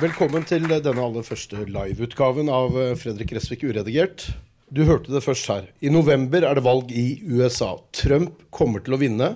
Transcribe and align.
Velkommen 0.00 0.46
til 0.48 0.64
denne 0.64 1.02
aller 1.04 1.24
første 1.26 1.60
liveutgaven 1.68 2.48
av 2.48 2.76
eh, 2.80 2.94
Fredrik 2.96 3.34
Resvik 3.36 3.66
uredigert. 3.68 4.22
Du 4.72 4.86
hørte 4.88 5.12
det 5.12 5.20
først 5.20 5.50
her. 5.52 5.66
I 5.84 5.92
november 5.92 6.46
er 6.48 6.56
det 6.56 6.62
valg 6.64 6.88
i 6.96 7.18
USA. 7.28 7.74
Trump 7.92 8.46
kommer 8.48 8.80
til 8.80 8.96
å 8.96 9.00
vinne. 9.02 9.28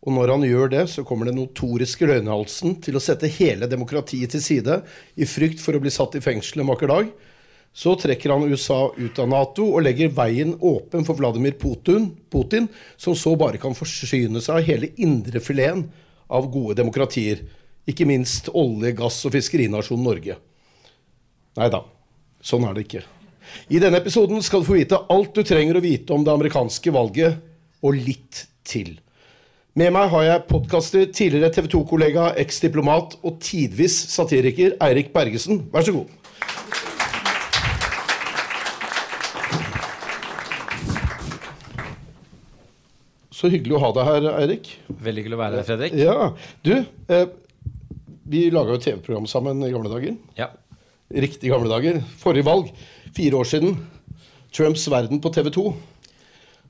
Og 0.00 0.16
når 0.16 0.32
han 0.32 0.46
gjør 0.48 0.72
det, 0.72 0.86
så 0.94 1.04
kommer 1.04 1.28
den 1.28 1.36
notoriske 1.42 2.08
løgnhalsen 2.08 2.78
til 2.80 2.96
å 2.96 3.04
sette 3.04 3.28
hele 3.36 3.68
demokratiet 3.68 4.32
til 4.32 4.40
side 4.40 4.80
i 5.12 5.28
frykt 5.28 5.60
for 5.60 5.76
å 5.76 5.84
bli 5.84 5.92
satt 5.92 6.16
i 6.16 6.24
fengsel 6.24 6.64
en 6.64 6.72
vakker 6.72 6.88
dag. 6.88 7.12
Så 7.76 7.92
trekker 8.00 8.32
han 8.32 8.48
USA 8.48 8.86
ut 8.96 9.20
av 9.20 9.28
Nato 9.28 9.74
og 9.74 9.84
legger 9.84 10.14
veien 10.16 10.56
åpen 10.56 11.04
for 11.04 11.20
Vladimir 11.20 11.58
Putin, 11.60 12.14
Putin 12.32 12.72
som 12.96 13.12
så 13.12 13.36
bare 13.36 13.60
kan 13.60 13.76
forsyne 13.76 14.40
seg 14.40 14.56
av 14.56 14.70
hele 14.72 14.94
indrefileten 14.96 15.90
av 16.32 16.48
gode 16.48 16.80
demokratier. 16.80 17.44
Ikke 17.88 18.06
minst 18.06 18.50
olje-, 18.54 18.94
gass- 18.94 19.24
og 19.26 19.34
fiskerinasjonen 19.34 20.06
Norge. 20.06 20.36
Nei 21.58 21.68
da, 21.72 21.82
sånn 22.42 22.66
er 22.68 22.76
det 22.76 22.86
ikke. 22.86 23.02
I 23.74 23.80
denne 23.82 23.98
episoden 23.98 24.40
skal 24.44 24.62
du 24.62 24.68
få 24.68 24.78
vite 24.78 25.00
alt 25.12 25.34
du 25.34 25.42
trenger 25.44 25.76
å 25.76 25.84
vite 25.84 26.14
om 26.14 26.22
det 26.24 26.32
amerikanske 26.32 26.94
valget, 26.94 27.40
og 27.82 27.98
litt 27.98 28.44
til. 28.64 28.94
Med 29.74 29.90
meg 29.96 30.10
har 30.12 30.24
jeg 30.28 30.46
podkaster, 30.50 31.06
tidligere 31.10 31.50
TV 31.50 31.66
2-kollega, 31.72 32.30
eks-diplomat 32.38 33.16
og 33.24 33.40
tidvis 33.42 33.96
satiriker 34.12 34.76
Eirik 34.84 35.10
Bergesen. 35.14 35.64
Vær 35.72 35.86
så 35.86 35.96
god. 35.96 36.18
Så 43.32 43.50
hyggelig 43.50 43.74
å 43.74 43.80
ha 43.82 43.88
deg 43.96 44.06
her, 44.06 44.26
Eirik. 44.38 44.68
Veldig 44.86 45.24
hyggelig 45.24 45.34
å 45.34 45.40
være 45.40 45.58
her, 45.58 45.66
Fredrik. 45.66 45.96
Ja, 45.98 46.28
du, 46.62 46.74
eh, 47.10 47.24
vi 48.24 48.50
laga 48.50 48.76
jo 48.76 48.82
TV-program 48.82 49.26
sammen 49.30 49.62
i 49.66 49.70
gamle 49.72 49.90
dager. 49.92 50.16
Ja. 50.38 50.50
Riktig 51.12 51.50
gamle 51.52 51.68
dager. 51.72 52.02
Forrige 52.20 52.46
valg, 52.46 52.70
fire 53.16 53.40
år 53.40 53.48
siden. 53.48 53.76
Trumps 54.52 54.86
verden 54.92 55.20
på 55.24 55.32
TV 55.32 55.50
2. 55.52 55.64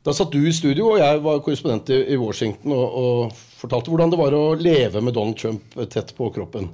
Da 0.03 0.11
satt 0.15 0.33
du 0.35 0.41
i 0.43 0.53
studio, 0.55 0.93
og 0.95 0.99
jeg 0.99 1.21
var 1.23 1.41
korrespondent 1.47 1.91
i, 1.95 2.17
Washington 2.19 2.73
og, 2.75 2.95
og 2.99 3.35
fortalte 3.61 3.93
hvordan 3.93 4.11
det 4.11 4.19
var 4.19 4.35
å 4.35 4.45
leve 4.59 5.03
med 5.05 5.15
Donald 5.15 5.39
Trump 5.39 5.77
tett 5.93 6.11
på 6.17 6.31
kroppen. 6.35 6.71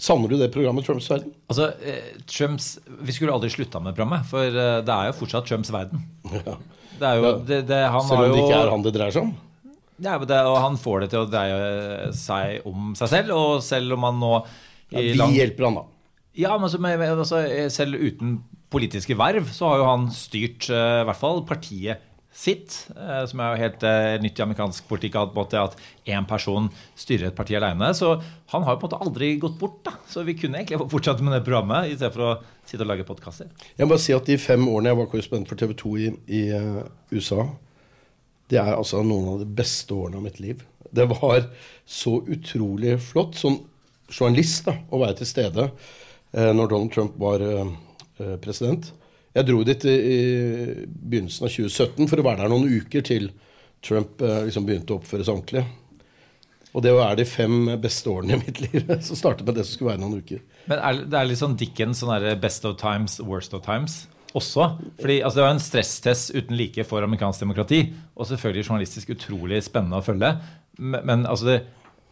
Savner 0.00 0.30
du 0.32 0.38
det 0.40 0.48
programmet, 0.54 0.86
Trumps 0.86 1.10
verden? 1.10 1.32
Altså, 1.50 1.72
eh, 1.84 2.14
Trumps, 2.30 2.78
Vi 2.86 3.12
skulle 3.12 3.34
aldri 3.34 3.50
slutta 3.52 3.82
med 3.82 3.96
programmet, 3.98 4.24
for 4.30 4.46
eh, 4.46 4.78
det 4.86 4.94
er 4.94 5.10
jo 5.10 5.16
fortsatt 5.18 5.50
Trumps 5.50 5.72
verden. 5.74 6.06
Ja. 6.30 6.54
Det 7.00 7.08
er 7.08 7.18
jo, 7.18 7.24
Ja. 7.26 7.32
det, 7.50 7.58
det, 7.68 7.80
han 7.96 8.06
Selv 8.06 8.16
har 8.22 8.30
om 8.30 8.36
det 8.36 8.44
ikke 8.46 8.60
er 8.62 8.70
han 8.70 8.82
det 8.86 8.94
dreier 8.94 9.12
seg 9.16 9.26
om? 9.26 9.34
Ja, 10.00 10.16
det, 10.18 10.42
og 10.48 10.58
han 10.62 10.78
får 10.80 11.04
det 11.04 11.10
til 11.12 11.24
å 11.24 11.30
dreie 11.30 12.10
seg 12.16 12.66
om 12.68 12.92
seg 12.98 13.10
selv, 13.12 13.32
og 13.36 13.64
selv 13.64 13.98
om 13.98 14.06
han 14.08 14.20
nå 14.22 14.34
Ja, 14.90 15.00
vi 15.00 15.16
lang- 15.18 15.34
hjelper 15.36 15.68
han, 15.68 15.80
da. 15.82 15.86
Ja, 16.40 16.54
men 16.58 16.70
med, 16.80 16.98
med, 17.00 17.18
altså, 17.18 17.42
selv 17.72 17.98
uten 18.00 18.38
politiske 18.70 19.16
verv, 19.18 19.50
så 19.52 19.72
har 19.72 19.80
jo 19.80 19.88
han 19.88 20.06
styrt 20.14 20.68
uh, 20.70 21.02
i 21.02 21.08
hvert 21.08 21.18
fall 21.18 21.42
partiet 21.46 22.06
sitt, 22.30 22.76
uh, 22.94 23.24
som 23.26 23.42
er 23.42 23.50
jo 23.50 23.62
helt 23.64 23.82
uh, 23.82 24.14
nytt 24.22 24.38
i 24.38 24.44
amerikansk 24.44 24.86
politikk, 24.88 25.18
at, 25.18 25.74
én 26.06 26.28
person 26.30 26.68
styrer 26.98 27.28
et 27.28 27.36
parti 27.36 27.58
alene. 27.58 27.90
Så 27.98 28.14
han 28.54 28.62
har 28.66 28.76
jo 28.76 28.82
på 28.82 28.86
en 28.86 28.92
måte 28.92 29.02
aldri 29.08 29.32
gått 29.42 29.58
bort. 29.58 29.80
da. 29.86 29.96
Så 30.08 30.22
vi 30.26 30.36
kunne 30.38 30.62
egentlig 30.62 30.78
fortsatt 30.92 31.20
med 31.20 31.34
det 31.34 31.42
programmet 31.46 31.90
i 31.90 31.98
stedet 31.98 32.14
for 32.14 32.28
å 32.28 32.36
sitte 32.62 32.86
og 32.86 32.92
lage 32.92 33.08
podkaster. 33.08 33.50
Jeg 33.74 33.84
må 33.84 33.96
bare 33.96 34.04
si 34.06 34.14
at 34.14 34.30
De 34.30 34.38
fem 34.38 34.70
årene 34.70 34.94
jeg 34.94 35.00
var 35.02 35.10
korrespondent 35.10 35.50
for 35.50 35.58
TV 35.58 35.74
2 35.82 35.96
i, 35.98 36.12
i 36.30 36.44
USA, 37.10 37.48
det 38.50 38.58
er 38.58 38.74
altså 38.74 39.02
noen 39.06 39.34
av 39.34 39.42
de 39.42 39.48
beste 39.60 39.94
årene 39.94 40.18
av 40.18 40.26
mitt 40.26 40.40
liv. 40.42 40.62
Det 40.90 41.06
var 41.12 41.44
så 41.86 42.18
utrolig 42.26 42.96
flott 43.02 43.38
som 43.38 43.60
journalist 44.10 44.66
da, 44.66 44.74
å 44.90 45.02
være 45.04 45.20
til 45.20 45.30
stede 45.30 45.68
eh, 45.68 46.50
når 46.50 46.72
Donald 46.72 46.94
Trump 46.94 47.18
var 47.20 47.44
eh, 47.46 47.74
eh, 48.18 48.36
president. 48.42 48.90
Jeg 49.36 49.46
dro 49.46 49.60
dit 49.62 49.86
i, 49.86 49.94
i 49.94 50.20
begynnelsen 50.90 51.46
av 51.46 51.54
2017 51.54 52.10
for 52.10 52.18
å 52.18 52.26
være 52.26 52.42
der 52.42 52.50
noen 52.50 52.80
uker 52.80 53.06
til 53.06 53.30
Trump 53.86 54.18
eh, 54.26 54.42
liksom 54.48 54.66
begynte 54.66 54.96
å 54.96 54.98
oppføre 54.98 55.26
seg 55.26 55.36
ordentlig. 55.36 55.64
Og 56.74 56.82
det 56.86 56.90
er 56.94 57.16
de 57.18 57.26
fem 57.26 57.54
beste 57.82 58.10
årene 58.10 58.34
i 58.34 58.42
mitt 58.42 58.62
liv. 58.66 58.90
som 59.06 59.18
startet 59.18 59.46
med 59.46 59.58
det 59.58 59.66
som 59.66 59.76
skulle 59.76 59.94
være 59.94 60.02
noen 60.02 60.24
uker. 60.24 60.42
Men 60.70 60.82
er, 60.82 61.04
det 61.06 61.20
er 61.20 61.30
litt 61.30 61.42
sånn 61.42 61.58
Dickens 61.58 62.02
sånn 62.02 62.26
best 62.42 62.66
of 62.66 62.78
times, 62.82 63.20
worst 63.22 63.54
of 63.54 63.62
times 63.66 64.02
også. 64.36 64.66
Fordi 65.00 65.20
altså, 65.22 65.36
Det 65.40 65.44
var 65.44 65.54
en 65.54 65.62
stresstest 65.64 66.30
uten 66.36 66.56
like 66.56 66.84
for 66.86 67.02
amerikansk 67.02 67.40
demokrati. 67.44 67.80
Og 68.16 68.26
selvfølgelig 68.30 68.66
journalistisk 68.68 69.12
utrolig 69.16 69.62
spennende 69.66 69.98
å 70.00 70.06
følge. 70.06 70.34
Men, 70.78 71.04
men 71.06 71.26
altså 71.26 71.48
det, 71.50 71.58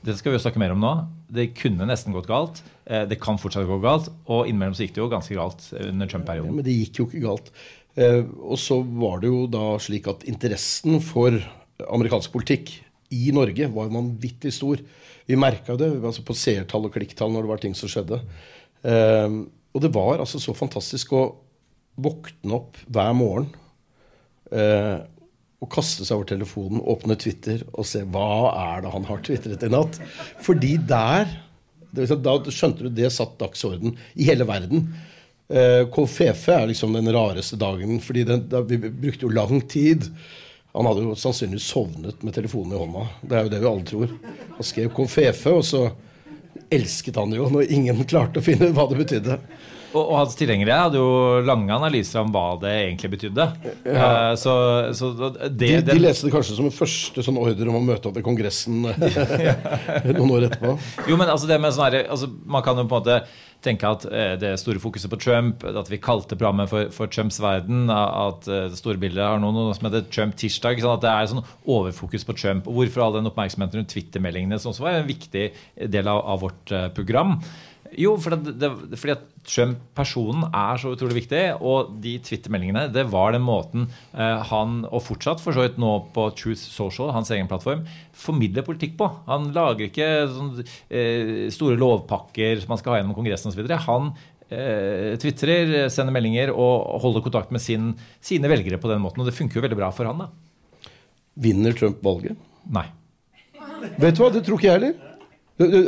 det 0.06 0.16
skal 0.18 0.32
vi 0.32 0.38
jo 0.38 0.44
snakke 0.44 0.60
mer 0.62 0.74
om 0.74 0.82
nå. 0.82 0.92
Det 1.30 1.50
kunne 1.58 1.86
nesten 1.88 2.14
gått 2.16 2.28
galt. 2.30 2.62
Eh, 2.86 3.04
Det 3.08 3.20
kan 3.22 3.38
fortsatt 3.40 3.68
gå 3.68 3.80
galt. 3.84 4.10
Og 4.26 4.46
innimellom 4.48 4.76
så 4.76 4.86
gikk 4.86 4.96
det 4.96 5.04
jo 5.04 5.12
ganske 5.12 5.38
galt 5.38 5.68
under 5.78 6.10
Trump-perioden. 6.10 6.54
men 6.56 6.66
det 6.66 6.76
gikk 6.76 7.02
jo 7.02 7.08
ikke 7.08 7.24
galt. 7.26 7.52
Eh, 7.98 8.22
og 8.42 8.58
så 8.62 8.80
var 8.82 9.22
det 9.22 9.30
jo 9.32 9.46
da 9.50 9.72
slik 9.82 10.06
at 10.10 10.26
interessen 10.30 11.00
for 11.02 11.34
amerikansk 11.88 12.32
politikk 12.34 12.72
i 13.14 13.30
Norge 13.32 13.70
var 13.72 13.90
vanvittig 13.94 14.52
stor. 14.52 14.80
Vi 15.28 15.36
merka 15.38 15.76
det 15.78 15.90
altså 16.02 16.22
på 16.26 16.36
seertall 16.36 16.88
og 16.88 16.94
klikktall 16.94 17.30
når 17.32 17.44
det 17.46 17.50
var 17.52 17.60
ting 17.62 17.74
som 17.78 17.90
skjedde. 17.90 18.20
Eh, 18.86 19.28
og 19.74 19.82
det 19.84 19.90
var 19.94 20.18
altså 20.22 20.40
så 20.42 20.54
fantastisk 20.56 21.12
å 21.16 21.22
våkne 21.98 22.58
opp 22.60 22.78
hver 22.86 23.14
morgen 23.16 23.48
eh, 24.54 24.98
og 25.58 25.70
kaste 25.74 26.06
seg 26.06 26.20
over 26.20 26.28
telefonen, 26.30 26.82
åpne 26.86 27.16
Twitter 27.18 27.64
og 27.72 27.86
se 27.88 28.04
hva 28.06 28.54
er 28.54 28.84
det 28.84 28.94
han 28.94 29.06
har 29.08 29.22
tvitret 29.26 29.64
i 29.66 29.70
natt. 29.72 29.98
Fordi 30.44 30.76
der 30.88 31.26
si, 31.96 32.18
Da 32.22 32.36
skjønte 32.54 32.86
du 32.86 32.92
det 32.94 33.10
satt 33.14 33.38
dagsorden 33.40 33.96
i 34.14 34.28
hele 34.28 34.46
verden. 34.46 34.86
Eh, 35.48 35.82
Kolfefe 35.90 36.54
er 36.54 36.68
liksom 36.70 36.94
den 36.94 37.10
rareste 37.14 37.58
dagen, 37.58 37.98
fordi 38.04 38.26
da, 38.28 38.60
vi 38.62 38.78
brukte 38.78 39.26
jo 39.26 39.34
lang 39.34 39.64
tid. 39.66 40.06
Han 40.76 40.86
hadde 40.86 41.06
jo 41.08 41.16
sannsynligvis 41.18 41.70
sovnet 41.72 42.22
med 42.22 42.36
telefonen 42.36 42.76
i 42.76 42.82
hånda. 42.82 43.06
Det 43.22 43.38
er 43.38 43.46
jo 43.46 43.52
det 43.54 43.62
vi 43.62 43.70
alle 43.72 43.88
tror. 43.88 44.12
Han 44.58 44.68
skrev 44.70 44.92
Kolfefe, 44.94 45.56
og 45.58 45.64
så 45.66 45.88
elsket 46.70 47.16
han 47.16 47.32
jo 47.34 47.48
når 47.50 47.72
ingen 47.72 48.04
klarte 48.06 48.38
å 48.42 48.44
finne 48.44 48.70
hva 48.76 48.86
det 48.90 49.00
betydde. 49.00 49.40
Og, 49.94 50.02
og 50.02 50.14
hans 50.18 50.36
tilhengere 50.36 50.76
hadde 50.82 51.00
jo 51.00 51.40
lange 51.48 51.72
analyser 51.72 52.20
om 52.20 52.32
hva 52.34 52.58
det 52.60 52.74
egentlig 52.84 53.12
betydde. 53.16 53.46
Eh, 53.88 54.34
Så, 54.36 54.54
så 54.98 55.12
det, 55.16 55.50
De, 55.58 55.70
de 55.88 55.98
leste 56.00 56.28
det 56.28 56.34
kanskje 56.34 56.58
som 56.58 56.68
en 56.68 56.74
første 56.74 57.24
sånn 57.24 57.40
ordre 57.40 57.72
om 57.72 57.80
å 57.80 57.84
møte 57.84 58.10
opp 58.10 58.18
i 58.20 58.24
Kongressen 58.26 58.82
noen 60.18 60.32
år 60.36 60.48
etterpå. 60.48 60.74
Jo, 61.08 61.16
men 61.20 61.28
altså 61.32 61.48
det 61.50 61.60
med 61.62 61.74
sånn 61.76 62.00
altså 62.04 62.28
Man 62.44 62.64
kan 62.66 62.76
jo 62.78 62.84
på 62.88 62.98
en 62.98 63.06
måte 63.06 63.20
tenke 63.64 63.88
at 63.90 64.04
eh, 64.06 64.34
det 64.38 64.52
store 64.60 64.78
fokuset 64.78 65.10
på 65.10 65.18
Trump, 65.18 65.64
at 65.66 65.88
vi 65.90 65.98
kalte 65.98 66.36
programmet 66.38 66.70
for, 66.70 66.92
for 66.94 67.10
Trumps 67.10 67.40
verden, 67.42 67.88
at 67.90 68.46
eh, 68.46 68.68
det 68.70 68.78
store 68.78 69.00
bildet 69.02 69.24
har 69.24 69.40
noe, 69.42 69.50
noe 69.56 69.74
som 69.74 69.88
heter 69.88 70.04
Trump-tirsdag. 70.14 70.78
Sånn 70.84 70.94
at 70.94 71.02
det 71.02 71.10
er 71.10 71.32
sånn 71.32 71.42
overfokus 71.66 72.26
på 72.28 72.36
Trump. 72.38 72.68
Og 72.70 72.78
hvorfor 72.78 73.06
all 73.08 73.16
den 73.18 73.26
oppmerksomheten 73.30 73.80
rundt 73.80 73.90
Twitter-meldingene, 73.94 74.60
som 74.62 74.70
også 74.70 74.86
var 74.86 75.00
en 75.00 75.10
viktig 75.10 75.48
del 75.90 76.12
av, 76.12 76.22
av 76.36 76.44
vårt 76.46 76.70
eh, 76.76 76.86
program. 76.94 77.40
Jo, 77.96 78.12
for 78.20 78.34
det, 78.34 78.54
det, 78.60 78.98
fordi 79.00 79.14
at 79.14 79.22
Trump-personen 79.48 80.44
er 80.50 80.80
så 80.80 80.92
utrolig 80.92 81.22
viktig. 81.22 81.40
Og 81.64 81.94
de 82.02 82.16
Twitter-meldingene, 82.24 82.86
det 82.92 83.06
var 83.12 83.32
den 83.34 83.44
måten 83.46 83.86
eh, 84.12 84.42
han, 84.50 84.82
og 84.88 85.04
fortsatt 85.06 85.42
for 85.42 85.56
så 85.56 85.64
vidt 85.64 85.78
nå 85.80 85.92
på 86.14 86.28
Truth 86.36 86.60
Social, 86.60 87.12
hans 87.16 87.32
egen 87.34 87.48
plattform, 87.50 87.86
formidler 88.12 88.66
politikk 88.66 88.98
på. 89.00 89.08
Han 89.30 89.50
lager 89.56 89.88
ikke 89.88 90.10
sånn, 90.34 90.52
eh, 90.92 91.48
store 91.54 91.78
lovpakker 91.80 92.60
som 92.62 92.74
man 92.74 92.82
skal 92.82 92.94
ha 92.94 93.00
gjennom 93.00 93.16
Kongressen 93.16 93.52
osv. 93.52 93.64
Han 93.88 94.12
eh, 94.50 95.16
tvitrer, 95.22 95.74
sender 95.94 96.14
meldinger 96.14 96.52
og 96.52 97.00
holder 97.04 97.24
kontakt 97.24 97.54
med 97.54 97.64
sin, 97.64 97.94
sine 98.20 98.52
velgere 98.52 98.80
på 98.82 98.92
den 98.92 99.02
måten. 99.04 99.24
Og 99.24 99.30
det 99.30 99.36
funker 99.38 99.60
jo 99.60 99.64
veldig 99.64 99.80
bra 99.80 99.92
for 99.94 100.10
han, 100.10 100.26
da. 100.26 100.92
Vinner 101.38 101.76
Trump 101.78 102.02
valget? 102.04 102.36
Nei. 102.74 102.88
Vet 103.96 104.16
du 104.18 104.24
hva, 104.24 104.32
det 104.34 104.42
tror 104.44 104.58
ikke 104.58 104.68
jeg 104.68 104.80
heller. 104.80 105.06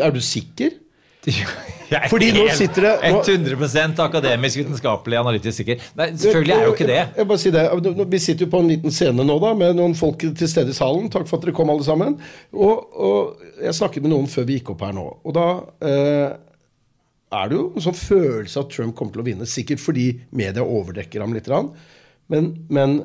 Er 0.07 0.15
du 0.15 0.23
sikker? 0.23 0.80
Jeg 1.27 1.99
er 1.99 2.09
Fordi 2.09 2.29
nå 2.33 2.45
sitter 2.55 2.83
det- 2.87 3.13
nå- 3.13 3.23
100% 3.25 3.99
akademisk, 3.99 4.57
vitenskapelig, 4.61 5.19
analytisk 5.19 5.57
sikker. 5.57 5.81
Nei, 5.97 6.07
selvfølgelig 6.13 6.55
er 6.55 6.65
jo 6.65 6.73
ikke 6.73 6.87
det. 6.87 7.01
Jeg 7.17 7.27
bare 7.29 7.39
si 7.39 7.51
det. 7.51 7.65
Vi 8.11 8.19
sitter 8.19 8.47
jo 8.47 8.51
på 8.51 8.61
en 8.61 8.69
liten 8.69 8.91
scene 8.91 9.25
nå 9.25 9.39
da, 9.43 9.55
med 9.55 9.75
noen 9.77 9.95
folk 9.95 10.19
til 10.19 10.49
stede 10.49 10.71
i 10.71 10.77
salen. 10.77 11.11
Takk 11.11 11.27
for 11.29 11.39
at 11.39 11.45
dere 11.45 11.53
kom, 11.53 11.69
alle 11.71 11.85
sammen. 11.85 12.19
Og, 12.55 12.87
og 12.95 13.43
jeg 13.61 13.75
snakket 13.75 14.03
med 14.03 14.13
noen 14.15 14.31
før 14.31 14.47
vi 14.47 14.61
gikk 14.61 14.71
opp 14.71 14.81
her 14.87 14.93
nå. 14.93 15.07
Og 15.25 15.35
da 15.35 15.47
eh, 15.83 16.37
er 17.33 17.49
det 17.51 17.59
jo 17.59 17.73
en 17.75 17.83
sånn 17.83 17.99
følelse 17.99 18.61
at 18.63 18.71
Trump 18.71 18.95
kommer 18.97 19.13
til 19.13 19.23
å 19.23 19.27
vinne. 19.27 19.47
Sikkert 19.51 19.83
fordi 19.83 20.21
media 20.31 20.63
overdekker 20.63 21.21
ham 21.21 21.35
litt. 21.35 21.51
Men, 22.31 22.53
men 22.71 23.01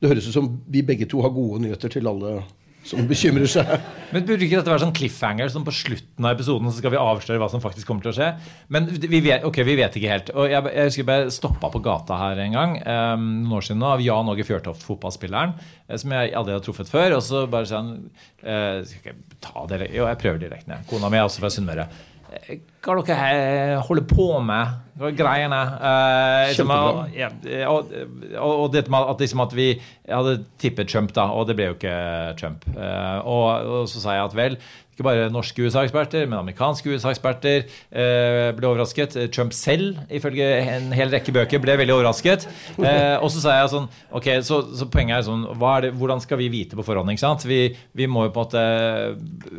det 0.00 0.08
høres 0.10 0.28
ut 0.28 0.36
som 0.40 0.50
vi 0.68 0.82
begge 0.82 1.06
to 1.08 1.20
har 1.24 1.30
gode 1.30 1.60
nyheter 1.60 1.92
til 1.92 2.08
alle 2.08 2.42
som 2.84 3.06
bekymrer 3.08 3.48
seg. 3.48 3.70
Men 4.12 4.26
Burde 4.28 4.44
ikke 4.46 4.60
dette 4.60 4.70
være 4.70 4.82
sånn 4.84 4.94
cliffhanger? 4.96 5.50
Sånn 5.52 5.64
på 5.66 5.74
slutten 5.74 6.26
av 6.26 6.36
episoden 6.36 6.70
så 6.70 6.78
skal 6.78 6.92
vi 6.94 7.00
avsløre 7.00 7.40
hva 7.40 7.48
som 7.52 7.62
faktisk 7.64 7.88
kommer 7.88 8.04
til 8.04 8.12
å 8.12 8.16
skje? 8.18 8.30
Men 8.74 8.88
vi 8.92 9.20
vet, 9.24 9.46
ok, 9.48 9.60
vi 9.66 9.76
vet 9.80 9.96
ikke 9.98 10.12
helt. 10.12 10.32
Og 10.36 10.50
Jeg, 10.52 10.68
jeg 10.76 10.90
husker 10.90 11.12
jeg 11.14 11.34
stoppa 11.34 11.72
på 11.72 11.82
gata 11.84 12.20
her 12.20 12.44
en 12.44 12.56
gang 12.58 12.76
um, 12.84 13.26
noen 13.44 13.58
år 13.58 13.68
siden 13.68 13.82
nå, 13.82 13.90
av 13.96 14.04
Jan 14.04 14.32
Åge 14.34 14.46
Fjørtoft, 14.46 14.84
fotballspilleren, 14.86 15.56
eh, 15.88 15.98
som 16.00 16.14
jeg 16.14 16.34
aldri 16.36 16.56
har 16.56 16.64
truffet 16.64 16.92
før. 16.92 17.16
Og 17.18 17.24
så 17.24 17.44
bare 17.50 17.70
sa 17.70 17.80
han 17.80 17.94
uh, 18.44 18.82
Skal 18.84 19.00
ikke 19.00 19.14
jeg 19.14 19.40
ta 19.44 19.68
det? 19.72 19.80
Jo, 19.90 20.08
jeg 20.10 20.20
prøver 20.20 20.44
direkte. 20.44 20.82
Kona 20.90 21.12
mi 21.12 21.20
er 21.20 21.28
også 21.28 21.44
fra 21.44 21.52
Sunnmøre. 21.52 21.88
Eh, 22.34 22.58
Hva 22.84 22.96
dere 23.00 23.16
her 23.16 23.78
holder 23.86 24.04
på 24.10 24.26
med? 24.44 24.80
Greiene? 25.18 25.60
Eh, 25.88 26.52
liksom, 26.52 26.70
ja, 27.16 27.30
og, 27.70 27.90
og, 28.36 28.52
og 28.52 28.68
det 28.74 28.84
med 28.92 29.08
at, 29.10 29.22
liksom 29.24 29.42
at 29.42 29.54
vi 29.56 29.68
hadde 30.06 30.36
tippet 30.62 30.90
Trump, 30.92 31.14
da, 31.16 31.24
og 31.34 31.48
det 31.48 31.56
ble 31.58 31.70
jo 31.72 31.76
ikke 31.78 31.96
Trump. 32.38 32.66
Eh, 32.76 33.18
og, 33.24 33.48
og 33.80 33.88
så 33.90 34.02
sa 34.04 34.18
jeg 34.18 34.28
at 34.28 34.36
vel, 34.38 34.58
ikke 34.94 35.06
bare 35.06 35.26
norske 35.32 35.64
USA-eksperter, 35.66 36.28
men 36.28 36.38
amerikanske 36.38 36.92
USA-eksperter 36.94 37.64
eh, 37.66 38.50
ble 38.54 38.68
overrasket. 38.68 39.16
Trump 39.34 39.54
selv, 39.56 39.98
ifølge 40.14 40.46
en 40.62 40.92
hel 40.94 41.10
rekke 41.10 41.34
bøker, 41.34 41.62
ble 41.62 41.74
veldig 41.80 41.96
overrasket. 41.96 42.46
Eh, 42.78 43.16
og 43.18 43.30
så 43.32 43.42
sa 43.42 43.56
jeg 43.58 43.70
sånn 43.72 43.88
Ok, 44.14 44.28
så, 44.46 44.60
så 44.76 44.86
poenget 44.90 45.18
er 45.18 45.26
sånn 45.26 45.44
er 45.50 45.86
det, 45.86 45.90
Hvordan 45.98 46.20
skal 46.22 46.38
vi 46.40 46.48
vite 46.52 46.78
på 46.78 46.84
forhånd? 46.86 47.10
ikke 47.12 47.22
sant? 47.22 47.44
Vi, 47.48 47.58
vi 47.96 48.06
må 48.10 48.26
jo 48.26 48.32
på 48.34 48.44
en 48.44 48.46
måte 48.46 48.62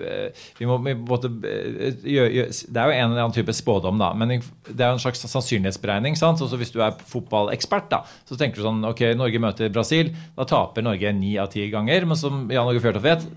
eh, 0.07 0.45
Vi 0.59 0.69
må, 0.69 0.77
på 0.79 0.91
en 0.93 1.03
måte 1.07 1.31
gjøre, 1.31 2.47
Det 2.51 2.81
er 2.81 2.91
jo 2.91 2.95
en 2.95 3.09
eller 3.09 3.23
annen 3.25 3.35
type 3.35 3.55
spådom, 3.55 3.99
da. 4.01 4.11
Men 4.17 4.38
det 4.38 4.79
er 4.79 4.93
jo 4.93 4.97
en 4.97 5.03
slags 5.03 5.25
sannsynlighetsberegning. 5.27 6.15
sant? 6.19 6.39
Så 6.39 6.59
hvis 6.59 6.73
du 6.73 6.79
er 6.83 6.95
fotballekspert, 7.11 7.89
da, 7.91 8.03
så 8.27 8.39
tenker 8.39 8.61
du 8.61 8.67
sånn 8.67 8.83
Ok, 8.88 9.03
Norge 9.19 9.41
møter 9.43 9.73
Brasil. 9.73 10.13
Da 10.38 10.47
taper 10.49 10.85
Norge 10.85 11.11
ni 11.17 11.35
av 11.41 11.51
ti 11.53 11.67
ganger. 11.73 12.07
Men 12.07 12.19
som 12.19 12.45
Jan 12.53 12.71
Åge 12.71 12.83
Fjørtoft 12.83 13.05
vet, 13.05 13.27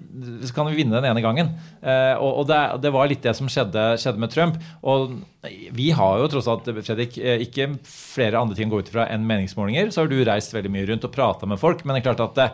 så 0.46 0.54
kan 0.54 0.70
vi 0.70 0.78
vinne 0.80 0.98
den 0.98 1.10
ene 1.10 1.24
gangen. 1.24 1.54
Eh, 1.88 2.14
og 2.20 2.42
og 2.42 2.48
det, 2.50 2.60
det 2.84 2.92
var 2.94 3.08
litt 3.10 3.24
det 3.24 3.34
som 3.38 3.48
skjedde, 3.50 3.84
skjedde 4.00 4.22
med 4.22 4.32
Trump. 4.34 4.58
Og 4.82 5.18
vi 5.74 5.90
har 5.94 6.18
jo 6.18 6.28
tross 6.32 6.48
alt, 6.50 6.68
Fredrik, 6.82 7.18
eh, 7.18 7.44
ikke 7.46 7.70
flere 7.86 8.40
andre 8.40 8.58
ting 8.58 8.68
å 8.68 8.76
gå 8.76 8.82
ut 8.82 8.90
ifra 8.90 9.06
enn 9.12 9.26
meningsmålinger. 9.28 9.92
Så 9.94 10.02
har 10.02 10.10
du 10.10 10.18
reist 10.26 10.54
veldig 10.54 10.72
mye 10.74 10.88
rundt 10.90 11.06
og 11.08 11.14
prata 11.14 11.48
med 11.48 11.60
folk. 11.60 11.84
Men 11.84 11.96
det 11.96 12.02
er 12.02 12.08
klart 12.10 12.24
at 12.26 12.38
det, 12.38 12.48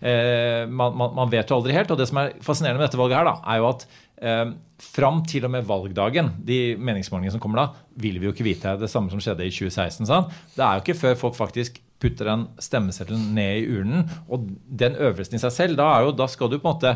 eh, 0.00 0.64
man, 0.66 0.96
man, 0.96 1.14
man 1.18 1.32
vet 1.32 1.50
jo 1.50 1.60
aldri 1.60 1.76
helt. 1.76 1.92
Og 1.92 2.00
det 2.00 2.08
som 2.10 2.22
er 2.22 2.32
fascinerende 2.44 2.80
med 2.80 2.88
dette 2.88 3.00
valget 3.00 3.20
her, 3.20 3.30
da, 3.30 3.36
er 3.52 3.60
jo 3.60 3.68
at 3.70 3.86
eh, 4.20 4.46
fram 4.80 5.22
til 5.28 5.46
og 5.48 5.54
med 5.54 5.68
valgdagen, 5.68 6.32
de 6.48 6.60
meningsmålingene 6.80 7.36
som 7.36 7.42
kommer 7.42 7.62
da, 7.62 7.68
vil 8.00 8.18
vi 8.18 8.28
jo 8.28 8.34
ikke 8.34 8.48
vite 8.48 8.74
det 8.80 8.90
samme 8.90 9.12
som 9.12 9.22
skjedde 9.22 9.46
i 9.46 9.52
2016. 9.52 10.08
Sant? 10.08 10.34
Det 10.56 10.64
er 10.64 10.78
jo 10.78 10.86
ikke 10.86 11.00
før 11.04 11.22
folk 11.26 11.38
faktisk 11.38 11.80
putter 12.00 12.30
den 12.30 12.46
stemmeseddelen 12.56 13.34
ned 13.36 13.60
i 13.60 13.78
urnen. 13.78 14.06
Og 14.32 14.48
den 14.64 14.96
øvelsen 14.96 15.36
i 15.36 15.42
seg 15.42 15.52
selv, 15.52 15.76
da, 15.80 15.92
jo, 16.04 16.14
da 16.16 16.28
skal 16.32 16.48
du 16.48 16.56
på 16.56 16.64
en 16.64 16.72
måte 16.72 16.94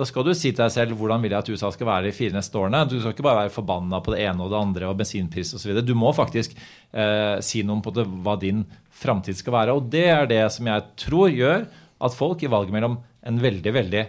da 0.00 0.06
skal 0.08 0.24
du 0.24 0.32
si 0.32 0.48
til 0.48 0.62
deg 0.62 0.72
selv 0.72 0.96
hvordan 0.96 1.20
vil 1.20 1.34
jeg 1.34 1.44
at 1.44 1.50
USA 1.52 1.68
skal 1.74 1.88
være 1.90 2.08
de 2.08 2.14
fire 2.16 2.32
neste 2.32 2.56
årene. 2.56 2.86
Du 2.88 2.96
skal 2.96 3.12
ikke 3.12 3.24
bare 3.26 3.42
være 3.42 3.52
forbanna 3.52 4.00
på 4.00 4.14
det 4.14 4.22
ene 4.24 4.46
og 4.46 4.52
det 4.52 4.60
andre 4.60 4.88
og 4.88 4.96
bensinpris 4.96 5.52
osv. 5.58 5.76
Du 5.84 5.92
må 5.98 6.14
faktisk 6.16 6.54
eh, 6.56 7.36
si 7.44 7.60
noe 7.68 7.84
på 7.84 7.92
det, 7.92 8.06
hva 8.24 8.38
din 8.40 8.64
framtid 9.02 9.36
skal 9.36 9.58
være. 9.58 9.76
Og 9.76 9.90
det 9.92 10.06
er 10.08 10.30
det 10.30 10.40
som 10.54 10.70
jeg 10.70 10.86
tror 11.04 11.28
gjør 11.28 11.66
at 12.00 12.16
folk 12.16 12.40
i 12.46 12.48
valget 12.48 12.72
mellom 12.78 12.96
en 13.28 13.40
veldig, 13.42 13.74
veldig, 13.76 14.04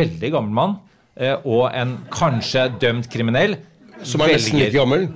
veldig 0.00 0.32
gammel 0.34 0.56
mann 0.56 0.76
eh, 1.14 1.36
og 1.46 1.68
en 1.70 1.94
kanskje 2.10 2.66
dømt 2.82 3.06
kriminell 3.12 3.60
Som 4.02 4.24
er 4.24 4.34
nesten 4.34 4.58
like 4.58 4.74
gammel. 4.74 5.10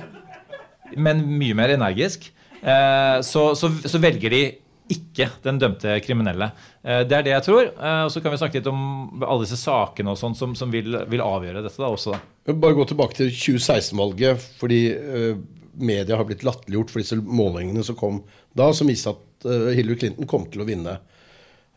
men 0.95 1.25
mye 1.41 1.57
mer 1.59 1.75
energisk, 1.75 2.29
eh, 2.63 3.19
så, 3.27 3.49
så, 3.59 3.73
så 3.83 3.99
velger 3.99 4.31
de 4.31 4.45
ikke 4.93 5.31
den 5.45 5.59
dømte 5.63 5.95
kriminelle. 6.05 6.51
Eh, 6.85 7.05
Det 7.09 7.17
er 7.17 7.23
det 7.25 7.33
jeg 7.33 7.45
tror. 7.47 7.65
Eh, 7.73 8.03
Og 8.05 8.11
så 8.13 8.21
kan 8.21 8.33
vi 8.35 8.41
snakke 8.41 8.59
litt 8.61 8.67
om 8.69 9.23
alle 9.25 9.45
disse 9.47 9.57
sakene 9.57 10.13
og 10.13 10.19
sånt 10.21 10.37
som, 10.37 10.55
som 10.55 10.71
vil, 10.71 10.93
vil 11.09 11.25
avgjøre 11.25 11.63
dette 11.65 11.81
da 11.81 11.89
også. 11.89 12.13
Da. 12.13 12.53
Bare 12.53 12.77
gå 12.77 12.85
tilbake 12.91 13.17
til 13.17 13.31
2016-valget, 13.33 14.45
fordi 14.61 14.81
eh, 14.93 15.37
media 15.81 16.17
har 16.21 16.29
blitt 16.29 16.45
latterliggjort 16.45 16.93
for 16.93 17.01
disse 17.03 17.17
målingene 17.17 17.83
som 17.85 17.97
kom 17.97 18.23
da, 18.55 18.69
som 18.73 18.87
viste 18.87 19.11
at 19.11 19.49
Hillary 19.75 19.97
Clinton 19.99 20.29
kom 20.31 20.45
til 20.49 20.63
å 20.63 20.67
vinne. 20.69 20.93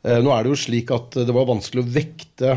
Nå 0.08 0.30
er 0.32 0.44
det 0.46 0.52
jo 0.54 0.60
slik 0.62 0.92
at 0.94 1.18
det 1.26 1.34
var 1.36 1.48
vanskelig 1.50 1.82
å 1.82 1.90
vekte 1.92 2.54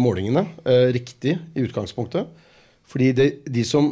målingene 0.00 0.46
riktig 0.94 1.34
i 1.58 1.64
utgangspunktet. 1.66 2.30
Fordi 2.86 3.08
det, 3.18 3.26
de 3.52 3.64
som 3.66 3.90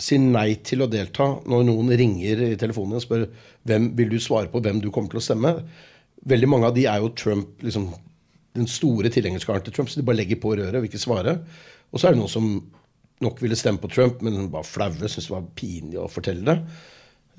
sier 0.00 0.20
nei 0.22 0.54
til 0.66 0.84
å 0.84 0.90
delta 0.90 1.26
når 1.48 1.64
noen 1.68 1.92
ringer 2.00 2.44
i 2.50 2.58
telefonen 2.60 2.98
og 2.98 3.04
spør 3.04 3.26
hvem 3.68 3.90
vil 3.98 4.14
du 4.14 4.20
svare 4.22 4.50
på, 4.52 4.62
hvem 4.64 4.80
du 4.82 4.90
kommer 4.94 5.12
til 5.12 5.20
å 5.20 5.24
stemme, 5.24 5.54
veldig 6.30 6.48
mange 6.50 6.68
av 6.70 6.76
de 6.76 6.86
er 6.88 7.00
jo 7.02 7.12
Trump 7.16 7.62
liksom, 7.64 7.90
den 8.56 8.68
store 8.70 9.12
tilhengerskaren 9.12 9.64
til 9.66 9.76
Trump, 9.76 9.90
så 9.90 10.00
de 10.00 10.06
bare 10.06 10.20
legger 10.22 10.40
på 10.40 10.54
røret 10.56 10.76
og 10.76 10.84
vil 10.84 10.90
ikke 10.90 11.02
svare. 11.02 11.36
Og 11.90 12.00
så 12.00 12.08
er 12.08 12.14
det 12.14 12.22
noen 12.22 12.32
som 12.32 12.48
nok 13.20 13.42
ville 13.42 13.58
stemme 13.58 13.80
på 13.82 13.90
Trump, 13.92 14.22
men 14.24 14.48
var 14.52 14.64
flaue, 14.64 14.96
syntes 15.04 15.28
det 15.28 15.34
var 15.34 15.48
pinlig 15.56 16.00
å 16.00 16.08
fortelle 16.10 16.46
det. 16.46 16.56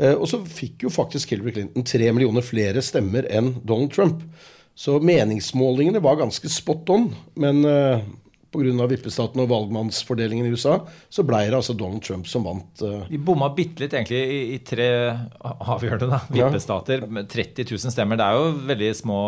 Eh, 0.01 0.15
Og 0.15 0.27
så 0.29 0.41
fikk 0.45 0.85
jo 0.85 0.93
faktisk 0.93 1.33
Hillary 1.33 1.55
Clinton 1.55 1.85
tre 1.87 2.11
millioner 2.13 2.45
flere 2.45 2.83
stemmer 2.85 3.27
enn 3.29 3.55
Donald 3.65 3.93
Trump. 3.93 4.23
Så 4.77 4.99
meningsmålingene 5.03 6.01
var 6.01 6.19
ganske 6.21 6.49
spot 6.49 6.89
on. 6.93 7.09
Men 7.35 7.65
uh, 7.67 7.99
pga. 8.51 8.87
vippestaten 8.91 9.39
og 9.43 9.49
valgmannsfordelingen 9.49 10.45
i 10.45 10.51
USA, 10.51 10.79
så 11.09 11.23
ble 11.27 11.45
det 11.49 11.55
altså 11.57 11.75
Donald 11.77 12.03
Trump 12.03 12.27
som 12.27 12.43
vant. 12.43 12.81
eh, 12.83 13.05
Vi 13.09 13.17
bomma 13.17 13.49
bitte 13.55 13.79
litt 13.85 13.93
egentlig 13.95 14.21
i, 14.21 14.41
i 14.55 14.59
tre 14.59 14.89
avgjørende 15.41 16.09
da, 16.11 16.19
Ja. 16.35 16.49
vippestater. 16.49 17.07
med 17.07 17.29
30 17.31 17.63
000 17.71 17.91
stemmer. 17.95 18.17
Det 18.17 18.25
er 18.25 18.33
jo 18.37 18.51
veldig 18.67 18.91
små 18.95 19.19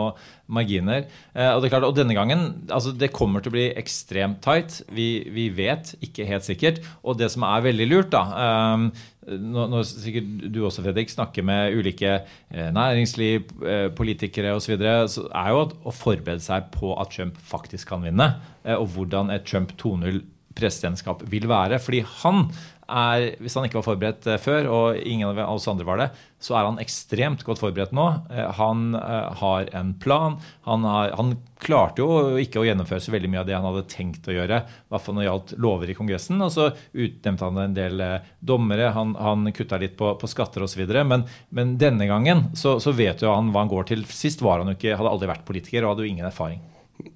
marginer. 0.54 1.06
Eh, 1.34 1.50
og 1.56 1.62
det 1.62 1.70
er 1.72 1.80
klart, 1.80 1.88
og 1.88 1.96
denne 1.96 2.14
gangen 2.14 2.68
altså 2.70 2.92
det 2.98 3.12
kommer 3.16 3.42
til 3.42 3.52
å 3.52 3.56
bli 3.58 3.70
ekstremt 3.80 4.42
tight. 4.44 4.82
Vi, 4.92 5.24
vi 5.32 5.50
vet, 5.50 5.96
ikke 6.04 6.28
helt 6.28 6.44
sikkert. 6.44 6.82
Og 7.04 7.18
det 7.18 7.32
som 7.32 7.44
er 7.48 7.62
veldig 7.64 7.88
lurt, 7.90 8.12
da 8.12 8.24
eh, 8.36 8.90
når, 9.28 9.70
når 9.72 9.86
sikkert 9.88 10.46
du 10.54 10.60
også, 10.66 10.84
Fredrik, 10.84 11.12
snakker 11.12 11.46
med 11.46 11.78
ulike 11.78 12.12
eh, 12.18 12.70
næringsliv, 12.76 13.50
eh, 13.64 13.88
politikere 13.96 14.56
osv., 14.56 14.66
så, 14.66 14.74
videre, 14.74 15.08
så 15.12 15.26
er 15.30 15.54
jo 15.54 15.64
å 15.84 15.96
forberede 15.96 16.44
seg 16.44 16.70
på 16.74 16.94
at 17.00 17.14
Trump 17.14 17.40
faktisk 17.40 17.94
kan 17.94 18.04
vinne. 18.06 18.34
Eh, 18.64 18.76
og 18.76 18.92
hvordan 18.96 19.34
et 19.34 19.48
Trump 19.48 19.76
2.0 19.80 20.24
presidentskap 20.58 21.24
vil 21.32 21.48
være. 21.50 21.80
Fordi 21.82 22.04
han 22.22 22.46
er, 22.90 23.34
hvis 23.42 23.56
han 23.58 23.66
ikke 23.68 23.80
var 23.80 23.86
forberedt 23.88 24.28
eh, 24.28 24.40
før, 24.42 24.68
og 24.72 25.00
ingen 25.00 25.30
av 25.32 25.54
oss 25.54 25.68
andre 25.72 25.88
var 25.88 26.02
det, 26.02 26.08
så 26.44 26.58
er 26.60 26.68
han 26.68 26.82
ekstremt 26.84 27.46
godt 27.48 27.62
forberedt 27.62 27.94
nå. 27.96 28.06
Eh, 28.34 28.50
Han 28.60 28.98
eh, 29.00 29.30
har 29.40 29.70
en 29.78 29.94
plan. 30.02 30.36
Han, 30.68 30.84
har, 30.88 31.14
han 31.20 31.36
klarte 31.64 32.04
jo 32.04 32.40
ikke 32.42 32.60
å 32.62 32.66
gjennomføre 32.68 33.04
så 33.04 33.14
veldig 33.14 33.32
mye 33.32 33.44
av 33.44 33.48
det 33.48 33.56
han 33.58 33.68
hadde 33.70 33.86
tenkt 33.92 34.28
å 34.28 34.36
gjøre, 34.36 34.60
i 34.68 34.92
hvert 34.94 35.06
fall 35.06 35.18
når 35.18 35.24
det 35.24 35.30
gjaldt 35.30 35.56
lover 35.68 35.94
i 35.94 35.98
Kongressen. 35.98 36.44
Og 36.44 36.52
så 36.56 36.70
utnevnte 36.92 37.48
han 37.48 37.64
en 37.64 37.78
del 37.78 38.04
dommere, 38.44 38.92
han, 38.98 39.16
han 39.16 39.48
kutta 39.56 39.80
litt 39.82 39.96
på, 40.00 40.16
på 40.20 40.32
skatter 40.32 40.68
osv. 40.68 40.84
Men, 41.08 41.28
men 41.56 41.78
denne 41.82 42.10
gangen 42.12 42.50
så, 42.60 42.78
så 42.84 42.96
vet 42.96 43.24
jo 43.24 43.32
han 43.34 43.54
hva 43.54 43.64
han 43.64 43.74
går 43.74 43.94
til. 43.94 44.06
Sist 44.12 44.44
var 44.44 44.62
han 44.62 44.74
jo 44.74 44.78
ikke, 44.80 44.98
hadde 45.00 45.16
aldri 45.16 45.32
vært 45.32 45.48
politiker 45.48 45.86
og 45.86 45.94
hadde 45.96 46.08
jo 46.08 46.14
ingen 46.16 46.30
erfaring. 46.30 46.62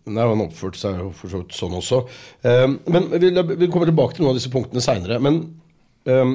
Nei, 0.08 0.24
Han 0.24 0.44
oppførte 0.44 0.80
seg 0.82 1.00
jo 1.00 1.12
for 1.16 1.32
så 1.32 1.42
vidt 1.44 1.56
sånn 1.56 1.76
også. 1.78 2.02
Eh, 2.48 2.68
men 2.90 3.10
vi, 3.14 3.32
vi 3.32 3.70
kommer 3.72 3.90
tilbake 3.90 4.18
til 4.18 4.26
noen 4.26 4.34
av 4.34 4.40
disse 4.40 4.52
punktene 4.52 4.84
seinere. 4.84 5.20
Men 5.24 5.42
eh, 6.10 6.32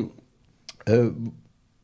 eh, 0.87 1.09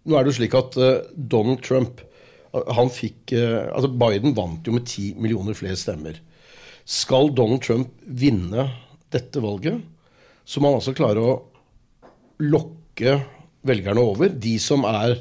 nå 0.09 0.17
er 0.17 0.25
det 0.25 0.33
jo 0.33 0.39
slik 0.39 0.57
at 0.57 0.79
eh, 0.81 1.05
Donald 1.13 1.63
Trump 1.67 2.01
eh, 2.01 2.73
han 2.79 2.91
fikk 2.93 3.35
eh, 3.37 3.69
altså 3.69 3.91
Biden 3.93 4.37
vant 4.37 4.67
jo 4.67 4.75
med 4.77 4.87
ti 4.89 5.11
millioner 5.21 5.57
flere 5.59 5.77
stemmer. 5.79 6.21
Skal 6.89 7.33
Donald 7.37 7.65
Trump 7.67 7.93
vinne 8.07 8.69
dette 9.13 9.43
valget, 9.45 9.83
så 10.49 10.61
må 10.61 10.71
han 10.71 10.79
altså 10.79 10.97
klare 10.97 11.21
å 11.21 11.37
lokke 12.41 13.19
velgerne 13.69 14.01
over. 14.05 14.31
De 14.33 14.55
som 14.63 14.87
er 14.89 15.19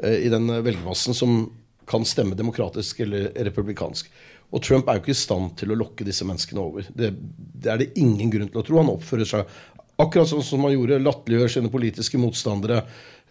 i 0.00 0.30
den 0.32 0.46
velgermassen 0.48 1.12
som 1.12 1.42
kan 1.90 2.06
stemme 2.08 2.36
demokratisk 2.38 3.02
eller 3.04 3.26
republikansk. 3.44 4.08
Og 4.50 4.62
Trump 4.66 4.88
er 4.88 4.98
jo 4.98 5.04
ikke 5.04 5.14
i 5.14 5.20
stand 5.20 5.52
til 5.60 5.70
å 5.72 5.78
lokke 5.78 6.06
disse 6.06 6.26
menneskene 6.26 6.62
over. 6.62 6.88
Det, 6.90 7.12
det 7.14 7.70
er 7.70 7.82
det 7.82 7.92
ingen 8.02 8.32
grunn 8.32 8.50
til 8.50 8.62
å 8.62 8.66
tro. 8.66 8.80
Han 8.80 8.92
oppfører 8.96 9.28
seg 9.28 9.54
akkurat 10.00 10.30
sånn 10.30 10.44
som 10.46 10.64
han 10.66 10.74
gjorde, 10.74 11.00
latterliggjør 11.04 11.54
sine 11.54 11.72
politiske 11.72 12.18
motstandere. 12.20 12.82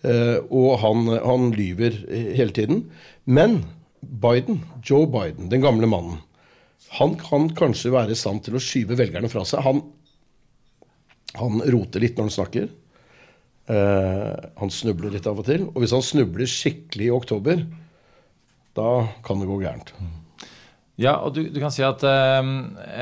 eh, 0.01 0.37
og 0.47 0.79
han, 0.83 1.09
han 1.25 1.51
lyver 1.55 1.97
eh, 2.07 2.31
hele 2.39 2.55
tiden. 2.55 2.85
Men 3.25 3.63
Biden, 3.99 4.63
Joe 4.85 5.09
Biden, 5.11 5.49
den 5.51 5.63
gamle 5.65 5.89
mannen, 5.91 6.21
han 6.99 7.17
kan 7.19 7.49
kanskje 7.53 7.91
være 7.93 8.15
i 8.15 8.17
stand 8.17 8.45
til 8.45 8.55
å 8.57 8.63
skyve 8.63 8.97
velgerne 8.97 9.29
fra 9.29 9.43
seg. 9.45 9.61
Han, 9.65 9.83
han 11.37 11.59
roter 11.67 12.01
litt 12.01 12.17
når 12.17 12.29
han 12.29 12.37
snakker. 12.37 12.69
Eh, 13.69 14.47
han 14.61 14.73
snubler 14.73 15.13
litt 15.13 15.27
av 15.29 15.43
og 15.43 15.49
til. 15.51 15.67
Og 15.73 15.83
hvis 15.83 15.93
han 15.93 16.05
snubler 16.05 16.49
skikkelig 16.49 17.09
i 17.09 17.13
oktober, 17.13 17.67
da 18.79 18.89
kan 19.25 19.41
det 19.41 19.49
gå 19.49 19.59
gærent. 19.61 19.93
Ja, 20.99 21.15
og 21.23 21.31
du, 21.37 21.45
du 21.47 21.61
kan 21.61 21.71
si 21.71 21.83
at 21.85 22.03
eh, 22.03 22.49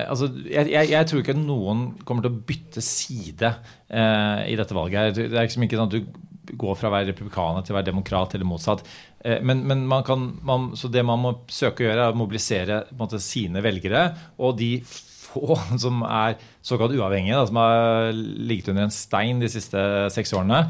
altså, 0.05 0.29
jeg, 0.45 0.69
jeg, 0.69 0.91
jeg 0.93 1.09
tror 1.09 1.23
ikke 1.23 1.33
at 1.33 1.41
noen 1.41 1.87
kommer 2.05 2.25
til 2.25 2.35
å 2.35 2.45
bytte 2.51 2.83
side 2.85 3.49
eh, 3.89 4.47
i 4.51 4.57
dette 4.59 4.77
valget. 4.77 4.99
her. 4.99 5.15
Det 5.17 5.31
er 5.31 5.47
liksom 5.47 5.65
ikke 5.65 5.79
sånn 5.79 5.89
at 5.89 5.97
du 5.97 6.25
går 6.57 6.77
fra 6.79 6.89
å 6.89 6.93
være 6.93 7.09
republikaner 7.11 7.65
til 7.65 7.73
å 7.73 7.79
være 7.79 7.89
demokrat 7.89 8.35
eller 8.35 8.47
motsatt. 8.47 8.85
Eh, 9.25 9.41
men, 9.41 9.63
men 9.67 9.83
man 9.89 10.05
kan, 10.07 10.29
man, 10.45 10.71
så 10.77 10.91
det 10.93 11.03
man 11.07 11.21
må 11.23 11.33
søke 11.51 11.83
å 11.83 11.89
gjøre, 11.89 12.05
er 12.05 12.15
å 12.15 12.21
mobilisere 12.21 12.81
på 12.87 12.95
en 12.95 13.03
måte, 13.03 13.23
sine 13.23 13.63
velgere. 13.65 14.07
Og 14.37 14.57
de 14.61 14.71
få 14.85 15.57
som 15.83 16.05
er 16.07 16.37
såkalt 16.65 16.95
uavhengige, 16.97 17.37
da, 17.37 17.49
som 17.49 17.61
har 17.61 18.13
ligget 18.13 18.71
under 18.73 18.87
en 18.87 18.95
stein 18.95 19.43
de 19.43 19.51
siste 19.51 19.83
seks 20.13 20.33
årene, 20.37 20.63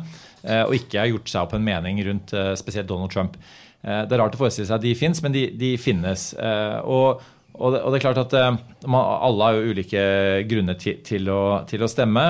eh, 0.44 0.64
og 0.64 0.76
ikke 0.78 1.02
har 1.04 1.12
gjort 1.12 1.32
seg 1.34 1.44
opp 1.46 1.58
en 1.58 1.68
mening 1.68 2.02
rundt 2.08 2.36
eh, 2.38 2.54
spesielt 2.60 2.90
Donald 2.90 3.14
Trump. 3.14 3.40
Eh, 3.84 4.04
Det 4.08 4.16
er 4.16 4.24
rart 4.24 4.36
å 4.38 4.42
forestille 4.42 4.68
seg 4.70 4.80
at 4.80 4.86
de 4.86 4.96
fins, 4.98 5.22
men 5.24 5.36
de, 5.36 5.48
de 5.58 5.74
finnes. 5.82 6.30
Eh, 6.34 6.78
Og, 6.88 7.22
og, 7.58 7.74
det, 7.74 7.80
og 7.82 7.90
det 7.94 7.98
er 8.00 8.04
klart 8.04 8.22
at 8.22 8.34
eh, 8.38 8.58
man, 8.86 9.08
alle 9.28 9.48
har 9.48 9.58
jo 9.58 9.72
ulike 9.74 10.04
grunner 10.50 10.78
til, 10.82 11.00
til, 11.06 11.30
å, 11.34 11.64
til 11.70 11.82
å 11.82 11.90
stemme. 11.90 12.26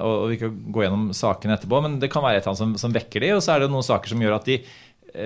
Og, 0.00 0.24
vi 0.32 0.40
kan 0.40 0.56
gå 0.72 0.84
gjennom 0.86 1.10
sakene 1.16 1.58
etterpå, 1.58 1.82
men 1.84 1.98
det 2.00 2.12
kan 2.12 2.24
være 2.24 2.40
et 2.40 2.44
eller 2.46 2.54
annet 2.54 2.62
som, 2.62 2.74
som 2.86 2.94
vekker 2.96 3.24
de, 3.24 3.34
og 3.36 3.44
så 3.44 3.54
er 3.54 3.64
det 3.64 3.72
noen 3.72 3.84
saker 3.86 4.14
som 4.14 4.24
gjør 4.24 4.38
at 4.38 4.48
de 4.48 4.60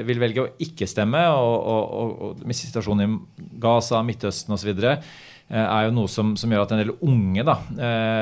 vil 0.04 0.18
velge 0.20 0.42
å 0.42 0.50
ikke 0.60 0.88
stemme. 0.90 1.20
Og, 1.32 1.54
og, 1.72 1.94
og, 2.02 2.40
og 2.44 2.56
situasjonen 2.58 3.06
i 3.06 3.46
Gaza, 3.62 4.02
Midtøsten 4.04 4.52
osv. 4.52 4.74
er 4.82 5.86
jo 5.86 5.94
noe 5.96 6.10
som, 6.12 6.34
som 6.36 6.52
gjør 6.52 6.66
at 6.66 6.74
en 6.74 6.82
del 6.82 6.92
unge 6.98 7.46
da, 7.46 7.54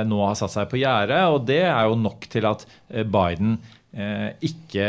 nå 0.06 0.20
har 0.22 0.36
satt 0.38 0.54
seg 0.54 0.68
på 0.70 0.78
gjerdet. 0.78 1.24
Og 1.32 1.40
det 1.48 1.64
er 1.66 1.88
jo 1.88 1.96
nok 1.98 2.28
til 2.30 2.46
at 2.46 2.62
Biden 3.10 3.56
ikke 3.96 4.86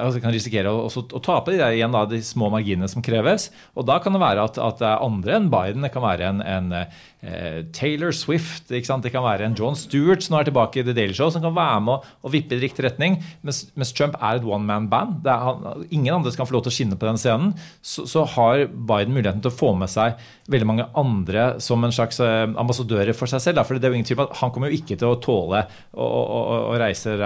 altså 0.00 0.22
kan 0.22 0.32
risikere 0.32 0.70
å, 0.72 0.86
også, 0.86 1.02
å 1.12 1.20
tape 1.20 1.52
de, 1.52 1.58
der, 1.60 1.74
igjen, 1.76 1.92
da, 1.92 2.06
de 2.08 2.20
små 2.24 2.48
marginene 2.54 2.88
som 2.88 3.04
kreves. 3.04 3.50
Og 3.76 3.84
da 3.88 3.98
kan 4.00 4.14
det 4.16 4.22
være 4.22 4.46
at, 4.48 4.60
at 4.62 4.80
det 4.80 4.88
er 4.88 5.04
andre 5.04 5.36
enn 5.36 5.50
Biden. 5.52 5.84
Det 5.84 5.92
kan 5.92 6.04
være 6.06 6.30
en, 6.30 6.40
en 6.40 6.72
eh, 6.78 7.60
Taylor 7.76 8.14
Swift, 8.16 8.70
det 8.70 8.84
kan 8.86 9.02
være 9.24 9.44
en 9.44 9.56
John 9.58 9.76
Stewart 9.76 10.24
som 10.24 10.36
nå 10.36 10.40
er 10.40 10.48
tilbake 10.48 10.80
i 10.80 10.86
The 10.86 10.94
Daily 10.96 11.16
Show, 11.16 11.32
som 11.34 11.44
kan 11.44 11.56
være 11.56 11.82
med 11.84 11.96
å, 11.98 12.14
å 12.24 12.32
vippe 12.32 12.56
i 12.56 12.62
riktig 12.62 12.86
retning. 12.86 13.18
Mens, 13.42 13.66
mens 13.78 13.92
Trump 13.92 14.16
er 14.20 14.38
et 14.38 14.46
one 14.46 14.64
man 14.64 14.88
band. 14.88 15.26
Er, 15.26 15.44
han, 15.44 15.86
ingen 15.90 16.14
andre 16.16 16.32
skal 16.34 16.48
få 16.48 16.56
lov 16.56 16.66
til 16.66 16.72
å 16.72 16.78
skinne 16.78 16.98
på 16.98 17.08
den 17.08 17.20
scenen. 17.20 17.52
Så, 17.82 18.06
så 18.08 18.24
har 18.36 18.64
Biden 18.68 19.16
muligheten 19.16 19.44
til 19.44 19.52
å 19.52 19.58
få 19.58 19.74
med 19.78 19.92
seg 19.92 20.16
veldig 20.48 20.68
mange 20.68 20.88
andre 20.96 21.50
som 21.60 21.84
en 21.84 21.94
slags 21.94 22.20
eh, 22.24 22.46
ambassadører 22.48 23.16
for 23.16 23.30
seg 23.30 23.42
selv. 23.44 23.60
Da. 23.60 23.66
For 23.68 23.76
det 23.76 23.88
er 23.88 23.94
jo 23.94 24.00
ingen 24.00 24.08
tvil 24.08 24.22
om 24.22 24.28
at 24.28 24.38
Han 24.40 24.54
kommer 24.54 24.72
jo 24.72 24.78
ikke 24.80 24.96
til 24.98 25.10
å 25.10 25.20
tåle 25.22 25.64
å, 25.92 26.06
å, 26.06 26.40
å, 26.70 26.74
reise 26.78 27.16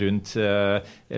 rundt 0.00 0.36
eh, 0.40 0.69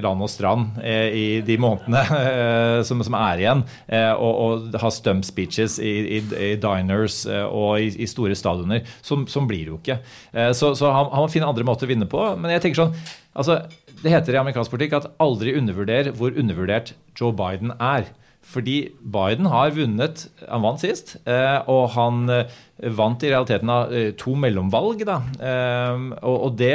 land 0.04 0.24
og 0.24 0.30
strand 0.30 0.80
eh, 0.82 1.08
i 1.12 1.26
de 1.46 1.56
månedene 1.60 2.02
eh, 2.18 2.78
som, 2.86 3.02
som 3.04 3.16
er 3.18 3.42
igjen, 3.42 3.64
eh, 3.88 4.12
og, 4.12 4.32
og 4.44 4.80
ha 4.82 4.92
stump 4.94 5.26
speeches 5.28 5.78
i, 5.82 5.92
i, 6.18 6.22
i 6.22 6.52
diners 6.60 7.22
eh, 7.28 7.44
og 7.46 7.82
i, 7.82 7.90
i 8.02 8.10
store 8.10 8.36
stadioner. 8.38 8.86
Som, 9.02 9.26
blir 9.48 9.66
det 9.66 9.72
jo 9.72 9.80
ikke. 9.80 9.98
Eh, 10.32 10.52
så 10.56 10.72
så 10.78 10.92
han, 10.94 11.12
må 11.12 11.28
finne 11.32 11.50
andre 11.50 11.66
måter 11.66 11.88
å 11.88 11.92
vinne 11.92 12.08
på. 12.10 12.24
Men 12.40 12.54
jeg 12.54 12.64
tenker 12.64 12.84
sånn 12.84 12.96
altså, 13.38 13.60
Det 14.02 14.12
heter 14.12 14.36
i 14.36 14.40
amerikansk 14.40 14.72
politikk 14.72 14.98
at 14.98 15.12
aldri 15.22 15.54
undervurder 15.58 16.12
hvor 16.16 16.34
undervurdert 16.38 16.94
Joe 17.18 17.34
Biden 17.36 17.74
er. 17.78 18.10
Fordi 18.42 18.90
Biden 18.98 19.46
har 19.52 19.70
vunnet 19.76 20.26
Han 20.48 20.64
vant 20.64 20.82
sist, 20.82 21.14
eh, 21.30 21.58
og 21.70 21.92
han 21.94 22.26
eh, 22.32 22.50
vant 22.98 23.22
i 23.22 23.30
realiteten 23.30 23.70
av 23.70 23.94
eh, 23.94 24.10
to 24.18 24.34
mellomvalg. 24.34 25.04
Da. 25.06 25.20
Eh, 25.38 26.08
og 26.26 26.58
det, 26.58 26.74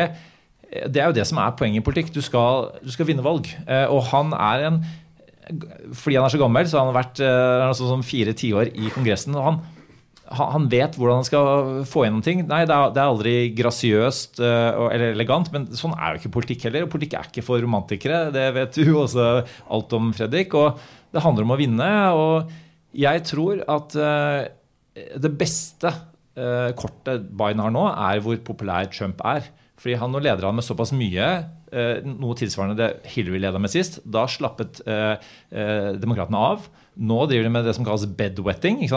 det 0.68 1.00
er 1.00 1.08
jo 1.10 1.16
det 1.16 1.26
som 1.28 1.40
er 1.40 1.56
poenget 1.58 1.82
i 1.82 1.86
politikk. 1.86 2.12
Du 2.14 2.20
skal, 2.24 2.72
du 2.84 2.92
skal 2.92 3.08
vinne 3.08 3.26
valg. 3.26 3.48
Eh, 3.66 3.88
og 3.88 4.04
han 4.12 4.36
er 4.36 4.68
en 4.72 4.84
Fordi 5.96 6.18
han 6.18 6.26
er 6.28 6.34
så 6.34 6.42
gammel, 6.42 6.68
så 6.68 6.82
har 6.82 6.90
han 6.90 6.98
vært 6.98 7.22
eh, 7.24 7.64
han 7.64 7.72
er 7.72 7.80
sånn 7.80 7.94
som 7.96 8.06
fire 8.06 8.36
tiår 8.36 8.74
i 8.76 8.94
Kongressen. 8.96 9.36
og 9.36 9.52
han 9.52 9.66
han 10.28 10.66
vet 10.68 10.98
hvordan 11.00 11.22
han 11.22 11.24
skal 11.24 11.86
få 11.88 12.02
gjennom 12.04 12.20
ting. 12.20 12.42
Nei, 12.50 12.66
det 12.68 12.76
er, 12.76 12.98
aldri 13.00 13.54
grasiøst 13.56 14.42
eh, 14.44 14.80
eller 14.92 15.14
elegant, 15.14 15.48
men 15.54 15.70
sånn 15.72 15.94
er 15.96 16.12
jo 16.12 16.20
ikke 16.20 16.34
politikk 16.36 16.66
heller. 16.68 16.84
Og 16.84 16.92
politikk 16.92 17.16
er 17.16 17.30
ikke 17.30 17.46
for 17.48 17.64
romantikere, 17.64 18.26
det 18.36 18.44
vet 18.58 18.76
du 18.76 18.92
også 18.92 19.28
alt 19.72 19.96
om, 19.96 20.10
Fredrik. 20.18 20.52
Og 20.60 20.82
det 21.16 21.24
handler 21.24 21.48
om 21.48 21.56
å 21.56 21.60
vinne. 21.62 21.88
Og 22.20 22.52
jeg 22.92 23.24
tror 23.30 23.64
at 23.72 23.96
det 25.16 25.32
beste 25.40 25.94
kortet 26.76 27.32
Biden 27.32 27.64
har 27.64 27.72
nå, 27.72 27.88
er 27.96 28.20
hvor 28.28 28.44
populær 28.52 28.92
Trump 28.92 29.24
er. 29.24 29.48
Fordi 29.78 29.98
han 30.02 30.10
nå 30.10 30.22
leder 30.26 30.48
han 30.48 30.58
med 30.58 30.66
såpass 30.66 30.90
mye, 30.98 31.26
eh, 31.70 32.00
noe 32.02 32.36
tilsvarende 32.38 32.78
det 32.80 33.12
Hillary 33.14 33.44
leda 33.44 33.60
med 33.62 33.70
sist. 33.70 34.00
Da 34.02 34.24
slappet 34.30 34.82
eh, 34.90 35.22
eh, 35.54 35.90
demokratene 36.02 36.40
av. 36.42 36.66
Nå 36.98 37.20
driver 37.30 37.46
de 37.46 37.52
med 37.54 37.68
det 37.68 37.76
som 37.78 37.86
kalles 37.86 38.08
bedwetting. 38.18 38.82
I 38.82 38.90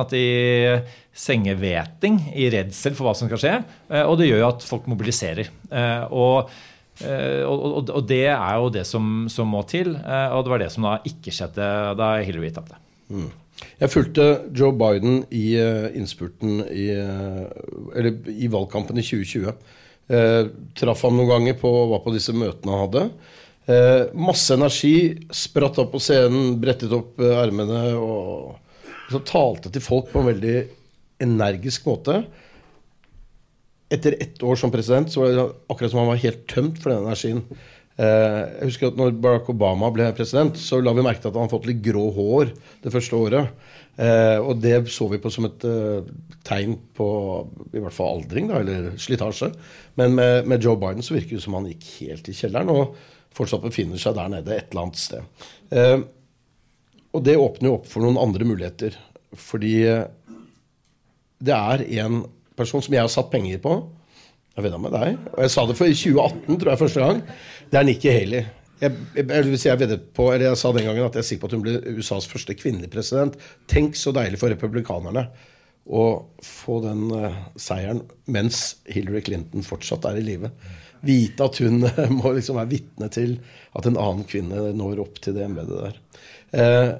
sengeveting, 1.26 2.16
i 2.32 2.48
redsel 2.54 2.96
for 2.96 3.10
hva 3.10 3.14
som 3.18 3.28
skal 3.28 3.42
skje. 3.42 3.54
Og 4.06 4.16
det 4.16 4.30
gjør 4.30 4.40
jo 4.40 4.48
at 4.48 4.64
folk 4.64 4.86
mobiliserer. 4.88 5.50
Og, 6.16 6.48
og, 6.48 7.90
og, 7.90 8.00
det 8.08 8.22
er 8.32 8.54
jo 8.56 8.70
det 8.72 8.86
som, 8.88 9.26
som 9.28 9.52
må 9.52 9.60
til. 9.68 9.92
Og 10.00 10.46
det 10.46 10.54
var 10.54 10.64
det 10.64 10.70
som 10.72 10.86
da 10.88 10.94
ikke 11.10 11.34
skjedde 11.36 11.66
da 12.00 12.08
Hillary 12.24 12.48
tapte. 12.56 12.80
Jeg 13.12 13.92
fulgte 13.92 14.30
Joe 14.56 14.72
Biden 14.72 15.26
i 15.28 15.60
innspurten 16.00 16.64
i, 16.72 16.88
eller 16.96 18.32
i 18.32 18.48
valgkampen 18.48 18.96
i 18.96 19.04
2020. 19.04 19.52
Eh, 20.10 20.48
traff 20.74 21.04
ham 21.06 21.14
noen 21.18 21.30
ganger 21.30 21.58
på, 21.60 21.70
var 21.92 22.02
på 22.02 22.14
disse 22.14 22.34
møtene 22.34 22.74
han 22.74 22.84
hadde. 22.86 23.04
Eh, 23.70 24.02
masse 24.18 24.54
energi, 24.56 24.94
spratt 25.30 25.78
opp 25.78 25.92
på 25.94 26.02
scenen, 26.02 26.56
brettet 26.62 26.92
opp 26.96 27.20
eh, 27.22 27.94
og 27.94 28.56
så 29.10 29.20
talte 29.26 29.70
til 29.70 29.84
folk 29.84 30.10
på 30.10 30.22
en 30.22 30.30
veldig 30.32 30.56
energisk 31.22 31.86
måte. 31.90 32.22
Etter 33.90 34.16
ett 34.22 34.42
år 34.46 34.58
som 34.58 34.72
president 34.72 35.10
så 35.10 35.22
var 35.22 35.34
det 35.34 35.44
akkurat 35.70 35.92
som 35.92 36.02
han 36.02 36.10
var 36.12 36.24
helt 36.24 36.46
tømt 36.50 36.78
for 36.82 36.92
den 36.92 37.06
energien. 37.06 37.44
Eh, 38.00 38.40
jeg 38.62 38.70
husker 38.70 38.90
at 38.90 38.98
når 38.98 39.16
Barack 39.20 39.50
Obama 39.52 39.90
ble 39.92 40.08
president, 40.16 40.56
så 40.58 40.78
la 40.80 40.94
vi 40.96 41.04
merke 41.04 41.22
til 41.22 41.30
at 41.30 41.36
han 41.36 41.46
hadde 41.46 41.54
fått 41.54 41.68
litt 41.68 41.82
grå 41.84 42.06
hår 42.16 42.54
det 42.84 42.94
første 42.94 43.18
året. 43.18 43.50
Eh, 43.96 44.38
og 44.38 44.60
det 44.62 44.76
så 44.92 45.08
vi 45.10 45.20
på 45.20 45.32
som 45.32 45.48
et 45.48 45.64
eh, 45.68 46.10
tegn 46.46 46.76
på 46.96 47.08
i 47.74 47.82
hvert 47.82 47.96
fall 47.96 48.20
aldring, 48.20 48.48
da, 48.50 48.60
eller 48.62 48.92
slitasje. 49.00 49.50
Men 50.00 50.14
med, 50.16 50.48
med 50.48 50.64
Joe 50.64 50.78
Biden 50.80 51.04
så 51.04 51.16
virker 51.16 51.36
det 51.36 51.44
som 51.44 51.58
han 51.58 51.68
gikk 51.68 51.88
helt 52.00 52.30
i 52.30 52.36
kjelleren 52.36 52.72
og 52.72 52.96
fortsatt 53.36 53.62
befinner 53.64 54.00
seg 54.00 54.16
der 54.16 54.32
nede 54.32 54.56
et 54.56 54.72
eller 54.72 54.86
annet 54.86 55.00
sted. 55.00 55.46
Eh, 55.74 55.98
og 57.10 57.24
det 57.26 57.38
åpner 57.38 57.70
jo 57.70 57.76
opp 57.78 57.88
for 57.90 58.04
noen 58.04 58.20
andre 58.20 58.46
muligheter. 58.46 58.96
Fordi 59.38 59.74
eh, 59.90 60.04
det 61.40 61.56
er 61.56 61.86
en 62.04 62.22
person 62.58 62.82
som 62.84 62.94
jeg 62.94 63.04
har 63.04 63.12
satt 63.12 63.30
penger 63.32 63.60
på. 63.62 63.76
Jeg 64.56 64.66
vedda 64.66 64.80
med 64.82 64.94
deg. 64.94 65.20
Og 65.34 65.44
jeg 65.44 65.52
sa 65.54 65.66
det 65.66 65.76
for 65.78 65.90
i 65.90 65.96
2018, 65.96 66.58
tror 66.60 66.72
jeg, 66.72 66.82
første 66.82 67.04
gang. 67.04 67.22
Det 67.70 67.80
er 67.80 67.86
Nikki 67.86 68.12
Haley. 68.12 68.48
Jeg, 68.80 68.96
jeg, 69.12 69.26
jeg, 69.28 69.60
jeg, 69.66 69.78
vedder 69.82 69.98
på, 70.16 70.30
eller 70.32 70.46
jeg 70.48 70.58
sa 70.60 70.70
den 70.72 70.86
gangen 70.88 71.04
at 71.04 71.16
jeg 71.18 71.20
er 71.20 71.28
sikker 71.28 71.42
på 71.42 71.50
at 71.50 71.56
hun 71.56 71.64
blir 71.66 71.98
USAs 72.00 72.28
første 72.30 72.54
kvinnelige 72.56 72.92
president. 72.92 73.34
Tenk 73.68 73.98
så 73.98 74.12
deilig 74.16 74.40
for 74.40 74.52
republikanerne 74.52 75.26
å 75.90 76.04
få 76.44 76.78
den 76.84 77.08
uh, 77.12 77.34
seieren 77.58 78.04
mens 78.30 78.80
Hillary 78.88 79.22
Clinton 79.26 79.64
fortsatt 79.66 80.06
er 80.08 80.20
i 80.20 80.24
live. 80.24 80.52
Vite 81.06 81.46
at 81.46 81.58
hun 81.64 81.84
uh, 81.84 82.06
må 82.20 82.34
liksom 82.36 82.60
være 82.60 82.72
vitne 82.72 83.10
til 83.12 83.36
at 83.76 83.88
en 83.88 83.98
annen 84.00 84.24
kvinne 84.28 84.70
når 84.76 85.02
opp 85.04 85.20
til 85.24 85.36
det 85.36 85.44
embetet 85.48 85.84
der. 85.84 86.00
Uh, 86.54 86.92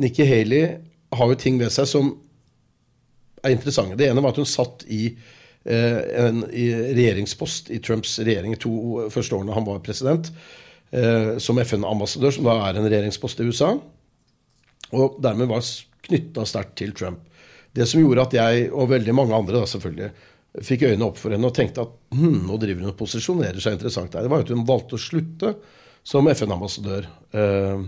Nikki 0.00 0.24
Haley 0.28 0.78
har 1.16 1.32
jo 1.32 1.40
ting 1.42 1.60
ved 1.60 1.72
seg 1.74 1.88
som 1.90 2.14
er 3.44 3.52
interessante. 3.52 3.98
Det 3.98 4.08
ene 4.08 4.22
var 4.24 4.32
at 4.32 4.40
hun 4.40 4.48
satt 4.48 4.86
i 4.88 5.10
en 5.60 6.38
i 6.56 6.70
regjeringspost 6.72 7.66
i 7.68 7.82
Trumps 7.84 8.14
regjering 8.24 8.54
to 8.56 8.70
første 9.12 9.36
årene 9.36 9.52
han 9.52 9.66
var 9.66 9.82
president, 9.84 10.30
som 10.90 11.58
FN-ambassadør, 11.62 12.32
som 12.34 12.48
da 12.48 12.56
er 12.66 12.78
en 12.80 12.86
regjeringspost 12.88 13.38
i 13.38 13.44
USA, 13.46 13.68
og 14.90 15.20
dermed 15.22 15.46
var 15.46 15.62
knytta 16.08 16.42
sterkt 16.48 16.72
til 16.80 16.90
Trump. 16.98 17.20
Det 17.70 17.86
som 17.86 18.02
gjorde 18.02 18.24
at 18.26 18.34
jeg, 18.34 18.64
og 18.74 18.90
veldig 18.90 19.14
mange 19.14 19.36
andre 19.36 19.60
da 19.60 19.68
selvfølgelig, 19.70 20.10
fikk 20.66 20.88
øynene 20.88 21.06
opp 21.06 21.20
for 21.20 21.30
henne 21.30 21.46
og 21.46 21.54
tenkte 21.54 21.84
at 21.84 21.92
hm, 22.16 22.40
nå 22.48 22.58
driver 22.58 22.82
hun 22.82 22.90
og 22.90 22.98
posisjonerer 22.98 23.62
seg 23.62 23.76
interessant 23.76 24.10
der, 24.10 24.26
det 24.26 24.32
var 24.32 24.42
at 24.42 24.50
hun 24.50 24.66
valgte 24.66 24.98
å 24.98 25.02
slutte 25.02 25.52
som 26.10 26.26
FN-ambassadør. 26.32 27.06
Eh, 27.38 27.84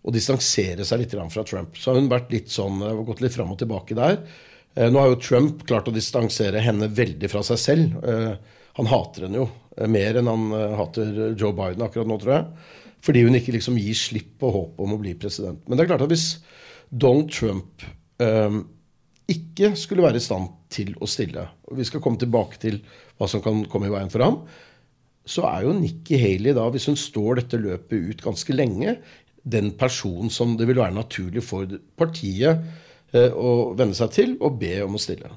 og 0.00 0.14
distansere 0.16 0.86
seg 0.88 1.02
litt 1.02 1.12
fra 1.12 1.44
Trump. 1.44 1.76
Så 1.76 1.90
har 1.90 2.00
hun 2.00 2.08
vært 2.08 2.32
litt 2.32 2.48
sånn, 2.48 2.80
eh, 2.82 3.02
gått 3.04 3.20
litt 3.20 3.34
fram 3.34 3.52
og 3.52 3.58
tilbake 3.60 3.94
der. 3.94 4.22
Eh, 4.76 4.88
Nå 4.88 4.98
har 4.98 5.08
jo 5.10 5.20
Trump 5.20 5.66
klart 5.66 5.88
å 5.88 5.94
distansere 5.94 6.62
henne 6.62 6.88
veldig 6.88 7.28
fra 7.28 7.42
seg 7.42 7.58
selv. 7.58 8.04
Eh, 8.04 8.36
Han 8.78 8.90
hater 8.90 9.26
henne 9.26 9.42
jo 9.42 9.48
eh, 9.76 9.88
mer 9.90 10.20
enn 10.20 10.30
han 10.30 10.46
eh, 10.56 10.76
hater 10.78 11.10
Joe 11.34 11.54
Biden 11.56 11.84
akkurat 11.86 12.10
nå, 12.10 12.18
tror 12.22 12.36
jeg. 12.36 12.68
Fordi 13.04 13.24
hun 13.24 13.38
ikke 13.38 13.54
liksom 13.56 13.78
gir 13.80 13.96
slipp 13.96 14.34
på 14.42 14.50
håpet 14.52 14.84
om 14.84 14.96
å 14.96 15.00
bli 15.00 15.14
president. 15.18 15.62
Men 15.66 15.78
det 15.78 15.84
er 15.84 15.92
klart 15.92 16.04
at 16.04 16.12
hvis 16.12 16.28
Donald 16.90 17.30
Trump 17.32 17.84
eh, 18.22 18.58
ikke 19.30 19.72
skulle 19.78 20.04
være 20.04 20.20
i 20.20 20.24
stand 20.24 20.50
til 20.72 20.92
å 21.02 21.08
stille, 21.10 21.46
og 21.70 21.78
vi 21.78 21.86
skal 21.86 22.02
komme 22.02 22.20
tilbake 22.20 22.60
til 22.62 22.80
hva 23.18 23.28
som 23.30 23.42
kan 23.44 23.64
komme 23.70 23.88
i 23.88 23.94
veien 23.94 24.10
for 24.12 24.24
ham, 24.24 24.42
så 25.30 25.44
er 25.50 25.66
jo 25.66 25.76
Nikki 25.76 26.18
Haley 26.18 26.54
da, 26.56 26.66
hvis 26.72 26.88
hun 26.90 26.98
står 26.98 27.42
dette 27.42 27.60
løpet 27.60 28.10
ut 28.10 28.24
ganske 28.24 28.54
lenge, 28.56 28.96
den 29.40 29.72
personen 29.78 30.32
som 30.32 30.56
det 30.58 30.66
vil 30.68 30.80
være 30.80 30.96
naturlig 30.96 31.44
for 31.46 31.70
partiet 31.98 32.64
eh, 33.14 33.30
å 33.30 33.72
venne 33.78 33.96
seg 33.96 34.12
til 34.16 34.34
og 34.40 34.58
be 34.60 34.74
om 34.84 34.98
å 34.98 35.00
stille. 35.00 35.30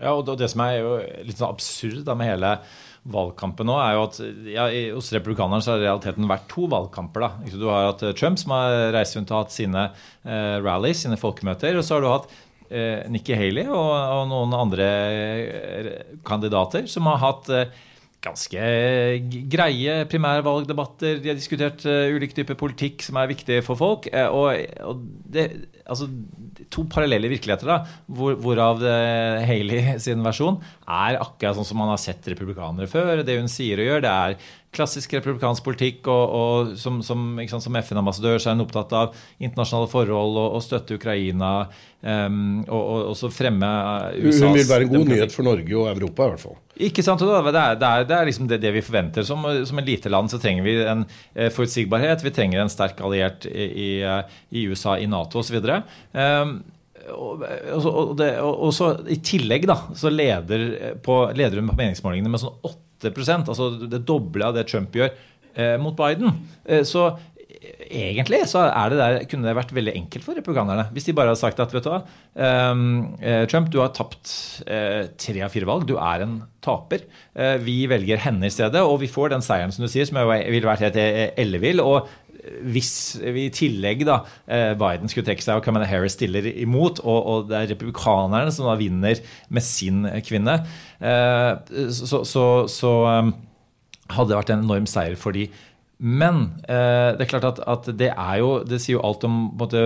Ja, 0.00 0.14
og 0.14 0.28
det 0.40 0.48
som 0.52 0.62
er 0.64 0.78
jo 0.78 0.96
litt 1.26 1.38
sånn 1.40 1.52
absurd 1.52 2.08
med 2.16 2.30
hele 2.30 2.56
valgkampen 3.04 3.68
nå, 3.68 3.76
er 3.76 3.96
jo 3.98 4.04
at 4.06 4.18
ja, 4.48 4.64
hos 4.96 5.10
republikanerne 5.12 5.60
så 5.64 5.74
har 5.74 5.82
realiteten 5.82 6.28
vært 6.30 6.46
to 6.52 6.64
valgkamper. 6.72 7.26
da. 7.26 7.52
Du 7.52 7.66
har 7.68 7.90
hatt 7.90 8.04
eh, 8.06 8.14
Trump 8.16 8.40
som 8.40 8.54
har 8.56 8.94
reist 8.96 9.18
rundt 9.18 9.32
og 9.34 9.42
hatt 9.42 9.54
sine 9.54 9.86
eh, 9.90 10.56
rallies, 10.64 11.04
sine 11.04 11.20
folkemøter. 11.20 11.76
Og 11.76 11.84
så 11.84 11.98
har 11.98 12.04
du 12.04 12.08
hatt 12.08 12.30
eh, 12.70 13.04
Nikki 13.12 13.36
Haley 13.36 13.68
og, 13.68 13.90
og 13.92 14.24
noen 14.32 14.56
andre 14.56 14.88
eh, 14.88 15.90
kandidater 16.24 16.88
som 16.90 17.10
har 17.12 17.20
hatt 17.26 17.52
eh, 17.52 17.82
ganske 18.24 18.64
g- 19.30 19.44
greie 19.52 19.98
primærvalgdebatter. 20.10 21.20
De 21.22 21.30
har 21.32 21.38
diskutert 21.38 21.84
uh, 21.88 22.08
ulike 22.14 22.36
typer 22.38 22.58
politikk 22.60 23.04
som 23.04 23.20
er 23.20 23.30
viktig 23.30 23.60
for 23.66 23.78
folk. 23.80 24.08
eh, 24.12 24.26
og, 24.32 25.04
det, 25.34 25.46
altså, 25.84 26.08
to 26.72 26.86
parallelle 26.90 27.28
virkeligheter, 27.30 27.68
da, 27.68 27.78
hvor, 28.08 28.34
hvorav 28.40 28.82
Haley 29.46 29.98
sin 30.02 30.24
versjon 30.24 30.58
er 30.88 31.20
akkurat 31.20 31.58
sånn 31.58 31.68
som 31.68 31.78
man 31.82 31.92
har 31.92 32.00
sett 32.02 32.26
republikanere 32.32 32.88
før. 32.90 33.22
Det 33.26 33.36
hun 33.38 33.50
sier 33.52 33.82
og 33.82 33.90
gjør, 33.90 34.04
det 34.06 34.12
er 34.14 34.36
klassisk 34.74 35.14
republikansk 35.16 35.64
politikk. 35.66 36.08
Og, 36.12 36.34
og 36.38 36.74
som, 36.80 37.00
som, 37.06 37.24
som 37.48 37.78
FN-ambassadør 37.80 38.38
så 38.42 38.50
er 38.50 38.58
hun 38.58 38.64
opptatt 38.66 38.92
av 38.98 39.14
internasjonale 39.38 39.90
forhold 39.92 40.38
og, 40.42 40.58
og 40.58 40.64
støtte 40.66 40.98
Ukraina. 40.98 41.54
Um, 42.04 42.58
og, 42.68 42.82
og, 43.08 43.14
så 43.16 43.30
fremme 43.32 43.64
eh, 44.12 44.18
USAs 44.26 44.42
Hun 44.44 44.58
vil 44.58 44.66
være 44.68 44.84
en 44.84 44.90
god 44.92 45.08
nyhet 45.14 45.32
for 45.32 45.46
Norge 45.46 45.78
og 45.80 45.86
Europa, 45.94 46.26
i 46.26 46.34
hvert 46.34 46.42
fall. 46.42 46.58
Ikke 46.84 47.04
sant, 47.06 47.22
og 47.24 47.30
det, 47.48 47.54
er, 47.56 47.78
det, 47.80 47.88
er, 47.88 48.04
det 48.10 48.16
er 48.18 48.28
liksom 48.28 48.50
det, 48.50 48.58
det 48.60 48.74
vi 48.74 48.82
forventer. 48.84 49.24
Som, 49.24 49.46
som 49.64 49.80
et 49.80 49.88
lite 49.88 50.12
land 50.12 50.28
så 50.32 50.40
trenger 50.42 50.66
vi 50.66 50.76
en 50.84 51.06
eh, 51.32 51.48
forutsigbarhet. 51.54 52.26
Vi 52.26 52.34
trenger 52.36 52.60
en 52.64 52.72
sterk 52.72 53.00
alliert 53.06 53.48
i, 53.48 53.70
i, 53.86 53.90
eh, 54.04 54.38
i 54.52 54.66
USA, 54.68 54.98
i 55.00 55.08
Nato 55.08 55.40
osv. 55.40 55.56
Um, 55.64 56.58
og, 57.14 57.42
og, 57.44 57.80
så- 57.84 57.92
og, 57.92 58.14
det- 58.20 58.36
og, 58.40 58.70
så 58.72 58.90
I 59.12 59.18
tillegg 59.24 59.66
da, 59.68 59.78
så 59.96 60.12
leder, 60.12 60.66
eh, 60.76 60.94
på, 61.04 61.18
leder 61.36 61.60
hun 61.60 61.68
på 61.72 61.76
meningsmålingene 61.80 62.32
med 62.32 62.40
sånn 62.44 62.56
8 62.64 62.83
altså 63.02 63.70
det 63.88 64.04
doble 64.06 64.44
av 64.46 64.54
det 64.54 64.68
Trump 64.70 64.94
gjør 64.94 65.10
eh, 65.54 65.76
mot 65.80 65.96
Biden. 65.96 66.30
Eh, 66.64 66.84
så 66.86 67.10
egentlig 67.64 68.42
så 68.48 68.64
det 68.90 68.98
der, 68.98 69.18
kunne 69.30 69.48
det 69.48 69.56
vært 69.56 69.72
veldig 69.74 69.94
enkelt 69.96 70.26
for 70.26 70.38
republikanerne. 70.38 70.86
Hvis 70.94 71.08
de 71.08 71.14
bare 71.16 71.32
hadde 71.32 71.40
sagt 71.40 71.60
at 71.62 71.72
vet 71.74 71.86
du 71.86 71.90
hva, 71.92 72.00
ehm, 72.36 73.14
eh, 73.20 73.44
Trump, 73.50 73.70
du 73.72 73.80
har 73.80 73.92
tapt 73.96 74.62
eh, 74.66 75.06
tre 75.20 75.44
av 75.44 75.52
fire 75.54 75.68
valg. 75.68 75.86
Du 75.88 75.96
er 75.96 76.24
en 76.24 76.40
taper. 76.64 77.06
Eh, 77.34 77.56
vi 77.64 77.84
velger 77.90 78.20
henne 78.24 78.48
i 78.48 78.54
stedet, 78.54 78.82
og 78.82 79.00
vi 79.02 79.10
får 79.10 79.34
den 79.34 79.44
seieren 79.44 79.72
som 79.74 79.86
du 79.86 79.90
sier, 79.92 80.08
som 80.08 80.20
ville 80.20 80.68
vært 80.68 80.86
helt 80.88 81.00
eh, 81.00 81.30
ellevill. 81.40 81.82
og 81.84 82.10
hvis 82.74 82.92
vi 83.22 83.46
i 83.48 83.52
tillegg 83.54 84.04
da 84.08 84.20
eh, 84.46 84.72
Biden 84.78 85.10
skulle 85.10 85.26
trekke 85.28 85.44
seg 85.44 85.58
og 85.58 85.66
Camilla 85.66 85.88
Harris 85.88 86.16
stiller 86.18 86.46
imot, 86.52 87.00
og, 87.04 87.18
og 87.18 87.46
det 87.50 87.58
er 87.58 87.70
republikanerne 87.72 88.52
som 88.54 88.68
da 88.68 88.76
vinner 88.80 89.20
med 89.48 89.64
sin 89.64 90.04
kvinne, 90.26 90.58
eh, 91.00 91.52
så, 91.94 92.24
så, 92.28 92.44
så 92.70 92.92
um, 93.08 93.32
hadde 94.12 94.32
det 94.32 94.40
vært 94.40 94.52
en 94.54 94.66
enorm 94.66 94.88
seier 94.90 95.16
for 95.20 95.36
de. 95.36 95.46
Men 95.98 96.44
eh, 96.66 97.14
det 97.16 97.24
er 97.24 97.30
klart 97.30 97.48
at, 97.52 97.62
at 97.70 97.88
det 97.96 98.10
er 98.10 98.36
jo 98.42 98.48
Det 98.66 98.80
sier 98.82 98.98
jo 98.98 99.04
alt 99.06 99.24
om 99.28 99.36
måte, 99.56 99.84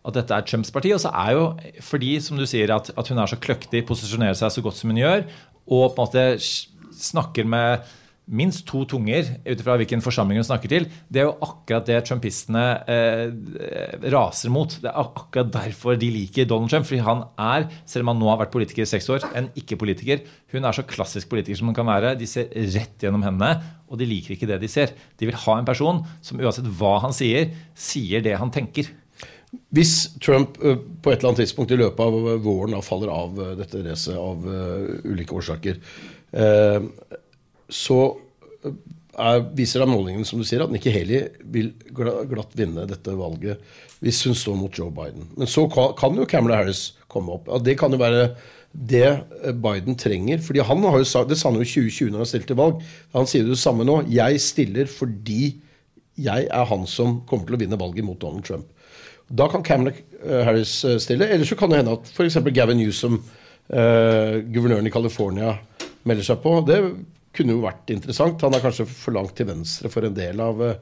at 0.00 0.16
dette 0.16 0.34
er 0.34 0.46
Trumps 0.48 0.72
parti. 0.74 0.92
Og 0.96 1.02
så 1.02 1.12
er 1.12 1.36
jo 1.36 1.46
fordi, 1.84 2.14
som 2.24 2.40
du 2.40 2.46
sier, 2.48 2.72
at, 2.74 2.90
at 2.96 3.12
hun 3.12 3.20
er 3.20 3.30
så 3.30 3.38
kløktig, 3.40 3.84
posisjonerer 3.88 4.38
seg 4.38 4.54
så 4.54 4.64
godt 4.64 4.80
som 4.80 4.92
hun 4.92 5.02
gjør, 5.02 5.26
og 5.70 5.92
på 5.94 6.00
en 6.00 6.08
måte 6.08 6.26
snakker 7.00 7.46
med 7.48 7.84
minst 8.30 8.62
to 8.68 8.84
tunger 8.88 9.26
ut 9.44 9.60
ifra 9.60 9.76
hvilken 9.80 10.02
forsamling 10.04 10.38
hun 10.40 10.46
snakker 10.46 10.70
til, 10.70 10.86
det 11.10 11.22
er 11.22 11.28
jo 11.28 11.36
akkurat 11.44 11.88
det 11.88 11.98
trumpistene 12.06 12.64
eh, 12.90 13.24
raser 14.14 14.52
mot. 14.54 14.76
Det 14.82 14.90
er 14.90 15.00
akkurat 15.02 15.50
derfor 15.56 15.98
de 16.00 16.12
liker 16.14 16.48
Donald 16.48 16.72
Trump. 16.72 16.86
Fordi 16.88 17.02
han 17.06 17.24
er, 17.34 17.66
selv 17.88 18.06
om 18.06 18.12
han 18.12 18.22
nå 18.22 18.30
har 18.30 18.40
vært 18.44 18.54
politiker 18.54 18.86
i 18.86 18.90
seks 18.90 19.10
år, 19.12 19.26
en 19.36 19.50
ikke-politiker. 19.58 20.24
Hun 20.54 20.66
er 20.66 20.76
så 20.76 20.86
klassisk 20.86 21.30
politiker 21.32 21.60
som 21.60 21.70
hun 21.70 21.76
kan 21.76 21.90
være. 21.90 22.16
De 22.20 22.28
ser 22.30 22.48
rett 22.74 23.02
gjennom 23.02 23.26
henne, 23.26 23.52
og 23.90 24.00
de 24.00 24.08
liker 24.08 24.36
ikke 24.36 24.48
det 24.50 24.60
de 24.62 24.70
ser. 24.70 24.94
De 25.18 25.28
vil 25.28 25.38
ha 25.46 25.58
en 25.58 25.68
person 25.68 26.02
som 26.24 26.40
uansett 26.40 26.70
hva 26.80 26.98
han 27.04 27.14
sier, 27.16 27.50
sier 27.78 28.24
det 28.24 28.38
han 28.40 28.54
tenker. 28.54 28.90
Hvis 29.74 30.12
Trump 30.22 30.58
eh, 30.62 30.78
på 30.78 31.10
et 31.10 31.18
eller 31.18 31.32
annet 31.32 31.42
tidspunkt 31.42 31.72
i 31.74 31.78
løpet 31.80 32.02
av 32.04 32.42
våren 32.44 32.76
faller 32.86 33.10
av 33.10 33.40
eh, 33.42 33.56
dette 33.58 33.82
racet 33.86 34.18
av 34.18 34.46
eh, 34.46 35.10
ulike 35.10 35.34
årsaker, 35.34 35.80
så 37.72 38.00
eh, 38.64 38.74
er, 39.20 39.44
viser 39.56 39.82
da 39.82 39.88
målingene 39.90 40.26
som 40.28 40.40
du 40.40 40.46
sier, 40.46 40.64
at 40.64 40.72
Nikki 40.72 40.92
Haley 40.94 41.28
vil 41.54 41.72
glatt 41.94 42.56
vinne 42.58 42.86
dette 42.88 43.16
valget 43.16 43.62
hvis 44.00 44.22
hun 44.24 44.36
står 44.36 44.56
mot 44.56 44.76
Joe 44.78 44.92
Biden. 44.94 45.26
Men 45.36 45.50
så 45.50 45.66
kan, 45.68 46.16
jo 46.16 46.28
Kamala 46.28 46.62
Harris 46.62 46.94
komme 47.10 47.34
opp. 47.36 47.50
Ja, 47.50 47.60
det 47.60 47.76
kan 47.80 47.92
jo 47.92 48.00
være 48.00 48.30
det 48.70 49.06
eh, 49.08 49.52
Biden 49.52 49.98
trenger. 49.98 50.38
fordi 50.38 50.64
han 50.64 50.84
har 50.84 50.98
jo 50.98 51.04
sagt, 51.04 51.28
Det 51.28 51.38
sa 51.38 51.50
han 51.50 51.58
jo 51.58 51.66
i 51.66 51.68
2020 51.68 52.10
når 52.10 52.24
han 52.24 52.30
stilte 52.32 52.52
til 52.52 52.60
valg. 52.60 52.84
Han 53.12 53.28
sier 53.28 53.44
det 53.44 53.58
samme 53.60 53.84
nå. 53.84 54.02
Jeg 54.08 54.40
stiller 54.40 54.86
fordi 54.86 55.58
jeg 56.20 56.48
er 56.52 56.64
han 56.68 56.86
som 56.86 57.20
kommer 57.28 57.48
til 57.48 57.56
å 57.56 57.60
vinne 57.60 57.80
valget 57.80 58.04
mot 58.04 58.20
Donald 58.20 58.44
Trump. 58.44 58.66
Da 59.28 59.46
kan 59.52 59.62
Kamala 59.66 59.92
eh, 59.92 60.42
Harris 60.46 60.80
stille. 61.02 61.28
Eller 61.28 61.44
så 61.44 61.58
kan 61.58 61.70
det 61.70 61.82
hende 61.82 61.98
at 61.98 62.08
f.eks. 62.08 62.40
Gavin 62.54 62.80
Newsom, 62.80 63.20
eh, 63.68 64.40
guvernøren 64.48 64.88
i 64.88 64.94
California, 64.94 65.58
melder 66.08 66.24
seg 66.24 66.40
på. 66.42 66.56
Det 66.66 66.80
kunne 67.36 67.54
jo 67.54 67.62
vært 67.64 67.92
interessant. 67.94 68.42
Han 68.44 68.56
er 68.56 68.64
kanskje 68.64 68.88
for 68.90 69.14
langt 69.16 69.36
til 69.38 69.48
venstre 69.50 69.90
for 69.92 70.06
en 70.06 70.16
del 70.16 70.42
av 70.42 70.60
eh, 70.64 70.76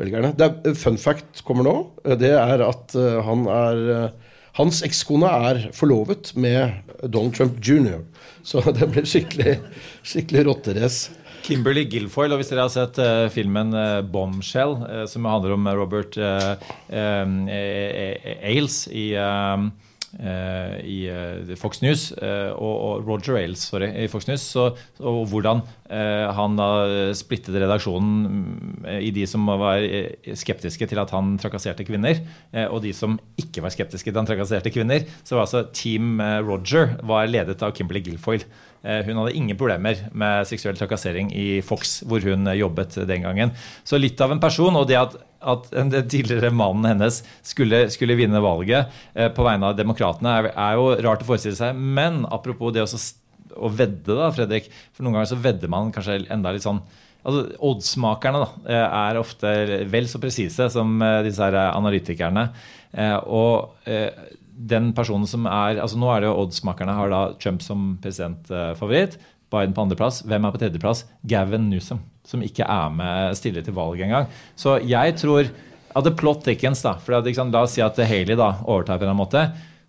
velgerne. 0.00 0.34
Er, 0.36 0.54
eh, 0.60 0.76
fun 0.78 0.98
fact 1.00 1.42
kommer 1.46 1.64
nå. 1.66 1.74
Eh, 2.04 2.16
Det 2.20 2.34
er 2.36 2.64
at 2.68 2.96
han 3.28 3.48
er 3.48 4.12
Hans 4.54 4.84
ekskone 4.86 5.26
er 5.26 5.56
forlovet 5.74 6.28
med 6.38 6.92
Donald 7.10 7.34
Trump 7.34 7.56
jr. 7.58 8.04
Så 8.46 8.60
det 8.70 8.86
blir 8.92 9.02
skikkelig, 9.08 9.56
skikkelig 10.06 10.44
rotterace. 10.46 11.10
Kimberly 11.44 11.82
Guilfoyle, 11.90 12.32
og 12.32 12.38
hvis 12.40 12.52
dere 12.52 12.62
har 12.64 12.70
sett 12.72 12.96
uh, 13.02 13.26
filmen 13.34 13.74
uh, 13.74 14.00
'Bombshell', 14.00 14.78
uh, 14.80 15.04
som 15.10 15.26
handler 15.28 15.52
om 15.56 15.66
Robert 15.76 16.16
Ailes 18.46 18.78
i, 18.88 19.12
i 20.14 20.98
eh, 21.10 21.54
Fox 21.58 21.80
News, 21.82 22.12
eh, 22.22 22.50
og, 22.54 22.74
og 22.86 23.08
Roger 23.08 23.38
Ailes 23.40 23.64
sorry, 23.70 23.88
i 24.04 24.08
Fox 24.10 24.28
News, 24.28 24.44
så, 24.54 24.68
og 25.02 25.24
hvordan 25.32 25.62
eh, 25.90 26.28
han 26.36 26.58
da 26.58 26.68
splittet 27.18 27.56
redaksjonen 27.58 28.94
i 29.00 29.10
de 29.14 29.26
som 29.30 29.46
var 29.48 29.82
eh, 29.82 30.34
skeptiske 30.38 30.88
til 30.90 31.02
at 31.02 31.14
han 31.14 31.34
trakasserte 31.42 31.86
kvinner, 31.88 32.20
eh, 32.54 32.68
og 32.68 32.84
de 32.84 32.94
som 32.96 33.18
ikke 33.40 33.64
var 33.64 33.74
skeptiske 33.74 34.06
til 34.06 34.14
at 34.14 34.22
han 34.22 34.30
trakasserte 34.30 34.72
kvinner. 34.74 35.08
Så 35.24 35.36
var 35.36 35.48
altså 35.48 35.66
Team 35.74 36.20
eh, 36.22 36.38
Roger 36.44 36.96
var 37.06 37.26
ledet 37.30 37.62
av 37.64 37.74
Kimberly 37.76 38.04
Guilfoyle. 38.06 38.46
Eh, 38.84 39.04
Hun 39.06 39.16
hadde 39.16 39.32
ingen 39.36 39.56
problemer 39.56 40.02
med 40.12 40.44
seksuell 40.48 40.76
trakassering 40.76 41.30
i 41.32 41.62
Fox, 41.64 42.02
hvor 42.04 42.20
hun 42.24 42.46
eh, 42.50 42.58
jobbet 42.60 42.98
den 43.08 43.24
gangen. 43.24 43.54
Så 43.84 43.96
litt 44.00 44.20
av 44.20 44.34
en 44.34 44.42
person, 44.42 44.76
og 44.76 44.88
det 44.90 44.98
at, 45.00 45.16
at 45.40 45.70
den 45.72 45.92
tidligere 46.10 46.52
mannen 46.52 46.90
hennes 46.92 47.22
skulle, 47.46 47.86
skulle 47.94 48.18
vinne 48.18 48.42
valget 48.44 48.92
eh, 49.14 49.30
på 49.32 49.46
vegne 49.46 49.70
av 49.70 49.78
demokratene, 49.78 50.34
er, 50.36 50.50
er 50.52 50.76
jo 50.76 50.90
rart 51.06 51.24
å 51.24 51.30
forestille 51.30 51.56
seg. 51.56 51.78
Men 51.80 52.26
apropos 52.28 52.74
det 52.76 52.84
å, 52.84 53.72
vedde, 53.72 54.12
da, 54.12 54.28
Fredrik. 54.34 54.68
For 54.92 55.06
noen 55.06 55.16
ganger 55.20 55.32
så 55.32 55.40
vedder 55.40 55.72
man 55.72 55.92
kanskje 55.94 56.20
enda 56.28 56.54
litt 56.54 56.66
sånn 56.66 56.84
Altså, 57.24 57.54
Oddsmakerne 57.64 58.40
da, 58.42 58.48
er 58.84 59.16
ofte 59.16 59.48
vel 59.88 60.04
så 60.12 60.18
presise 60.20 60.66
som 60.68 60.90
disse 61.24 61.40
her 61.40 61.56
analytikerne. 61.70 62.42
Og 63.32 63.86
den 64.54 64.92
personen 64.94 65.26
som 65.28 65.48
er 65.50 65.80
altså 65.82 65.98
Nå 65.98 66.08
er 66.12 66.22
det 66.22 66.28
jo 66.30 66.40
oddsmakerne 66.44 66.94
har 66.94 67.10
da 67.10 67.22
Trump 67.42 67.62
som 67.64 67.94
presidentfavoritt. 68.02 69.18
Biden 69.54 69.74
på 69.74 69.84
andreplass. 69.84 70.22
Hvem 70.26 70.46
er 70.46 70.54
på 70.54 70.60
tredjeplass? 70.62 71.04
Gavin 71.30 71.68
Newsom, 71.70 72.00
som 72.26 72.42
ikke 72.42 72.66
er 72.66 72.90
med 72.94 73.36
stille 73.38 73.62
til 73.62 73.76
valg 73.76 74.02
engang. 74.02 74.26
Så 74.58 74.78
jeg 74.82 75.16
tror 75.20 75.50
at 75.94 76.06
the 76.06 76.10
plot 76.10 76.42
thickens, 76.46 76.82
da. 76.82 76.96
For 76.98 77.18
at, 77.18 77.28
sant, 77.36 77.54
la 77.54 77.62
oss 77.66 77.76
si 77.76 77.84
at 77.84 77.98
Haley 77.98 78.38
da 78.38 78.56
overtar 78.64 78.98
på 78.98 79.04
en 79.04 79.10
eller 79.10 79.14
annen 79.14 79.22
måte. 79.22 79.44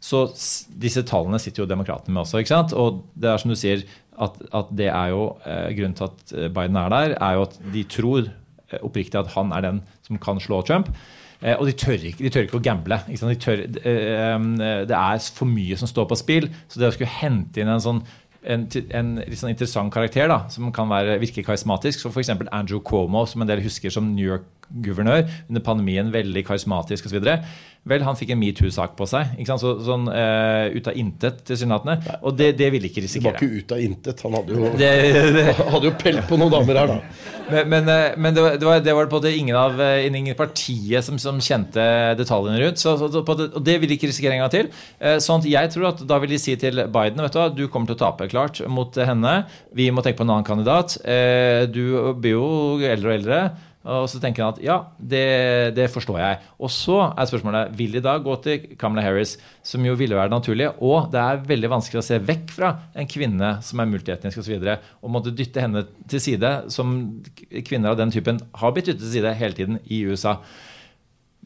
Så 0.06 0.28
disse 0.70 1.02
tallene 1.08 1.40
sitter 1.42 1.64
jo 1.64 1.70
demokratene 1.70 2.14
med 2.14 2.26
også. 2.26 2.42
ikke 2.44 2.54
sant? 2.54 2.76
Og 2.78 3.02
det 3.18 3.32
er 3.32 3.42
som 3.42 3.54
du 3.54 3.58
sier, 3.58 3.86
at, 4.22 4.38
at 4.54 4.70
det 4.78 4.92
er 4.92 5.12
jo 5.16 5.24
eh, 5.44 5.72
grunnen 5.76 5.98
til 5.98 6.12
at 6.12 6.34
Biden 6.54 6.78
er 6.80 6.94
der, 6.94 7.16
er 7.18 7.40
jo 7.40 7.46
at 7.48 7.58
de 7.74 7.84
tror 7.90 8.28
eh, 8.28 8.82
oppriktig 8.86 9.18
at 9.20 9.34
han 9.34 9.56
er 9.56 9.66
den 9.66 9.82
som 10.06 10.22
kan 10.22 10.40
slå 10.44 10.62
Trump. 10.68 10.92
Eh, 11.42 11.56
og 11.56 11.66
de 11.68 11.76
tør 11.78 11.98
ikke, 11.98 12.24
de 12.24 12.32
tør 12.34 12.48
ikke 12.48 12.60
å 12.60 12.66
gamble. 12.66 13.00
Ikke? 13.12 13.32
De 13.32 13.40
tør, 13.42 13.64
eh, 13.66 14.36
eh, 14.36 14.84
det 14.88 15.00
er 15.00 15.32
for 15.36 15.50
mye 15.50 15.78
som 15.80 15.90
står 15.92 16.08
på 16.12 16.20
spill. 16.20 16.50
Så 16.68 16.82
det 16.82 16.90
å 16.90 16.96
skulle 16.96 17.18
hente 17.20 17.62
inn 17.62 17.72
en 17.72 17.84
sånn 17.84 18.06
en, 18.46 18.68
en 18.94 19.08
litt 19.24 19.40
sånn 19.40 19.54
interessant 19.56 19.94
karakter 19.94 20.30
da, 20.30 20.44
som 20.54 20.70
kan 20.74 20.90
være, 20.92 21.18
virke 21.22 21.42
karismatisk, 21.46 22.04
som 22.04 22.14
f.eks. 22.14 22.30
Andrew 22.54 22.82
Cuomo, 22.86 23.24
som 23.26 23.42
en 23.42 23.50
del 23.50 23.64
husker 23.66 23.94
som 23.94 24.12
New 24.14 24.28
York-guvernør 24.28 25.24
under 25.50 25.64
pandemien, 25.66 26.12
veldig 26.14 26.46
karismatisk 26.46 27.10
osv. 27.10 27.26
Vel, 27.86 28.02
han 28.02 28.18
fikk 28.18 28.32
en 28.34 28.40
metoo-sak 28.42 28.96
på 28.98 29.06
seg. 29.06 29.36
Ikke 29.38 29.52
sant? 29.52 29.62
Så, 29.62 29.76
sånn 29.86 30.08
uh, 30.10 30.74
ut 30.74 30.88
av 30.90 30.96
intet, 30.98 31.44
tilsynelatende. 31.46 32.18
Og 32.26 32.34
det, 32.34 32.56
det 32.58 32.72
ville 32.74 32.90
ikke 32.90 33.04
risikere. 33.06 33.36
Det 33.38 33.46
var 33.46 33.46
ikke 33.46 33.62
ut 33.62 33.74
av 33.76 33.84
intet. 33.84 34.24
Han 34.26 34.38
hadde 34.40 34.56
jo, 34.58 34.72
Det, 34.82 34.90
det, 35.36 35.44
hadde 35.76 35.90
jo 35.92 35.96
pelt 36.02 36.26
på 36.26 36.40
noen 36.42 36.56
damer 36.56 36.82
her, 36.82 36.96
da. 36.96 36.98
men 37.52 37.86
men, 37.86 37.90
eh, 37.94 38.18
men 38.18 38.34
det, 38.34 38.42
var, 38.42 38.58
det, 38.58 38.66
var, 38.66 38.80
det 38.88 38.96
var 38.98 39.10
på 39.12 39.20
måte 39.20 39.34
ingen 39.38 39.58
av 39.60 39.78
eh, 39.82 40.08
ingen 40.08 40.38
partiet 40.38 41.06
som, 41.06 41.20
som 41.22 41.38
kjente 41.38 41.86
detaljene 42.18 42.64
rundt. 42.64 42.82
Så, 42.82 42.96
så, 42.98 43.22
på 43.28 43.38
det, 43.38 43.52
og 43.54 43.66
det 43.68 43.78
vil 43.82 43.92
de 43.92 44.00
ikke 44.00 44.10
risikere 44.10 44.34
en 44.34 44.42
gang 44.46 44.54
til. 44.56 44.72
Sånn 45.22 45.44
at 45.44 45.50
jeg 45.52 45.74
tror 45.76 45.92
at 45.92 46.02
da 46.10 46.20
vil 46.24 46.34
de 46.34 46.42
si 46.42 46.58
til 46.58 46.88
Biden 46.90 47.22
vet 47.22 47.36
du 47.36 47.40
hva, 47.40 47.48
du 47.54 47.68
kommer 47.70 47.92
til 47.92 48.00
å 48.00 48.02
tape 48.08 48.30
klart 48.32 48.64
mot 48.66 48.98
henne. 48.98 49.38
Vi 49.78 49.92
må 49.94 50.02
tenke 50.02 50.24
på 50.24 50.26
en 50.26 50.34
annen 50.34 50.48
kandidat. 50.48 50.98
Du 51.70 51.86
blir 52.18 52.38
jo 52.38 52.50
eldre 52.82 53.14
og 53.14 53.18
eldre. 53.20 53.42
Og 53.86 54.08
så 54.10 54.20
tenker 54.22 54.42
han 54.42 54.56
at 54.56 54.62
ja, 54.66 54.78
det, 54.98 55.76
det 55.78 55.88
forstår 55.94 56.18
jeg. 56.18 56.40
Og 56.58 56.72
så 56.74 56.98
er 57.12 57.30
spørsmålet 57.30 57.74
vil 57.78 57.94
de 57.94 58.02
da 58.04 58.16
gå 58.24 58.36
til 58.42 58.68
Kamala 58.82 59.04
Harris, 59.06 59.36
som 59.66 59.86
jo 59.86 59.94
ville 60.00 60.18
være 60.18 60.32
det 60.32 60.38
naturlige. 60.40 60.72
Og 60.82 61.12
det 61.14 61.22
er 61.22 61.44
veldig 61.52 61.72
vanskelig 61.76 62.02
å 62.02 62.06
se 62.08 62.20
vekk 62.26 62.54
fra 62.56 62.72
en 62.98 63.10
kvinne 63.10 63.52
som 63.66 63.82
er 63.82 63.92
multietnisk 63.92 64.42
osv. 64.42 64.56
Og, 64.58 64.66
så 64.66 64.78
og 65.06 65.14
måtte 65.14 65.34
dytte 65.38 65.62
henne 65.62 65.86
til 66.10 66.24
side, 66.24 66.56
som 66.74 66.96
kvinner 67.68 67.94
av 67.94 68.00
den 68.02 68.14
typen 68.14 68.42
har 68.58 68.74
blitt 68.74 68.90
dyttet 68.90 69.06
til 69.06 69.20
side 69.20 69.36
hele 69.38 69.60
tiden 69.60 69.78
i 69.86 70.02
USA. 70.10 70.40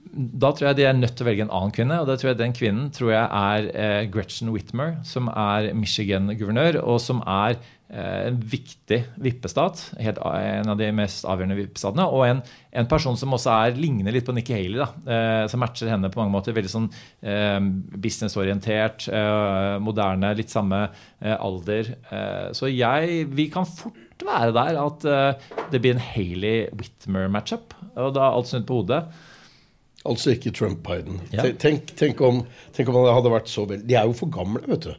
Da 0.10 0.54
tror 0.56 0.70
jeg 0.70 0.80
de 0.80 0.86
er 0.88 0.96
nødt 0.98 1.18
til 1.18 1.26
å 1.26 1.28
velge 1.28 1.44
en 1.46 1.52
annen 1.54 1.74
kvinne. 1.76 2.00
Og 2.02 2.08
da 2.08 2.16
tror 2.18 2.32
jeg 2.32 2.40
den 2.40 2.56
kvinnen 2.56 2.88
tror 2.96 3.12
jeg 3.14 3.28
er 3.28 3.68
eh, 3.76 4.06
Gretchen 4.10 4.54
Whitmer, 4.56 4.96
som 5.06 5.28
er 5.30 5.74
Michigan-guvernør, 5.78 6.80
og 6.82 7.04
som 7.04 7.20
er 7.28 7.60
en 7.90 8.36
viktig 8.38 9.00
vippestat. 9.18 9.80
Helt, 9.98 10.20
en 10.22 10.70
av 10.70 10.78
de 10.78 10.90
mest 10.94 11.26
avgjørende 11.26 11.58
vippestatene. 11.58 12.06
Og 12.14 12.26
en, 12.28 12.42
en 12.78 12.90
person 12.90 13.18
som 13.18 13.34
også 13.34 13.54
er, 13.56 13.80
ligner 13.82 14.14
litt 14.14 14.28
på 14.28 14.36
Nikki 14.38 14.54
Haley, 14.54 14.78
da, 14.78 14.90
eh, 15.10 15.46
som 15.50 15.64
matcher 15.64 15.90
henne 15.90 16.12
på 16.14 16.22
mange 16.22 16.36
måter. 16.36 16.54
Veldig 16.54 16.74
sånn 16.74 16.90
eh, 17.26 17.58
businessorientert, 17.98 19.08
eh, 19.10 19.78
moderne, 19.82 20.36
litt 20.38 20.54
samme 20.54 20.84
eh, 20.86 21.34
alder. 21.34 21.96
Eh, 22.12 22.46
så 22.58 22.70
jeg 22.70 23.26
Vi 23.34 23.50
kan 23.54 23.66
fort 23.66 24.26
være 24.26 24.54
der 24.54 24.80
at 24.84 25.10
eh, 25.10 25.50
det 25.74 25.82
blir 25.82 25.98
en 25.98 26.06
Haley-Whitmer-matchup. 26.12 27.74
Og 27.98 28.14
da 28.14 28.28
er 28.28 28.38
alt 28.38 28.54
snudd 28.54 28.70
på 28.70 28.84
hodet. 28.84 29.04
Altså 30.08 30.36
ikke 30.36 30.54
Trump-Biden. 30.56 31.24
Ja. 31.34 31.50
Tenk, 31.60 31.90
tenk, 32.00 32.22
om, 32.24 32.44
tenk 32.76 32.92
om 32.92 33.02
det 33.02 33.18
hadde 33.18 33.32
vært 33.34 33.50
så 33.52 33.66
vel 33.68 33.82
De 33.84 33.98
er 34.00 34.06
jo 34.08 34.16
for 34.16 34.32
gamle, 34.32 34.62
vet 34.70 34.92
du. 34.92 34.94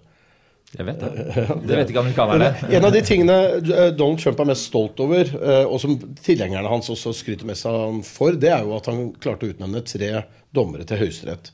Jeg 0.76 0.87
vet 0.87 1.00
det. 1.02 1.46
Det 1.66 1.78
vet 1.78 1.92
ikke 1.92 2.02
amerikanerne. 2.04 2.50
En 2.70 2.87
av 2.87 2.94
de 2.94 3.02
tingene 3.06 3.38
eh, 3.59 3.88
Donald 3.96 4.20
Trump 4.22 4.42
er 4.42 4.50
mest 4.52 4.68
stolt 4.70 5.00
over, 5.02 5.33
eh, 5.40 5.64
og 5.64 5.80
som 5.83 5.96
tilhengerne 6.22 6.70
hans 6.70 6.90
også 6.92 7.14
skryter 7.16 7.48
mest 7.48 7.66
av 7.68 7.78
han 7.88 8.02
for, 8.06 8.38
det 8.38 8.52
er 8.54 8.66
jo 8.66 8.76
at 8.78 8.90
han 8.90 9.09
klarte 9.22 9.48
å 9.48 9.54
utnevne 9.54 9.83
tre 9.87 10.12
dommere 10.54 10.87
til 10.87 11.02
Høyesterett. 11.02 11.50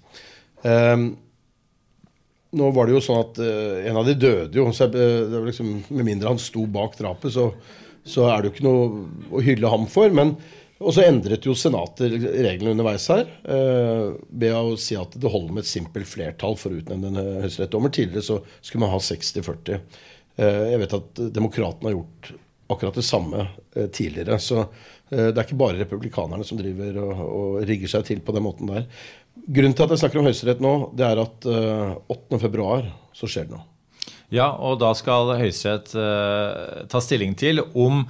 Um, 0.67 1.11
nå 2.57 2.69
var 2.73 2.89
det 2.89 2.97
jo 2.97 3.03
sånn 3.05 3.23
at 3.23 3.41
eh, 3.43 3.89
en 3.91 4.01
av 4.01 4.07
de 4.09 4.17
døde 4.19 4.61
jo. 4.61 4.69
Så, 4.75 4.89
det 4.93 5.07
var 5.33 5.49
liksom, 5.49 5.73
med 5.89 6.09
mindre 6.09 6.33
han 6.33 6.41
sto 6.41 6.67
bak 6.71 6.97
drapet, 7.01 7.33
så, 7.35 7.51
så 8.07 8.29
er 8.31 8.43
det 8.43 8.51
jo 8.51 8.55
ikke 8.55 8.69
noe 8.69 9.33
å 9.33 9.43
hylle 9.45 9.73
ham 9.73 9.89
for. 9.91 10.13
Men, 10.15 10.37
og 10.77 10.93
så 10.93 11.07
endret 11.07 11.47
jo 11.47 11.55
Senatet 11.57 12.13
reglene 12.45 12.75
underveis 12.75 13.07
her 13.09 13.25
eh, 13.25 14.11
ved 14.29 14.53
å 14.53 14.75
si 14.81 14.97
at 14.99 15.15
det 15.17 15.31
holder 15.33 15.55
med 15.57 15.65
et 15.65 15.71
simpelt 15.71 16.09
flertall 16.11 16.59
for 16.61 16.75
å 16.75 16.81
utnevne 16.83 17.13
en 17.13 17.45
høyesterettsdommer. 17.45 17.93
Tidligere 17.97 18.27
så 18.27 18.37
skulle 18.61 18.83
man 18.85 18.93
ha 18.93 19.01
60-40. 19.01 19.79
Eh, 20.37 20.59
jeg 20.75 20.83
vet 20.83 20.99
at 20.99 21.23
demokratene 21.33 21.89
har 21.89 21.97
gjort 21.97 22.31
akkurat 22.75 23.01
det 23.01 23.07
samme 23.09 23.47
eh, 23.47 23.89
tidligere. 23.89 24.37
Så 24.43 24.67
det 25.07 25.31
er 25.31 25.45
ikke 25.45 25.55
bare 25.55 25.79
republikanerne 25.79 26.43
som 26.43 26.59
driver 26.59 26.97
og, 26.99 27.21
og 27.25 27.59
rigger 27.69 27.93
seg 27.93 28.09
til 28.09 28.21
på 28.27 28.35
den 28.35 28.43
måten 28.43 28.73
der. 28.73 28.89
Grunnen 29.47 29.77
til 29.79 29.87
at 29.87 29.93
jeg 29.95 30.01
snakker 30.03 30.19
om 30.19 30.27
Høyesterett 30.27 30.65
nå, 30.65 30.73
det 30.99 31.07
er 31.07 31.21
at 31.23 31.47
eh, 31.47 31.93
8.2 32.11 32.67
så 33.17 33.31
skjer 33.31 33.47
det 33.49 33.55
noe. 33.55 33.65
Ja, 34.35 34.51
og 34.59 34.81
da 34.83 34.91
skal 34.99 35.37
Høyesterett 35.39 35.93
ta 36.91 37.01
stilling 37.01 37.37
til 37.39 37.63
om 37.79 38.03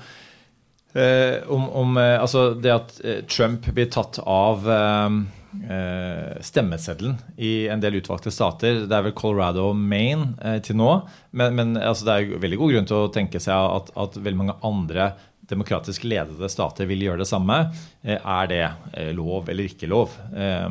om, 1.52 1.66
om 1.82 1.96
eh, 2.00 2.14
altså 2.22 2.48
det 2.56 2.72
at 2.72 2.94
eh, 3.04 3.18
Trump 3.28 3.66
blir 3.76 3.88
tatt 3.92 4.18
av 4.22 4.64
eh, 4.70 5.16
eh, 5.76 6.40
stemmeseddelen 6.46 7.16
i 7.36 7.66
en 7.72 7.82
del 7.82 7.98
utvalgte 8.00 8.32
stater. 8.34 8.84
Det 8.88 8.96
er 8.96 9.06
vel 9.08 9.16
Colorado 9.18 9.68
og 9.70 9.76
Maine 9.76 10.34
eh, 10.40 10.58
til 10.64 10.78
nå. 10.80 10.90
Men, 11.36 11.56
men 11.58 11.76
altså, 11.80 12.06
det 12.08 12.16
er 12.16 12.42
veldig 12.46 12.60
god 12.62 12.74
grunn 12.74 12.88
til 12.90 13.00
å 13.02 13.10
tenke 13.14 13.42
seg 13.42 13.54
at, 13.80 13.92
at 13.96 14.16
veldig 14.20 14.40
mange 14.44 14.58
andre 14.66 15.10
demokratisk 15.46 16.02
ledede 16.10 16.48
stater 16.50 16.88
vil 16.90 17.04
gjøre 17.06 17.22
det 17.22 17.28
samme. 17.30 17.60
Eh, 18.02 18.16
Er 18.18 18.48
det 18.50 18.62
eh, 18.96 19.12
lov 19.14 19.50
eller 19.52 19.68
ikke 19.68 19.90
lov? 19.92 20.16
Eh, 20.34 20.66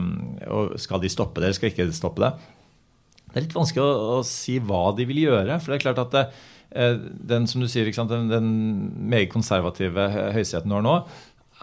Og 0.52 0.76
skal 0.84 1.04
de 1.04 1.12
stoppe 1.14 1.40
det, 1.40 1.52
eller 1.52 1.60
skal 1.62 1.72
ikke 1.72 1.88
de 1.88 1.96
stoppe 1.96 2.26
det? 2.26 2.34
Det 3.30 3.42
er 3.42 3.46
litt 3.50 3.56
vanskelig 3.56 3.84
å, 3.84 4.20
å 4.20 4.20
si 4.28 4.58
hva 4.64 4.90
de 4.96 5.06
vil 5.08 5.26
gjøre. 5.26 5.58
For 5.60 5.72
det 5.74 5.78
er 5.80 5.86
klart 5.90 6.04
at 6.06 6.14
det, 6.16 6.26
eh, 6.30 6.52
den 6.72 7.48
som 7.48 7.62
du 7.62 7.68
sier, 7.72 7.92
sant, 7.96 8.12
den, 8.12 8.30
den 8.32 8.50
meget 9.12 9.32
konservative 9.34 10.10
hø- 10.12 10.30
høyesteretten 10.36 10.72
du 10.72 10.76
har 10.80 10.86
nå, 10.86 10.96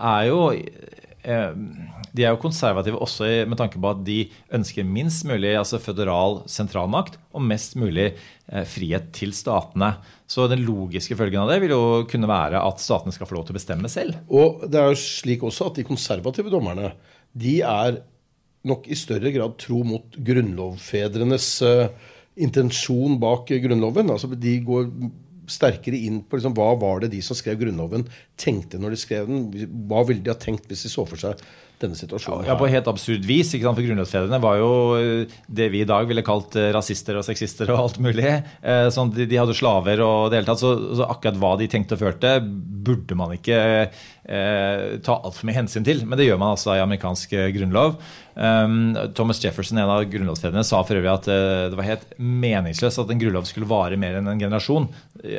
er 0.02 0.28
jo 0.30 0.38
eh, 0.52 1.50
De 2.12 2.24
er 2.24 2.32
jo 2.32 2.40
konservative 2.40 3.00
også 3.00 3.28
med 3.48 3.58
tanke 3.60 3.80
på 3.80 3.90
at 3.92 4.00
de 4.06 4.18
ønsker 4.52 4.84
minst 4.88 5.26
mulig 5.28 5.52
altså 5.56 5.80
føderal 5.80 6.40
sentralmakt 6.50 7.18
og 7.32 7.44
mest 7.44 7.76
mulig 7.80 8.10
eh, 8.12 8.64
frihet 8.68 9.10
til 9.16 9.32
statene. 9.36 9.94
Så 10.28 10.48
den 10.48 10.64
logiske 10.64 11.16
følgen 11.18 11.42
av 11.44 11.52
det 11.52 11.60
vil 11.62 11.74
jo 11.76 11.82
kunne 12.08 12.30
være 12.30 12.60
at 12.64 12.80
statene 12.80 13.12
skal 13.12 13.28
få 13.28 13.36
lov 13.36 13.46
til 13.48 13.56
å 13.56 13.60
bestemme 13.60 13.90
selv. 13.92 14.16
Og 14.32 14.64
det 14.68 14.80
er 14.80 14.88
jo 14.92 15.02
slik 15.02 15.44
også 15.44 15.68
at 15.70 15.80
de 15.80 15.88
konservative 15.88 16.52
dommerne 16.52 16.94
de 17.32 17.60
er 17.64 18.00
nok 18.68 18.84
i 18.92 18.96
større 18.98 19.32
grad 19.34 19.56
tro 19.58 19.80
mot 19.86 20.16
grunnlovfedrenes 20.16 21.46
eh, 21.66 22.10
intensjon 22.36 23.18
bak 23.20 23.50
Grunnloven. 23.62 24.10
Altså 24.14 24.30
De 24.34 24.56
går 24.64 24.88
sterkere 25.52 25.98
inn 25.98 26.20
på 26.22 26.38
liksom, 26.38 26.54
hva 26.56 26.70
var 26.80 27.02
det 27.02 27.10
de 27.12 27.20
som 27.24 27.36
skrev 27.36 27.58
Grunnloven, 27.60 28.06
tenkte 28.40 28.78
når 28.80 28.94
de 28.94 29.00
skrev 29.02 29.28
den. 29.28 29.68
Hva 29.90 30.04
ville 30.08 30.22
de 30.24 30.32
ha 30.32 30.38
tenkt 30.38 30.68
hvis 30.70 30.86
de 30.86 30.92
så 30.92 31.04
for 31.08 31.20
seg 31.20 31.40
denne 31.82 31.98
situasjonen? 31.98 32.46
Ja, 32.46 32.54
på 32.56 32.68
helt 32.70 32.86
absurd 32.88 33.26
vis. 33.26 33.50
ikke 33.52 33.66
sant? 33.66 33.76
For 33.76 33.84
grunnlovsfedrene 33.84 34.38
var 34.40 34.60
jo 34.60 34.70
eh, 35.00 35.34
det 35.50 35.66
vi 35.74 35.82
i 35.82 35.88
dag 35.88 36.06
ville 36.08 36.22
kalt 36.24 36.54
eh, 36.56 36.70
rasister 36.72 37.18
og 37.18 37.26
sexister 37.26 37.74
og 37.74 37.82
alt 37.82 37.98
mulig. 38.06 38.28
Eh, 38.62 38.86
Sånn 38.94 39.10
de, 39.12 39.26
de 39.28 39.40
hadde 39.42 39.58
slaver 39.58 40.00
og 40.06 40.30
det 40.30 40.40
hele 40.40 40.48
tatt. 40.52 40.62
Så, 40.62 40.72
så 41.00 41.10
akkurat 41.10 41.42
hva 41.42 41.56
de 41.60 41.68
tenkte 41.74 41.98
og 41.98 42.04
følte, 42.06 42.36
burde 42.86 43.18
man 43.18 43.34
ikke 43.34 43.58
eh, 44.24 44.98
ta 45.04 45.18
altfor 45.18 45.48
mye 45.48 45.58
hensyn 45.60 45.86
til. 45.86 46.04
Men 46.06 46.18
det 46.18 46.28
gjør 46.28 46.40
man 46.40 46.54
altså 46.54 46.76
i 46.76 46.82
amerikansk 46.82 47.32
eh, 47.38 47.50
grunnlov. 47.56 47.96
Um, 48.32 48.94
Thomas 49.12 49.42
Jefferson, 49.42 49.76
en 49.76 49.90
av 49.92 50.06
grunnlovsfedrene, 50.08 50.64
sa 50.64 50.78
for 50.86 50.96
øvrig 50.96 51.10
at 51.12 51.26
eh, 51.28 51.66
det 51.68 51.76
var 51.76 51.88
helt 51.88 52.06
meningsløst 52.16 53.02
at 53.02 53.12
en 53.12 53.20
grunnlov 53.20 53.44
skulle 53.48 53.68
vare 53.68 53.98
mer 54.00 54.16
enn 54.18 54.30
en 54.32 54.40
generasjon. 54.40 54.88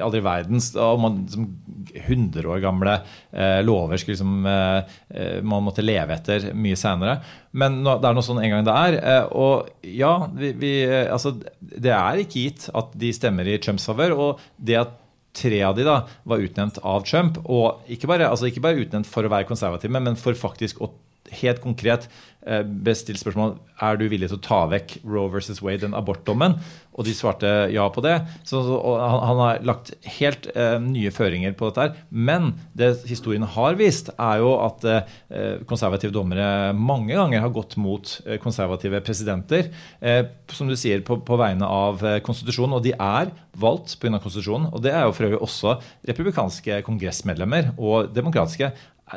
Aldri 0.04 0.22
i 0.22 0.26
verden 0.28 0.62
og 0.78 1.02
man, 1.02 1.18
som 1.32 1.48
100 1.94 2.46
år 2.50 2.62
gamle 2.64 3.00
eh, 3.32 3.60
lover 3.66 3.98
skulle 3.98 4.18
liksom, 4.18 4.46
eh, 4.46 4.98
eh, 5.10 5.40
man 5.42 5.66
måtte 5.66 5.86
leve 5.86 6.18
etter 6.18 6.52
mye 6.54 6.78
seinere. 6.80 7.18
Men 7.58 7.82
nå, 7.86 7.98
det 8.02 8.10
er 8.10 8.18
noe 8.18 8.26
sånn 8.26 8.42
en 8.44 8.56
gang 8.56 8.68
det 8.68 8.78
er. 8.88 9.00
Og 9.38 9.70
ja, 9.86 10.14
vi, 10.38 10.54
vi, 10.58 10.74
altså, 10.90 11.36
det 11.62 11.94
er 11.94 12.22
ikke 12.24 12.48
gitt 12.48 12.68
at 12.74 12.94
de 12.98 13.14
stemmer 13.14 13.50
i 13.50 13.60
Trumps 13.62 13.90
favør. 13.90 14.18
Og 14.18 14.46
det 14.58 14.80
at 14.82 15.00
tre 15.34 15.64
av 15.66 15.76
de 15.78 15.86
da 15.88 16.04
var 16.30 16.44
utnevnt 16.46 16.80
av 16.86 17.06
Trump, 17.10 17.40
og 17.50 17.90
ikke 17.92 18.10
bare, 18.12 18.30
altså 18.30 18.50
ikke 18.50 18.64
bare 18.64 18.84
utnevnt 18.86 19.10
for 19.10 19.26
å 19.26 19.32
være 19.34 19.50
konservative, 19.50 19.94
men 20.00 20.20
for 20.20 20.38
faktisk 20.38 20.82
å 20.84 20.92
helt 21.32 21.62
konkret 21.64 22.10
eh, 22.46 22.64
bestilt 22.64 23.22
spørsmål 23.22 23.56
er 23.84 24.00
du 24.00 24.06
villig 24.12 24.30
til 24.32 24.40
å 24.40 24.44
ta 24.44 24.62
vekk 24.72 24.98
Roe 25.08 25.32
versus 25.34 25.62
Wade, 25.64 25.84
den 25.86 25.98
abortdommen. 25.98 26.58
Og 26.94 27.08
de 27.08 27.14
svarte 27.18 27.50
ja 27.74 27.88
på 27.90 28.04
det. 28.06 28.20
Så, 28.46 28.60
han, 28.62 29.18
han 29.26 29.40
har 29.42 29.64
lagt 29.66 29.94
helt 30.20 30.46
eh, 30.54 30.76
nye 30.84 31.12
føringer 31.14 31.56
på 31.58 31.72
dette. 31.72 31.88
her. 31.88 32.04
Men 32.10 32.52
det 32.78 32.92
historien 33.10 33.48
har 33.56 33.80
vist, 33.80 34.12
er 34.14 34.44
jo 34.44 34.54
at 34.62 34.86
eh, 34.86 35.64
konservative 35.70 36.14
dommere 36.14 36.74
mange 36.78 37.18
ganger 37.18 37.42
har 37.42 37.54
gått 37.56 37.76
mot 37.82 38.14
eh, 38.28 38.38
konservative 38.44 39.02
presidenter. 39.06 39.72
Eh, 40.00 40.22
som 40.54 40.70
du 40.70 40.78
sier, 40.78 41.02
på, 41.06 41.18
på 41.26 41.40
vegne 41.42 41.66
av 41.66 42.04
eh, 42.06 42.20
konstitusjonen. 42.26 42.78
Og 42.78 42.86
de 42.86 42.94
er 42.94 43.34
valgt 43.58 43.98
pga. 43.98 44.20
konstitusjonen. 44.22 44.70
Og 44.70 44.86
det 44.86 44.94
er 44.94 45.08
jo 45.08 45.18
for 45.18 45.32
øvrig 45.32 45.42
også 45.42 45.78
republikanske 46.06 46.84
kongressmedlemmer 46.86 47.74
og 47.80 48.14
demokratiske 48.14 48.70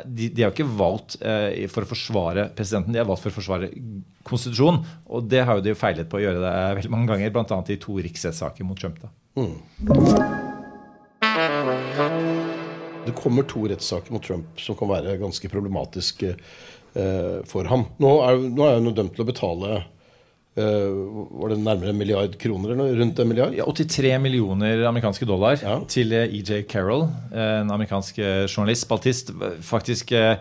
de, 0.05 0.29
de 0.29 0.43
er 0.43 0.49
jo 0.49 0.53
ikke 0.53 0.77
valgt 0.79 1.17
eh, 1.21 1.65
for 1.71 1.85
å 1.85 1.89
forsvare 1.89 2.47
presidenten, 2.57 2.93
de 2.95 3.01
er 3.01 3.07
valgt 3.07 3.23
for 3.25 3.33
å 3.33 3.37
forsvare 3.37 3.71
konstitusjonen. 4.27 4.83
Og 5.13 5.27
det 5.31 5.43
har 5.47 5.59
jo 5.59 5.65
de 5.65 5.75
feilet 5.77 6.09
på 6.09 6.19
å 6.19 6.23
gjøre 6.23 6.43
det 6.43 6.53
veldig 6.81 6.93
mange 6.93 7.09
ganger, 7.13 7.33
bl.a. 7.33 7.59
i 7.73 7.79
to 7.81 7.97
riksrettssaker 8.05 8.67
mot 8.67 8.79
Trump. 8.79 9.01
da. 9.03 9.09
Det 13.07 13.13
kommer 13.15 13.47
to 13.47 13.67
rettssaker 13.71 14.11
mot 14.13 14.23
Trump 14.23 14.59
som 14.59 14.75
kan 14.77 14.89
være 14.91 15.19
ganske 15.21 15.51
problematiske 15.51 16.33
eh, 16.33 17.37
for 17.47 17.69
ham. 17.71 17.87
Nå 18.03 18.17
er, 18.25 18.41
nå 18.49 18.67
er 18.67 18.79
han 18.79 18.89
jo 18.89 18.97
dømt 18.97 19.15
til 19.15 19.23
å 19.23 19.29
betale 19.31 19.75
eh, 19.77 19.87
Var 20.57 21.49
det 21.53 21.57
nærmere 21.61 21.91
en 21.93 21.97
milliard 21.99 22.37
kroner? 22.41 22.71
eller 22.71 22.79
noe? 22.81 22.95
Rundt 22.97 23.19
en 23.21 23.27
milliard? 23.29 23.53
Ja, 23.57 23.65
83 23.69 24.17
millioner 24.23 24.85
amerikanske 24.89 25.25
dollar 25.29 25.59
Ja. 25.61 25.79
til 25.87 26.11
eh, 26.13 26.27
EJ 26.33 26.63
Carroll, 26.71 27.07
eh, 27.33 27.59
en 27.61 27.69
amerikansk 27.71 28.17
eh, 28.19 28.45
journalist, 28.47 28.87
spaltist. 28.87 29.31
Faktisk 29.61 30.11
eh, 30.17 30.37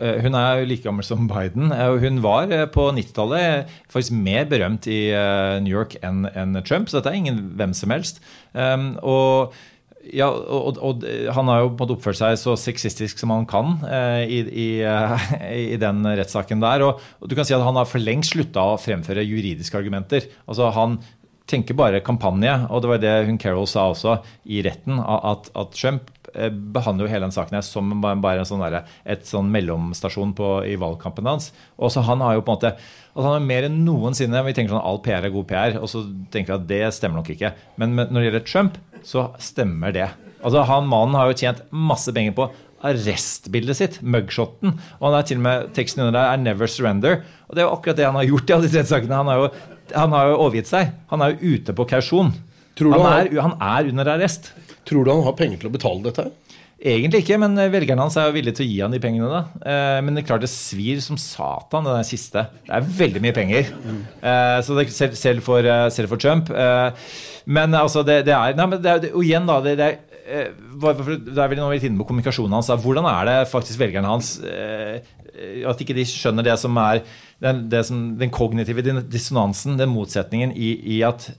eh, 0.00 0.22
Hun 0.24 0.34
er 0.34 0.60
jo 0.62 0.66
like 0.70 0.82
gammel 0.86 1.04
som 1.04 1.28
Biden. 1.28 1.72
eh, 1.72 1.98
Hun 2.00 2.22
var 2.24 2.48
eh, 2.52 2.64
på 2.66 2.88
90-tallet 2.96 3.66
faktisk 3.92 4.12
mer 4.16 4.44
berømt 4.48 4.86
i 4.88 5.10
eh, 5.12 5.60
New 5.60 5.72
York 5.76 5.96
enn 6.02 6.62
Trump, 6.64 6.88
så 6.88 6.98
dette 7.02 7.12
er 7.12 7.20
ingen 7.20 7.52
hvem 7.58 7.74
som 7.74 7.90
helst. 7.90 8.20
Og 9.02 9.52
ja, 10.12 10.28
og, 10.28 10.78
og, 10.84 11.04
Han 11.36 11.48
har 11.50 11.62
jo 11.62 11.70
på 11.70 11.74
en 11.74 11.80
måte 11.84 11.96
oppført 11.96 12.18
seg 12.20 12.36
så 12.40 12.56
sexistisk 12.60 13.20
som 13.20 13.32
han 13.34 13.46
kan 13.48 13.78
eh, 13.88 14.22
i, 14.26 14.40
i, 14.44 14.68
eh, 14.84 15.26
i 15.74 15.80
den 15.80 16.04
rettssaken 16.04 16.62
der. 16.64 16.84
Og, 16.86 17.02
og 17.20 17.30
du 17.30 17.36
kan 17.38 17.46
si 17.48 17.56
at 17.56 17.64
Han 17.64 17.78
har 17.80 17.88
for 17.88 18.02
lengst 18.02 18.34
slutta 18.34 18.64
å 18.74 18.80
fremføre 18.80 19.24
juridiske 19.24 19.78
argumenter. 19.80 20.28
Altså 20.48 20.72
Han 20.76 20.98
tenker 21.50 21.76
bare 21.76 22.00
kampanje, 22.04 22.52
og 22.70 22.82
det 22.82 22.88
var 22.90 23.00
det 23.02 23.14
hun 23.28 23.38
Carol 23.40 23.66
sa 23.68 23.90
også 23.92 24.18
i 24.48 24.62
retten, 24.64 25.00
at, 25.00 25.50
at 25.52 25.74
Trump 25.76 26.08
eh, 26.32 26.48
behandler 26.48 27.04
jo 27.06 27.12
hele 27.12 27.26
den 27.26 27.34
saken 27.36 27.58
her 27.58 27.66
som 27.66 27.92
bare 28.00 28.40
en 28.40 28.48
sånn 28.48 28.64
der, 28.64 28.78
et 29.04 29.28
sånn 29.28 29.52
mellomstasjon 29.52 30.32
på, 30.38 30.50
i 30.64 30.78
valgkampen 30.80 31.28
hans. 31.28 31.50
Og 31.76 31.92
så 31.92 32.04
Han 32.08 32.24
har 32.24 32.38
jo 32.38 32.44
på 32.46 32.54
en 32.54 32.58
måte 32.58 32.74
altså 33.14 33.28
han 33.28 33.36
har 33.36 33.46
mer 33.46 33.66
enn 33.68 33.76
noensinne 33.86 34.40
Vi 34.42 34.54
tenker 34.56 34.74
sånn 34.74 34.82
all 34.82 34.98
PR 35.04 35.28
er 35.28 35.34
god 35.34 35.48
PR, 35.52 35.78
og 35.80 35.88
så 35.92 36.02
tenker 36.32 36.54
vi 36.54 36.60
at 36.60 36.68
det 36.72 36.82
stemmer 36.96 37.20
nok 37.20 37.32
ikke. 37.36 37.52
Men 37.76 37.94
når 38.00 38.16
det 38.16 38.28
gjelder 38.28 38.46
Trump, 38.48 38.78
så 39.04 39.28
stemmer 39.38 39.92
det. 39.94 40.08
Altså 40.44 40.64
han 40.68 40.88
Mannen 40.88 41.16
har 41.18 41.28
jo 41.30 41.38
tjent 41.44 41.60
masse 41.70 42.12
penger 42.12 42.34
på 42.36 42.48
arrestbildet 42.84 43.78
sitt, 43.78 43.94
mugshoten. 44.04 44.74
Og 44.98 45.06
han 45.06 45.18
er 45.18 45.28
til 45.28 45.38
og 45.40 45.46
med 45.46 45.70
teksten 45.76 46.04
under 46.04 46.18
der 46.18 46.32
er 46.32 46.40
'Never 46.40 46.68
Surrender'. 46.68 47.22
Og 47.48 47.54
det 47.56 47.62
er 47.62 47.68
jo 47.68 47.76
akkurat 47.76 47.96
det 47.96 48.04
han 48.04 48.14
har 48.14 48.28
gjort 48.28 48.50
i 48.50 48.52
alle 48.52 48.66
disse 48.68 48.78
rettssakene. 48.80 49.14
Han, 49.14 49.26
har 49.26 49.36
jo- 49.36 49.52
han 49.94 50.10
har 50.16 50.30
jo 50.32 50.38
overgitt 50.46 50.70
seg. 50.70 50.92
Han 51.10 51.20
er 51.22 51.34
jo 51.34 51.54
ute 51.58 51.74
på 51.76 51.86
kausjon. 51.90 52.32
Tror 52.76 52.92
du 52.92 52.98
Han 53.00 53.06
han- 53.12 53.26
er, 53.26 53.40
han 53.40 53.56
er 53.60 53.88
under 53.90 54.04
arrest. 54.16 54.52
Tror 54.84 55.04
du 55.04 55.10
han 55.12 55.22
har 55.24 55.32
penger 55.38 55.58
til 55.60 55.70
å 55.70 55.72
betale 55.72 56.02
dette? 56.02 56.30
Egentlig 56.84 57.22
ikke, 57.24 57.38
men 57.40 57.54
velgerne 57.72 58.02
hans 58.02 58.16
er 58.20 58.26
jo 58.28 58.34
villige 58.34 58.56
til 58.58 58.66
å 58.66 58.68
gi 58.68 58.80
han 58.82 58.90
de 58.92 58.98
pengene. 59.00 59.28
da. 59.30 59.44
Eh, 59.64 60.00
Men 60.02 60.14
det 60.14 60.24
er 60.24 60.26
klart 60.28 60.40
det 60.42 60.50
svir 60.50 61.00
som 61.00 61.16
satan, 61.16 61.84
det 61.84 61.94
der 61.94 62.02
siste. 62.04 62.46
Det 62.66 62.74
er 62.74 62.80
veldig 62.82 63.22
mye 63.22 63.32
penger. 63.32 63.70
Eh, 64.22 64.60
Så 64.60 64.76
det 64.76 64.90
selv, 64.92 65.14
selv, 65.16 65.40
for, 65.42 65.60
eh, 65.64 65.88
selv 65.88 66.08
for 66.08 66.16
Trump. 66.18 66.50
Eh, 66.50 66.90
Men 67.46 67.70
altså, 67.72 68.04
det, 68.04 68.24
det 68.26 68.34
er 68.34 68.54
Nei, 68.54 68.66
men 68.66 68.82
det 68.82 68.90
er, 69.04 69.14
og 69.14 69.22
igjen, 69.24 69.46
da. 69.46 69.60
Det, 69.60 69.76
det 69.78 69.86
er 69.86 69.98
eh, 70.26 70.50
det 70.54 71.36
er 71.36 71.50
vel 71.52 71.60
nå 71.60 71.70
litt 71.72 71.86
inne 71.86 72.00
på 72.00 72.08
kommunikasjonen 72.08 72.56
hans. 72.56 72.72
Hvordan 72.82 73.08
er 73.10 73.28
det 73.28 73.36
faktisk 73.50 73.80
velgerne 73.80 74.10
hans 74.10 74.36
eh, 74.40 75.04
At 75.68 75.80
ikke 75.82 75.96
de 75.96 76.06
skjønner 76.08 76.46
det 76.46 76.56
som 76.62 76.76
er 76.80 77.02
den, 77.42 77.64
det 77.72 77.84
som, 77.88 78.02
den 78.20 78.32
kognitive 78.34 78.84
dissonansen, 78.84 79.78
den 79.80 79.92
motsetningen 79.92 80.54
i, 80.54 80.74
i 80.96 81.00
at 81.06 81.32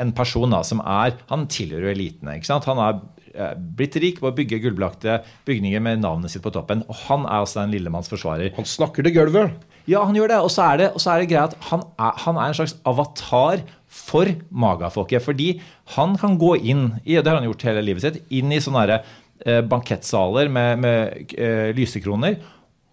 en 0.00 0.12
person 0.16 0.52
da, 0.52 0.62
som 0.64 0.80
er 0.80 1.18
Han 1.30 1.48
tilhører 1.52 1.92
elitene. 1.92 2.38
ikke 2.38 2.48
sant? 2.48 2.68
Han 2.70 2.80
er 2.82 3.02
eh, 3.34 3.52
blitt 3.56 3.98
rik 4.00 4.22
på 4.22 4.30
å 4.30 4.36
bygge 4.36 4.62
gullbelagte 4.62 5.20
bygninger 5.48 5.82
med 5.84 6.02
navnet 6.04 6.32
sitt 6.32 6.44
på 6.44 6.52
toppen. 6.54 6.84
Og 6.88 7.04
han 7.06 7.26
er 7.28 7.44
også 7.44 7.62
en 7.64 7.74
lillemanns 7.74 8.10
forsvarer. 8.12 8.54
Han 8.56 8.68
snakker 8.68 9.06
til 9.06 9.16
gulvet. 9.18 9.68
Ja, 9.90 10.04
han 10.06 10.16
gjør 10.16 10.30
det. 10.30 10.40
Og 10.46 10.50
så 10.54 10.66
er 10.70 10.82
det, 10.82 10.90
og 10.94 11.02
så 11.02 11.12
er 11.12 11.22
det 11.22 11.30
greia 11.32 11.48
at 11.50 11.56
han 11.70 11.84
er, 11.98 12.18
han 12.24 12.38
er 12.38 12.50
en 12.50 12.58
slags 12.60 12.76
avatar 12.88 13.64
for 13.92 14.30
magafolket. 14.48 15.24
Fordi 15.24 15.54
han 15.96 16.16
kan 16.20 16.38
gå 16.40 16.56
inn 16.60 16.86
i, 17.04 17.18
det 17.18 17.28
har 17.28 17.40
han 17.40 17.48
gjort 17.50 17.66
hele 17.68 17.84
livet 17.84 18.06
sitt, 18.06 18.22
inn 18.32 18.52
i 18.54 18.60
sånne 18.62 18.98
eh, 18.98 19.60
bankettsaler 19.68 20.50
med, 20.52 20.82
med 20.82 21.34
eh, 21.36 21.70
lysekroner 21.76 22.40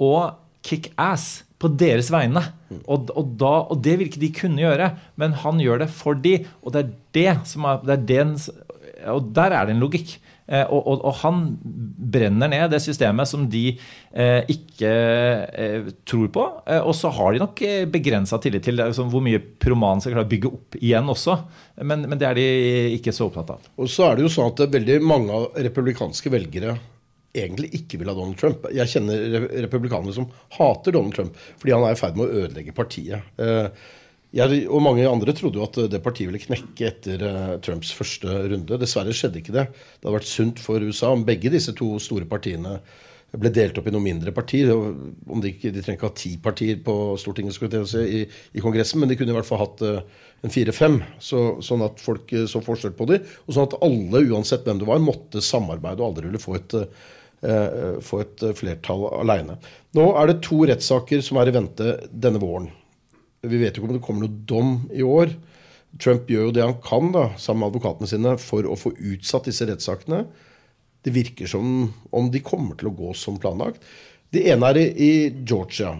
og 0.04 0.40
kick 0.66 0.92
ass 1.00 1.46
på 1.60 1.72
deres 1.80 2.12
vegne. 2.12 2.44
Og, 2.86 3.12
og, 3.16 3.36
da, 3.40 3.54
og 3.72 3.82
det 3.84 3.98
vil 4.00 4.10
ikke 4.10 4.22
de 4.22 4.32
kunne 4.36 4.64
gjøre, 4.64 4.94
men 5.20 5.36
han 5.44 5.60
gjør 5.64 5.84
det 5.84 5.90
for 5.92 6.20
de, 6.20 6.38
og 6.64 6.76
det 6.76 6.84
er 6.84 6.92
det 7.18 7.32
som 7.52 7.68
er, 7.68 7.82
det 7.88 7.96
er 7.96 8.06
den, 8.14 8.36
og 9.12 9.32
der 9.36 9.56
er 9.56 9.68
det 9.68 9.76
en 9.76 9.84
logikk. 9.84 10.16
Eh, 10.50 10.66
og, 10.74 10.82
og, 10.90 11.04
og 11.06 11.14
han 11.22 11.42
brenner 11.64 12.50
ned 12.50 12.72
det 12.74 12.80
systemet 12.82 13.30
som 13.30 13.44
de 13.52 13.64
eh, 13.78 14.50
ikke 14.50 14.90
eh, 14.90 15.90
tror 16.10 16.30
på. 16.34 16.46
Eh, 16.66 16.82
og 16.82 16.96
så 16.98 17.12
har 17.14 17.36
de 17.36 17.44
nok 17.44 17.62
eh, 17.68 17.84
begrensa 17.92 18.40
tillit 18.42 18.66
til 18.66 18.82
altså, 18.82 19.06
hvor 19.12 19.22
mye 19.26 19.42
Proman 19.62 20.02
skal 20.02 20.16
klare 20.18 20.26
å 20.26 20.32
bygge 20.34 20.50
opp 20.50 20.80
igjen 20.82 21.12
også. 21.14 21.38
Men, 21.86 22.08
men 22.10 22.18
det 22.22 22.28
er 22.32 22.40
de 22.40 22.48
ikke 22.98 23.14
så 23.16 23.28
opptatt 23.30 23.54
av. 23.56 23.70
Og 23.78 23.92
så 23.94 24.10
er 24.10 24.18
det 24.18 24.26
jo 24.26 24.34
sånn 24.34 24.50
at 24.56 24.66
veldig 24.74 24.98
mange 25.06 25.38
av 25.38 25.62
republikanske 25.70 26.34
velgere 26.34 26.80
egentlig 27.40 27.70
ikke 27.78 28.00
vil 28.02 28.10
ha 28.10 28.16
Donald 28.18 28.40
Trump. 28.42 28.66
Jeg 28.74 28.90
kjenner 28.90 29.22
re- 29.36 29.62
republikanere 29.68 30.16
som 30.16 30.26
hater 30.58 30.96
Donald 30.96 31.14
Trump 31.14 31.36
fordi 31.62 31.76
han 31.76 31.86
er 31.86 31.94
i 31.94 32.00
ferd 32.02 32.18
med 32.18 32.26
å 32.26 32.42
ødelegge 32.42 32.74
partiet. 32.74 33.28
Eh, 33.38 33.70
Jeg 34.36 34.66
og 34.70 34.84
mange 34.86 35.08
andre 35.10 35.34
trodde 35.34 35.58
jo 35.58 35.66
at 35.66 35.78
det 35.90 36.04
partiet 36.06 36.30
ville 36.30 36.42
knekke 36.44 36.86
etter 36.86 37.24
eh, 37.26 37.54
Trumps 37.66 37.90
første 37.98 38.30
runde. 38.52 38.78
Dessverre 38.78 39.16
skjedde 39.16 39.42
ikke 39.42 39.56
det. 39.56 39.70
Det 39.74 40.06
hadde 40.06 40.18
vært 40.20 40.30
sunt 40.30 40.62
for 40.62 40.86
USA 40.86 41.10
om 41.16 41.26
begge 41.26 41.50
disse 41.54 41.74
to 41.78 41.96
store 42.04 42.30
partiene 42.30 42.78
ble 43.38 43.52
delt 43.54 43.78
opp 43.78 43.88
i 43.90 43.94
noen 43.94 44.06
mindre 44.06 44.34
partier. 44.34 44.72
Om 44.74 45.42
de, 45.42 45.52
ikke, 45.54 45.74
de 45.74 45.84
trenger 45.84 46.00
ikke 46.00 46.10
ha 46.10 46.18
ti 46.18 46.32
partier 46.42 46.80
på 46.86 46.96
Stortinget 47.22 47.58
si, 47.90 48.02
i, 48.02 48.24
i 48.58 48.64
Kongressen, 48.64 49.02
men 49.02 49.12
de 49.12 49.18
kunne 49.20 49.34
i 49.34 49.38
hvert 49.38 49.50
fall 49.50 49.62
hatt 49.62 49.84
eh, 49.86 50.02
en 50.46 50.54
fire-fem, 50.54 51.00
så, 51.22 51.44
sånn 51.66 51.86
at 51.86 52.02
folk 52.02 52.34
eh, 52.34 52.48
så 52.50 52.64
forskjell 52.66 52.96
på 52.98 53.10
dem. 53.12 53.30
Og 53.46 53.56
sånn 53.56 53.70
at 53.70 53.78
alle, 53.86 54.26
uansett 54.32 54.66
hvem 54.66 54.82
det 54.82 54.90
var, 54.90 55.02
måtte 55.04 55.44
samarbeide 55.46 56.02
og 56.02 56.12
aldri 56.12 56.30
ville 56.30 56.42
få 56.42 56.58
et, 56.58 56.78
eh, 56.80 57.96
få 58.06 58.24
et 58.26 58.46
eh, 58.48 58.56
flertall 58.58 59.06
alene. 59.22 59.60
Nå 59.98 60.10
er 60.22 60.32
det 60.32 60.42
to 60.46 60.64
rettssaker 60.70 61.26
som 61.26 61.42
er 61.42 61.52
i 61.52 61.58
vente 61.60 61.96
denne 62.10 62.42
våren. 62.42 62.72
Vi 63.46 63.62
vet 63.62 63.78
jo 63.78 63.84
ikke 63.84 63.90
om 63.90 63.96
det 63.96 64.04
kommer 64.06 64.26
noe 64.26 64.44
dom 64.50 64.74
i 64.92 65.06
år. 65.06 65.32
Trump 66.02 66.30
gjør 66.30 66.50
jo 66.50 66.54
det 66.56 66.66
han 66.66 66.78
kan 66.84 67.10
da, 67.16 67.30
sammen 67.40 67.64
med 67.64 67.72
advokatene 67.72 68.10
sine 68.12 68.36
for 68.42 68.68
å 68.68 68.78
få 68.78 68.92
utsatt 68.98 69.50
disse 69.50 69.66
rettssakene. 69.70 70.26
Det 71.06 71.16
virker 71.16 71.50
som 71.50 71.90
om 72.12 72.30
de 72.32 72.44
kommer 72.44 72.78
til 72.78 72.92
å 72.92 72.96
gå 72.96 73.14
som 73.18 73.40
planlagt. 73.42 73.82
Det 74.30 74.44
ene 74.52 74.70
er 74.70 74.82
i, 74.84 75.12
Georgia. 75.48 75.96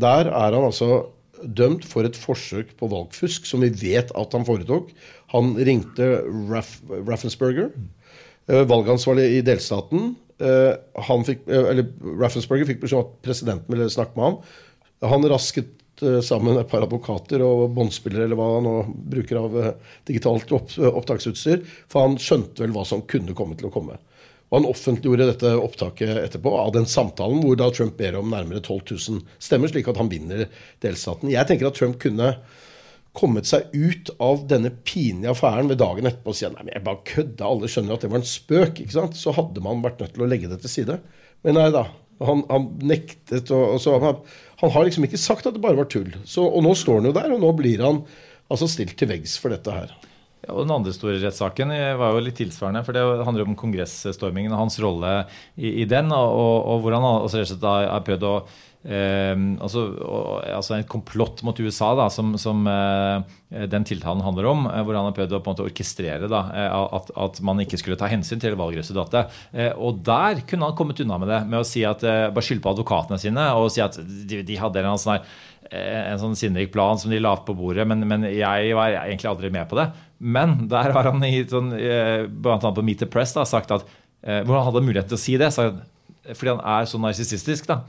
Der 0.00 0.26
er 0.26 0.56
han 0.56 0.66
altså 0.66 1.10
dømt 1.40 1.86
for 1.88 2.04
et 2.04 2.18
forsøk 2.18 2.74
på 2.78 2.88
valgfusk, 2.90 3.46
som 3.48 3.62
vi 3.64 3.70
vet 3.70 4.10
at 4.16 4.34
han 4.36 4.46
foretok. 4.48 4.90
Han 5.34 5.54
ringte 5.56 6.08
Raff, 6.50 6.78
Raffensperger, 6.90 7.70
eh, 8.48 8.64
valgansvarlig 8.68 9.28
i 9.38 9.44
delstaten. 9.46 10.16
Eh, 10.40 10.74
eh, 10.74 11.84
Raffensperger 12.20 12.66
fikk 12.66 12.82
beskjed 12.82 12.98
om 12.98 13.06
at 13.06 13.22
presidenten 13.22 13.70
ville 13.70 13.92
snakke 13.92 14.16
med 14.16 14.24
ham. 14.24 14.40
Han 15.12 15.28
rasket 15.30 15.79
eh, 16.06 16.20
sammen 16.24 16.58
et 16.60 16.68
par 16.70 16.84
advokater 16.86 17.42
og 17.44 17.70
båndspillere, 17.76 18.26
eller 18.26 18.38
hva 18.38 18.48
han 18.56 18.68
nå 18.68 18.76
bruker 19.14 19.40
av 19.40 19.58
eh, 19.60 19.72
digitalt 20.08 20.52
opp, 20.56 20.76
opptaksutstyr, 20.90 21.64
for 21.90 22.06
han 22.06 22.20
skjønte 22.20 22.64
vel 22.64 22.74
hva 22.76 22.86
som 22.88 23.04
kunne 23.08 23.36
komme 23.36 23.58
til 23.58 23.70
å 23.70 23.74
komme. 23.74 23.98
Og 24.50 24.56
Han 24.58 24.70
offentliggjorde 24.70 25.28
dette 25.28 25.52
opptaket 25.62 26.16
etterpå 26.24 26.52
av 26.58 26.72
den 26.74 26.88
samtalen 26.90 27.44
hvor 27.44 27.58
da 27.58 27.68
Trump 27.70 27.94
ber 28.00 28.18
om 28.18 28.32
nærmere 28.32 28.58
12 28.58 28.80
000 28.90 29.20
stemmer, 29.38 29.70
slik 29.70 29.88
at 29.90 30.00
han 30.00 30.10
vinner 30.10 30.48
delstaten. 30.82 31.30
Jeg 31.30 31.46
tenker 31.46 31.70
at 31.70 31.78
Trump 31.78 32.00
kunne 32.02 32.32
kommet 33.14 33.46
seg 33.46 33.70
ut 33.74 34.10
av 34.22 34.44
denne 34.50 34.70
pinlige 34.86 35.32
affæren 35.32 35.70
ved 35.70 35.80
dagen 35.82 36.06
etterpå 36.06 36.34
og 36.34 36.38
si 36.38 36.46
nei, 36.46 36.62
men 36.62 36.74
jeg 36.74 36.86
bare 36.86 37.06
kødda, 37.10 37.46
alle 37.46 37.70
skjønner 37.70 37.96
at 37.96 38.04
det 38.04 38.10
var 38.12 38.22
en 38.22 38.30
spøk. 38.32 38.82
ikke 38.82 38.96
sant? 38.96 39.18
Så 39.18 39.34
hadde 39.38 39.62
man 39.64 39.82
vært 39.86 40.02
nødt 40.02 40.14
til 40.16 40.26
å 40.26 40.30
legge 40.30 40.50
det 40.50 40.60
til 40.62 40.74
side. 40.74 41.00
Men 41.46 41.58
nei 41.58 41.70
da. 41.74 41.86
Han, 42.26 42.44
han 42.50 42.68
nektet. 42.84 43.48
Og, 43.48 43.76
og 43.76 43.80
så, 43.82 43.96
han, 44.02 44.20
han 44.60 44.74
har 44.74 44.86
liksom 44.86 45.06
ikke 45.08 45.20
sagt 45.20 45.48
at 45.48 45.56
det 45.56 45.64
bare 45.64 45.78
var 45.78 45.88
tull. 45.90 46.12
Så, 46.28 46.44
og 46.44 46.64
nå 46.66 46.74
står 46.76 47.00
han 47.00 47.10
jo 47.10 47.16
der, 47.16 47.32
og 47.34 47.42
nå 47.42 47.52
blir 47.56 47.82
han 47.84 48.02
altså 48.50 48.68
stilt 48.70 48.96
til 48.98 49.10
veggs 49.10 49.38
for 49.40 49.54
dette 49.54 49.72
her. 49.72 49.92
Ja, 50.40 50.54
og 50.54 50.64
Den 50.64 50.72
andre 50.78 50.92
store 50.96 51.18
rettssaken 51.20 51.72
eh, 51.74 51.94
var 52.00 52.14
jo 52.14 52.24
litt 52.24 52.38
tilsvarende. 52.40 52.82
for 52.84 52.96
Det 52.96 53.04
handler 53.26 53.44
om 53.46 53.58
kongressstormingen 53.58 54.52
og 54.54 54.64
hans 54.64 54.78
rolle 54.80 55.12
i, 55.56 55.82
i 55.82 55.88
den. 55.88 56.12
Og, 56.16 56.30
og, 56.42 56.56
og 56.72 56.84
hvor 56.84 56.96
han 56.96 57.08
altså, 57.10 57.44
har 57.66 58.04
prøvd 58.06 58.28
å 58.28 58.34
eh, 58.84 59.34
altså, 59.60 59.82
og, 60.00 60.44
altså 60.48 60.76
En 60.78 60.86
komplott 60.88 61.42
mot 61.46 61.58
USA, 61.60 61.90
da, 61.98 62.06
som, 62.12 62.32
som 62.40 62.62
eh, 62.70 63.66
den 63.70 63.84
tiltalen 63.84 64.22
handler 64.24 64.48
om. 64.50 64.64
eh, 64.70 64.80
Hvor 64.86 64.96
han 64.96 65.08
har 65.10 65.16
prøvd 65.16 65.36
å 65.36 65.40
på 65.42 65.50
en 65.50 65.56
måte 65.56 65.66
orkestrere 65.68 66.30
da, 66.30 66.40
eh, 66.56 66.78
at, 67.00 67.12
at 67.16 67.40
man 67.44 67.60
ikke 67.60 67.78
skulle 67.80 67.98
ta 68.00 68.08
hensyn 68.10 68.40
til 68.40 68.56
valgresultatet. 68.58 69.36
Og 69.76 70.00
der 70.06 70.40
kunne 70.48 70.70
han 70.70 70.76
kommet 70.78 71.00
unna 71.04 71.18
med 71.20 71.28
det, 71.32 71.40
med 71.50 71.60
å 71.60 71.66
si 71.68 71.84
at 71.86 72.00
bare 72.02 72.44
skylde 72.44 72.64
på 72.64 72.72
advokatene 72.72 73.20
sine 73.20 73.50
og 73.58 73.70
si 73.74 73.82
at 73.84 73.98
de, 74.00 74.40
de 74.46 74.58
hadde 74.60 74.82
en 74.84 74.98
sånn 75.00 75.20
en 75.70 76.18
sånn 76.18 76.32
sinnrik 76.34 76.72
plan 76.74 76.98
som 76.98 77.12
de 77.12 77.20
la 77.20 77.30
på 77.46 77.54
bordet, 77.54 77.84
men, 77.86 78.00
men 78.08 78.24
jeg 78.26 78.72
var 78.74 78.90
egentlig 79.04 79.28
aldri 79.30 79.50
med 79.54 79.68
på 79.70 79.76
det. 79.78 79.84
Men 80.18 80.56
der 80.72 80.90
har 80.96 81.06
han 81.12 81.22
i 81.28 81.44
sånn, 81.46 81.68
blant 82.42 82.64
annet 82.64 82.78
på 82.80 82.82
Meet 82.88 83.04
the 83.04 83.06
Press 83.12 83.36
da, 83.36 83.44
sagt 83.46 83.70
at 83.76 83.84
hvor 84.18 84.56
han 84.56 84.66
hadde 84.66 84.82
mulighet 84.82 85.12
til 85.12 85.18
å 85.18 85.22
si 85.22 85.36
det, 85.38 85.52
så, 85.54 85.68
fordi 86.32 86.56
han 86.56 86.64
er 86.72 86.88
så 86.90 86.98
narsissistisk. 86.98 87.70
da. 87.70 87.84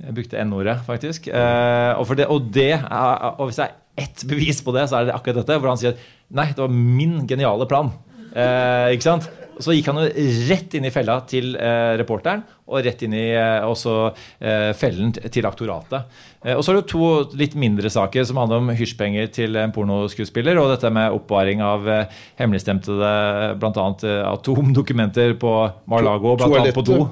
Jeg 0.00 0.14
brukte 0.16 0.40
N-ordet, 0.40 0.78
faktisk. 0.86 1.28
Eh, 1.28 1.92
og, 2.00 2.08
det, 2.16 2.26
og, 2.26 2.48
det 2.54 2.72
og 2.80 3.44
hvis 3.46 3.60
det 3.60 3.68
er 3.68 4.06
ett 4.06 4.24
bevis 4.28 4.62
på 4.64 4.72
det, 4.74 4.88
så 4.88 4.98
er 4.98 5.10
det 5.10 5.14
akkurat 5.14 5.42
dette, 5.42 5.58
hvor 5.60 5.72
han 5.72 5.80
sier 5.80 5.98
nei, 6.32 6.48
det 6.50 6.64
var 6.64 6.72
min 6.72 7.20
geniale 7.28 7.68
plan. 7.70 7.92
Eh, 8.32 8.94
ikke 8.96 9.06
sant? 9.06 9.28
Så 9.60 9.74
gikk 9.74 9.88
han 9.90 9.98
jo 10.00 10.26
rett 10.48 10.74
inn 10.78 10.86
i 10.88 10.90
fella 10.94 11.18
til 11.28 11.56
eh, 11.58 11.92
reporteren, 12.00 12.42
og 12.72 12.80
rett 12.86 13.02
inn 13.04 13.12
i 13.18 13.24
eh, 13.36 13.64
også 13.68 13.94
eh, 14.40 14.70
fellen 14.78 15.10
til 15.12 15.44
aktoratet. 15.48 16.06
Eh, 16.44 16.54
og 16.56 16.62
så 16.64 16.72
er 16.72 16.78
det 16.78 16.82
jo 16.84 16.92
to 16.92 17.36
litt 17.36 17.56
mindre 17.58 17.90
saker 17.92 18.24
som 18.28 18.38
handler 18.40 18.62
om 18.62 18.70
hysjpenger 18.78 19.28
til 19.34 19.58
en 19.60 19.74
pornoskuespiller, 19.74 20.56
og 20.62 20.70
dette 20.72 20.90
med 20.94 21.12
oppbevaring 21.18 21.60
av 21.66 21.88
eh, 21.90 22.18
hemmeligstemtede 22.40 23.12
bl.a. 23.60 23.86
Eh, 24.08 24.18
atomdokumenter 24.32 25.34
på 25.42 25.52
Mar-Lago, 25.92 26.36
bl.a. 26.40 26.64
på 26.76 26.86
do. 26.88 27.00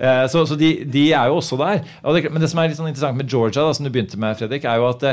Eh, 0.00 0.24
Så, 0.30 0.46
så 0.46 0.56
de, 0.56 0.84
de 0.88 1.06
er 1.12 1.28
jo 1.28 1.38
også 1.40 1.56
der. 1.60 1.80
Det, 2.04 2.30
men 2.32 2.40
det 2.42 2.48
som 2.52 2.60
er 2.62 2.70
litt 2.70 2.78
sånn 2.78 2.88
interessant 2.90 3.18
med 3.18 3.28
Georgia, 3.30 3.64
da, 3.66 3.74
som 3.76 3.84
du 3.86 3.90
begynte 3.92 4.18
med, 4.20 4.38
Fredrik, 4.38 4.64
er 4.68 4.80
jo 4.80 4.88
at 4.92 5.04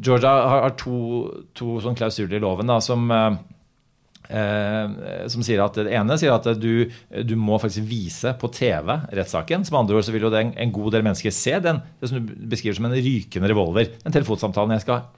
Georgia 0.00 0.30
har, 0.48 0.62
har 0.68 0.76
to, 0.80 1.00
to 1.56 1.80
sånn 1.84 1.96
klausuler 1.98 2.38
i 2.38 2.42
loven 2.42 2.70
da, 2.70 2.78
som 2.84 3.10
som 4.30 5.42
sier 5.42 5.58
at 5.64 5.74
Det 5.74 5.90
ene 5.98 6.14
sier 6.20 6.30
at 6.30 6.44
du, 6.60 6.84
du 7.26 7.32
må 7.34 7.56
faktisk 7.58 7.82
vise 7.88 8.30
på 8.38 8.50
TV 8.54 8.92
rettssaken. 9.10 9.64
Som 9.66 9.80
andre 9.80 9.98
ord 9.98 10.06
så 10.06 10.14
vil 10.14 10.26
jo 10.28 10.30
en, 10.38 10.52
en 10.54 10.74
god 10.74 10.94
del 10.94 11.02
mennesker 11.06 11.34
se 11.34 11.56
den 11.64 11.80
det 11.98 12.10
som 12.10 12.20
du 12.20 12.34
beskriver 12.52 12.78
som 12.78 12.86
en 12.86 12.94
rykende 12.94 13.50
revolver. 13.50 13.90
Den 14.04 14.14
telefonsamtalen 14.14 14.76
jeg 14.76 14.86
skal 14.86 15.08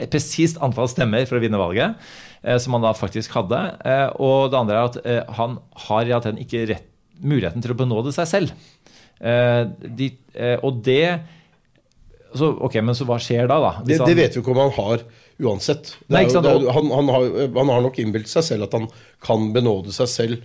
et 0.00 0.12
presist 0.12 0.60
antall 0.64 0.88
stemmer 0.90 1.26
for 1.28 1.38
å 1.38 1.42
vinne 1.42 1.60
valget, 1.60 1.98
eh, 2.42 2.58
som 2.62 2.76
han 2.76 2.86
da 2.86 2.94
faktisk 2.96 3.34
hadde. 3.36 3.58
Eh, 3.84 4.06
og 4.22 4.52
det 4.52 4.60
andre 4.60 4.78
er 4.78 4.88
at 4.88 5.00
eh, 5.02 5.34
han 5.38 5.58
har 5.86 6.04
i 6.04 6.10
realiteten 6.10 6.40
ikke 6.44 6.64
rett, 6.70 6.86
muligheten 7.20 7.60
til 7.60 7.74
å 7.74 7.76
benåde 7.76 8.14
seg 8.16 8.28
selv. 8.30 8.54
Eh, 9.20 9.66
de, 9.98 10.14
eh, 10.32 10.56
og 10.64 10.80
det 10.86 11.20
så, 12.30 12.46
Ok, 12.62 12.78
men 12.80 12.94
så 12.96 13.04
hva 13.04 13.18
skjer 13.20 13.48
da, 13.50 13.58
da? 13.60 13.72
Det, 13.84 13.98
det 14.06 14.14
vet 14.16 14.36
vi 14.36 14.40
ikke 14.40 14.52
om 14.54 14.62
han 14.62 14.72
har 14.78 15.02
uansett. 15.40 15.94
Nei, 16.12 16.26
jo, 16.28 16.42
er, 16.42 16.68
han, 16.76 16.90
han, 16.94 17.12
har, 17.12 17.28
han 17.56 17.72
har 17.74 17.84
nok 17.84 18.00
innbilt 18.02 18.30
seg 18.30 18.46
selv 18.46 18.68
at 18.68 18.76
han 18.76 18.88
kan 19.24 19.50
benåde 19.54 19.94
seg 19.96 20.10
selv 20.12 20.38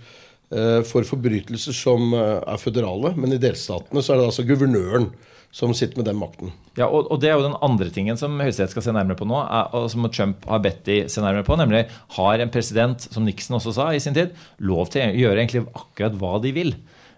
uh, 0.54 0.82
for 0.86 1.06
forbrytelser 1.06 1.76
som 1.76 2.12
uh, 2.16 2.42
er 2.42 2.60
føderale, 2.60 3.14
men 3.20 3.36
i 3.36 3.40
delstatene 3.42 4.02
så 4.02 4.14
er 4.14 4.22
det 4.22 4.30
altså 4.30 4.46
guvernøren 4.48 5.10
som 5.56 5.72
sitter 5.76 6.00
med 6.00 6.08
den 6.10 6.18
makten. 6.20 6.50
Ja, 6.76 6.88
og, 6.90 7.06
og 7.12 7.20
det 7.22 7.30
er 7.30 7.38
jo 7.38 7.46
den 7.46 7.56
andre 7.64 7.88
tingen 7.94 8.18
som 8.20 8.34
Høyesterett 8.42 8.74
skal 8.74 8.84
se 8.84 8.92
nærmere 8.92 9.16
på 9.16 9.28
nå, 9.28 9.38
er, 9.40 9.70
og 9.76 9.86
som 9.92 10.04
Trump 10.12 10.44
har 10.50 10.60
bedt 10.64 10.82
de 10.88 10.98
se 11.12 11.22
nærmere 11.24 11.46
på, 11.46 11.56
nemlig 11.56 11.86
har 12.18 12.42
en 12.42 12.52
president, 12.52 13.06
som 13.14 13.24
Nixon 13.24 13.56
også 13.56 13.72
sa 13.78 13.88
i 13.94 14.02
sin 14.02 14.16
tid, 14.16 14.34
lov 14.60 14.90
til 14.92 15.06
å 15.06 15.16
gjøre 15.16 15.40
egentlig 15.40 15.64
akkurat 15.70 16.18
hva 16.20 16.34
de 16.44 16.52
vil. 16.56 16.74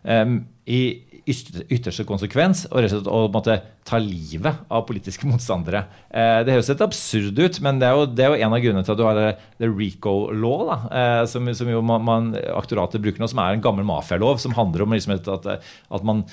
Um, 0.07 0.39
I 0.71 0.83
ytterste 1.29 2.05
konsekvens 2.09 2.65
og 2.71 2.81
rett 2.81 2.93
og 2.93 3.03
slett 3.03 3.11
å 3.13 3.21
måte, 3.33 3.57
ta 3.89 4.01
livet 4.01 4.65
av 4.73 4.85
politiske 4.89 5.29
motstandere. 5.29 5.85
Eh, 6.09 6.41
det 6.47 6.55
høres 6.55 6.71
litt 6.73 6.85
absurd 6.85 7.39
ut, 7.39 7.61
men 7.65 7.81
det 7.81 7.89
er, 7.89 7.97
jo, 7.99 8.07
det 8.09 8.25
er 8.25 8.33
jo 8.33 8.47
en 8.47 8.57
av 8.57 8.63
grunnene 8.65 8.87
til 8.87 8.95
at 8.95 9.01
du 9.01 9.05
har 9.07 9.19
det, 9.19 9.31
det 9.61 9.71
RICO 9.71 10.15
law, 10.33 10.65
da, 10.69 10.79
eh, 11.01 11.23
som, 11.31 11.51
som 11.59 11.73
jo 11.73 11.83
man, 11.85 12.05
man, 12.07 12.31
aktoratet 12.57 13.03
bruker 13.05 13.23
nå, 13.23 13.29
som 13.31 13.43
er 13.45 13.57
en 13.57 13.65
gammel 13.65 13.87
mafialov, 13.89 14.41
som 14.43 14.57
handler 14.57 14.87
om 14.87 14.97
liksom, 14.97 15.17
at, 15.19 15.51
at 15.59 16.09
man 16.09 16.25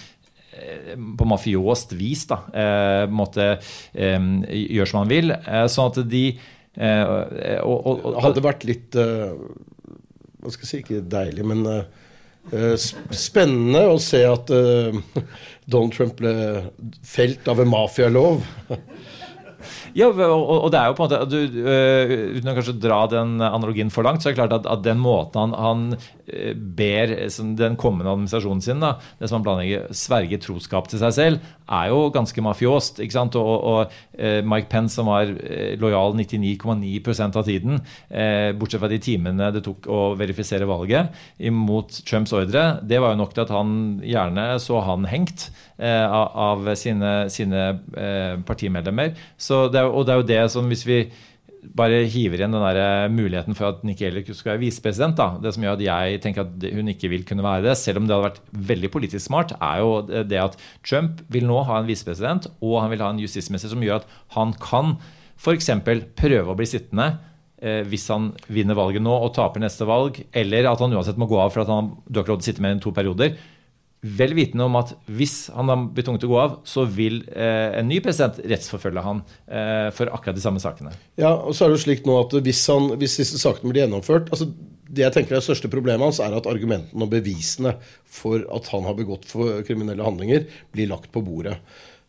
eh, 0.55 0.95
på 0.95 1.29
mafiost 1.29 1.95
vis 1.99 2.25
da, 2.31 2.41
eh, 2.55 3.03
måtte 3.11 3.51
eh, 3.55 4.31
gjøre 4.49 4.89
som 4.91 5.03
man 5.03 5.11
vil. 5.11 5.35
Eh, 5.35 5.67
sånn 5.71 5.91
at 5.91 6.01
de 6.11 6.25
eh, 6.31 7.05
og, 7.61 7.75
og, 7.75 7.93
og, 7.99 8.23
hadde 8.29 8.45
vært 8.45 8.67
litt 8.67 8.97
eh, 8.99 9.35
Hva 10.39 10.51
skal 10.53 10.67
jeg 10.67 10.71
si, 10.71 10.81
ikke 10.83 11.05
deilig, 11.09 11.45
men 11.47 11.67
spennende 13.15 13.85
å 13.89 13.97
se 14.01 14.21
at 14.27 14.51
eh, 14.53 14.95
Donald 15.71 15.95
Trump 15.95 16.19
ble 16.19 16.33
felt 17.05 17.47
av 17.51 17.61
en 17.63 17.71
mafialov. 17.71 18.45
Ja, 19.95 20.09
og, 20.11 20.49
og- 20.65 20.71
det 20.73 20.79
er 20.79 20.89
jo 20.89 20.95
på 20.97 21.05
en 21.05 21.09
måte 21.09 21.29
du, 21.31 21.37
øh, 21.63 22.09
Uten 22.35 22.49
å 22.51 22.55
kanskje 22.57 22.73
dra 22.83 22.97
den 23.07 23.37
analogien 23.39 23.91
for 23.93 24.03
langt, 24.03 24.19
så 24.21 24.29
er 24.29 24.33
det 24.35 24.41
klart 24.41 24.55
at, 24.57 24.65
at 24.67 24.81
den 24.83 24.99
måten 24.99 25.39
han, 25.39 25.53
han 25.55 25.83
øh, 26.27 26.53
ber 26.75 27.13
den 27.61 27.77
kommende 27.79 28.11
administrasjonen 28.11 28.61
sin, 28.65 28.81
da, 28.83 28.95
det 29.21 29.29
som 29.29 29.37
han 29.39 29.45
planlegger, 29.47 29.87
sverge 29.95 30.39
troskap 30.43 30.89
til 30.91 30.99
seg 30.99 31.13
selv, 31.15 31.39
er 31.71 31.89
jo 31.93 32.09
ganske 32.13 32.43
mafiost. 32.43 32.99
ikke 32.99 33.15
sant? 33.15 33.35
Og, 33.39 33.63
og 33.63 33.95
øh, 34.19 34.41
Mike 34.45 34.67
Pence, 34.69 34.95
som 34.99 35.07
var 35.07 35.31
lojal 35.79 36.13
99,9% 36.19 37.39
av 37.39 37.45
tiden, 37.47 37.79
eh, 38.09 38.51
bortsett 38.57 38.81
fra 38.83 38.89
de 38.91 38.99
timene 38.99 39.51
det 39.55 39.63
tok 39.65 39.87
å 39.87 40.01
verifisere 40.19 40.67
valget, 40.69 41.13
imot 41.39 42.01
Trumps 42.05 42.33
ordre, 42.35 42.81
det 42.83 42.99
var 42.99 43.15
jo 43.15 43.21
nok 43.23 43.33
til 43.35 43.45
at 43.47 43.53
han 43.55 43.71
gjerne 44.03 44.47
så 44.59 44.81
han 44.85 45.07
hengt 45.09 45.47
eh, 45.47 45.74
av, 45.83 46.35
av 46.47 46.73
sine, 46.79 47.13
sine 47.33 47.63
eh, 47.97 48.35
partimedlemmer. 48.47 49.15
Det 49.15 49.79
er, 49.81 49.89
og 49.89 50.05
det 50.07 50.13
er 50.13 50.21
jo 50.21 50.29
det 50.29 50.43
som 50.53 50.69
hvis 50.71 50.85
vi 50.87 50.99
bare 51.73 52.03
hiver 52.11 52.39
igjen 52.39 52.53
den 52.53 52.63
der 52.63 52.79
eh, 52.79 53.11
muligheten 53.11 53.57
for 53.57 53.71
at 53.71 53.83
Nikki 53.87 54.05
Haley 54.05 54.25
skal 54.27 54.53
være 54.53 54.63
visepresident, 54.65 55.19
det 55.41 55.53
som 55.55 55.65
gjør 55.65 55.77
at 55.77 55.85
jeg 55.85 56.21
tenker 56.23 56.45
at 56.45 56.65
hun 56.75 56.91
ikke 56.91 57.09
vil 57.11 57.25
kunne 57.27 57.45
være 57.45 57.65
det, 57.69 57.77
selv 57.79 58.01
om 58.01 58.07
det 58.07 58.15
hadde 58.15 58.27
vært 58.27 58.41
veldig 58.71 58.91
politisk 58.93 59.25
smart, 59.27 59.55
er 59.57 59.81
jo 59.81 60.01
det 60.05 60.41
at 60.41 60.57
Trump 60.85 61.23
vil 61.33 61.47
nå 61.49 61.61
ha 61.67 61.79
en 61.79 61.89
visepresident, 61.89 62.49
og 62.61 62.81
han 62.83 62.91
vil 62.93 63.05
ha 63.05 63.11
en 63.13 63.21
justisminister 63.23 63.71
som 63.73 63.85
gjør 63.85 64.03
at 64.03 64.19
han 64.37 64.53
kan 64.61 64.97
f.eks. 65.35 65.71
prøve 66.15 66.51
å 66.51 66.57
bli 66.57 66.69
sittende 66.69 67.09
eh, 67.59 67.81
hvis 67.87 68.07
han 68.13 68.31
vinner 68.47 68.77
valget 68.77 69.03
nå 69.03 69.15
og 69.15 69.33
taper 69.37 69.63
neste 69.63 69.87
valg, 69.89 70.21
eller 70.35 70.71
at 70.71 70.83
han 70.83 70.95
uansett 70.95 71.19
må 71.21 71.29
gå 71.31 71.39
av 71.41 71.53
for 71.53 71.65
at 71.65 71.73
han 71.73 71.95
du 72.05 72.19
har 72.19 72.25
ikke 72.25 72.35
lov 72.35 72.43
til 72.43 72.49
å 72.49 72.51
sitte 72.53 72.65
mer 72.65 72.77
enn 72.77 72.83
to 72.83 72.93
perioder. 72.95 73.35
Vel 74.05 74.35
vitende 74.37 74.67
om 74.67 74.75
at 74.77 74.91
hvis 75.09 75.47
han 75.55 75.71
da 75.71 75.75
blir 75.79 76.05
tvunget 76.05 76.21
til 76.21 76.29
å 76.29 76.33
gå 76.35 76.41
av, 76.43 76.55
så 76.67 76.83
vil 76.85 77.23
eh, 77.33 77.79
en 77.79 77.87
ny 77.89 77.97
president 78.05 78.37
rettsforfølge 78.51 79.01
han 79.01 79.23
eh, 79.47 79.87
for 79.95 80.11
akkurat 80.13 80.37
de 80.37 80.43
samme 80.43 80.61
sakene. 80.61 80.93
Ja, 81.17 81.31
og 81.33 81.55
så 81.55 81.65
er 81.65 81.73
det 81.73 81.79
jo 81.79 81.85
slik 81.87 82.05
nå 82.05 82.19
at 82.21 82.35
hvis, 82.45 82.61
han, 82.69 82.91
hvis 83.01 83.17
disse 83.23 83.41
sakene 83.41 83.71
blir 83.71 83.85
gjennomført 83.85 84.29
altså 84.29 84.49
Det 84.85 85.01
jeg 85.01 85.15
tenker 85.15 85.33
er 85.33 85.41
det 85.41 85.47
største 85.47 85.71
problemet 85.73 86.05
hans, 86.05 86.21
er 86.21 86.35
at 86.37 86.45
argumentene 86.47 87.01
og 87.01 87.11
bevisene 87.11 87.73
for 88.05 88.45
at 88.53 88.69
han 88.71 88.85
har 88.85 88.95
begått 88.99 89.25
for 89.27 89.65
kriminelle 89.65 90.05
handlinger, 90.05 90.45
blir 90.75 90.91
lagt 90.91 91.09
på 91.11 91.23
bordet. 91.25 91.57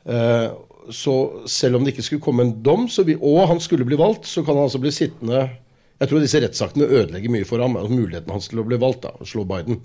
Eh, 0.04 0.50
så 0.92 1.14
selv 1.50 1.78
om 1.78 1.86
det 1.86 1.94
ikke 1.94 2.04
skulle 2.06 2.22
komme 2.22 2.44
en 2.44 2.52
dom, 2.62 2.84
vi, 3.06 3.16
og 3.16 3.48
han 3.50 3.62
skulle 3.62 3.88
bli 3.88 3.98
valgt, 3.98 4.28
så 4.28 4.44
kan 4.44 4.54
han 4.54 4.68
altså 4.68 4.82
bli 4.82 4.92
sittende 4.94 5.48
Jeg 5.96 6.10
tror 6.10 6.20
disse 6.20 6.40
rettssakene 6.44 6.84
ødelegger 6.84 7.32
mye 7.32 7.48
for 7.48 7.64
ham, 7.64 7.78
muligheten 7.88 8.28
hans 8.28 8.50
til 8.52 8.60
å 8.60 8.66
bli 8.68 8.76
valgt, 8.76 9.06
da, 9.06 9.14
å 9.16 9.24
slå 9.24 9.46
Biden. 9.48 9.80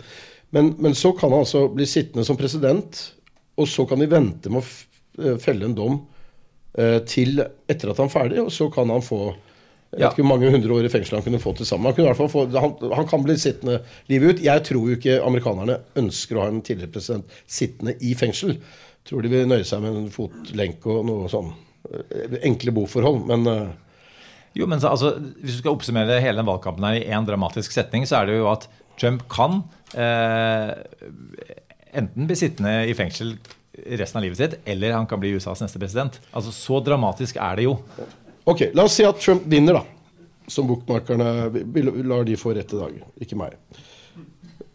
Men, 0.51 0.73
men 0.83 0.95
så 0.95 1.13
kan 1.15 1.31
han 1.31 1.45
altså 1.45 1.65
bli 1.71 1.87
sittende 1.87 2.25
som 2.27 2.39
president, 2.39 2.97
og 3.59 3.69
så 3.71 3.85
kan 3.87 4.01
de 4.01 4.09
vente 4.11 4.51
med 4.51 4.63
å 4.63 4.65
eh, 5.23 5.37
felle 5.39 5.67
en 5.67 5.77
dom 5.77 6.01
eh, 6.75 6.99
til 7.07 7.39
etter 7.41 7.91
at 7.91 8.01
han 8.01 8.11
er 8.11 8.13
ferdig, 8.13 8.43
og 8.43 8.51
så 8.53 8.67
kan 8.73 8.91
han 8.91 9.05
få 9.05 9.31
jeg 9.91 9.99
vet 9.99 10.13
ikke 10.13 10.23
hvor 10.23 10.29
mange 10.29 10.51
hundre 10.53 10.75
år 10.77 10.85
i 10.87 10.89
fengsel 10.91 11.17
han 11.17 11.23
kunne 11.25 11.39
få 11.43 11.51
til 11.57 11.67
sammen. 11.67 11.91
Han, 11.91 12.15
få, 12.31 12.45
han, 12.55 12.75
han 12.95 13.07
kan 13.11 13.25
bli 13.25 13.33
sittende 13.35 13.81
livet 14.07 14.37
ut. 14.37 14.43
Jeg 14.45 14.63
tror 14.63 14.85
jo 14.87 14.95
ikke 14.95 15.17
amerikanerne 15.19 15.81
ønsker 15.99 16.37
å 16.37 16.45
ha 16.45 16.51
en 16.51 16.61
tidligere 16.63 16.93
president 16.93 17.33
sittende 17.43 17.97
i 17.99 18.13
fengsel. 18.15 18.53
Tror 19.03 19.25
de 19.25 19.33
vil 19.33 19.49
nøye 19.51 19.67
seg 19.67 19.83
med 19.83 19.97
en 19.99 20.07
fotlenke 20.13 20.87
og 20.95 21.03
noe 21.09 21.27
sånn 21.31 21.51
eh, 21.91 22.37
enkle 22.47 22.71
boforhold. 22.77 23.25
Men 23.33 23.51
Jo, 24.55 24.67
men 24.67 24.79
så, 24.79 24.93
altså, 24.95 25.11
Hvis 25.43 25.57
du 25.57 25.59
skal 25.59 25.75
oppsummere 25.75 26.21
hele 26.23 26.39
den 26.39 26.47
valgkampen 26.47 26.87
her 26.87 27.01
i 27.01 27.05
én 27.11 27.27
dramatisk 27.27 27.75
setning, 27.75 28.07
så 28.07 28.21
er 28.21 28.31
det 28.31 28.39
jo 28.39 28.47
at 28.51 28.69
Trump 28.95 29.27
kan 29.31 29.59
enten 31.93 32.27
bli 32.29 32.35
sittende 32.39 32.85
i 32.87 32.93
fengsel 32.97 33.35
resten 33.97 34.19
av 34.19 34.23
livet 34.25 34.37
sitt, 34.37 34.55
eller 34.67 34.93
han 34.97 35.07
kan 35.07 35.19
bli 35.21 35.33
USAs 35.37 35.61
neste 35.63 35.79
president. 35.79 36.19
Altså, 36.35 36.51
Så 36.53 36.79
dramatisk 36.85 37.37
er 37.41 37.55
det 37.59 37.63
jo. 37.69 37.77
ok, 38.45 38.67
la 38.75 38.83
oss 38.83 38.93
si 38.99 39.05
at 39.07 39.19
Trump 39.19 39.45
vinner, 39.49 39.73
da. 39.79 39.83
Som 40.51 40.67
bokmarkerne 40.67 41.49
vi- 41.73 41.83
lar 42.03 42.23
de 42.27 42.35
få 42.35 42.53
rett 42.55 42.73
i 42.73 42.77
dag, 42.79 43.01
ikke 43.21 43.37
meg. 43.39 43.55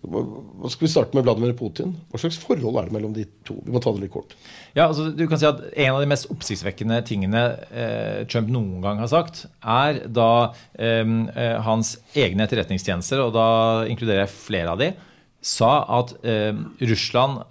Hva 0.06 0.22
hva 0.22 0.70
skal 0.70 0.86
vi 0.86 0.92
starte 0.92 1.14
med 1.14 1.24
Vladimir 1.26 1.52
Putin? 1.58 1.96
Hva 2.12 2.18
slags 2.20 2.38
forhold 2.38 2.76
er 2.78 2.84
det 2.86 2.92
mellom 2.94 3.12
de 3.12 3.24
to? 3.44 3.56
Vi 3.66 3.72
må 3.72 3.80
ta 3.82 3.90
det 3.92 4.00
litt 4.04 4.12
kort. 4.12 4.34
Ja, 4.74 4.86
altså 4.86 5.10
du 5.14 5.26
kan 5.26 5.36
si 5.38 5.46
at 5.46 5.58
En 5.76 5.94
av 5.94 6.00
de 6.00 6.06
mest 6.06 6.28
oppsiktsvekkende 6.30 7.04
tingene 7.04 7.58
eh, 7.72 8.24
Trump 8.30 8.48
noen 8.48 8.80
gang 8.80 8.98
har 8.98 9.08
sagt, 9.08 9.46
er 9.64 10.06
da 10.06 10.54
eh, 10.78 11.02
eh, 11.02 11.60
hans 11.60 11.96
egne 12.14 12.46
etterretningstjenester, 12.46 13.18
og 13.26 13.32
da 13.34 13.84
inkluderer 13.90 14.24
jeg 14.26 14.34
flere 14.46 14.68
av 14.70 14.78
de, 14.78 14.92
sa 15.46 15.72
at 16.00 16.14
eh, 16.26 16.52
Russland 16.82 17.44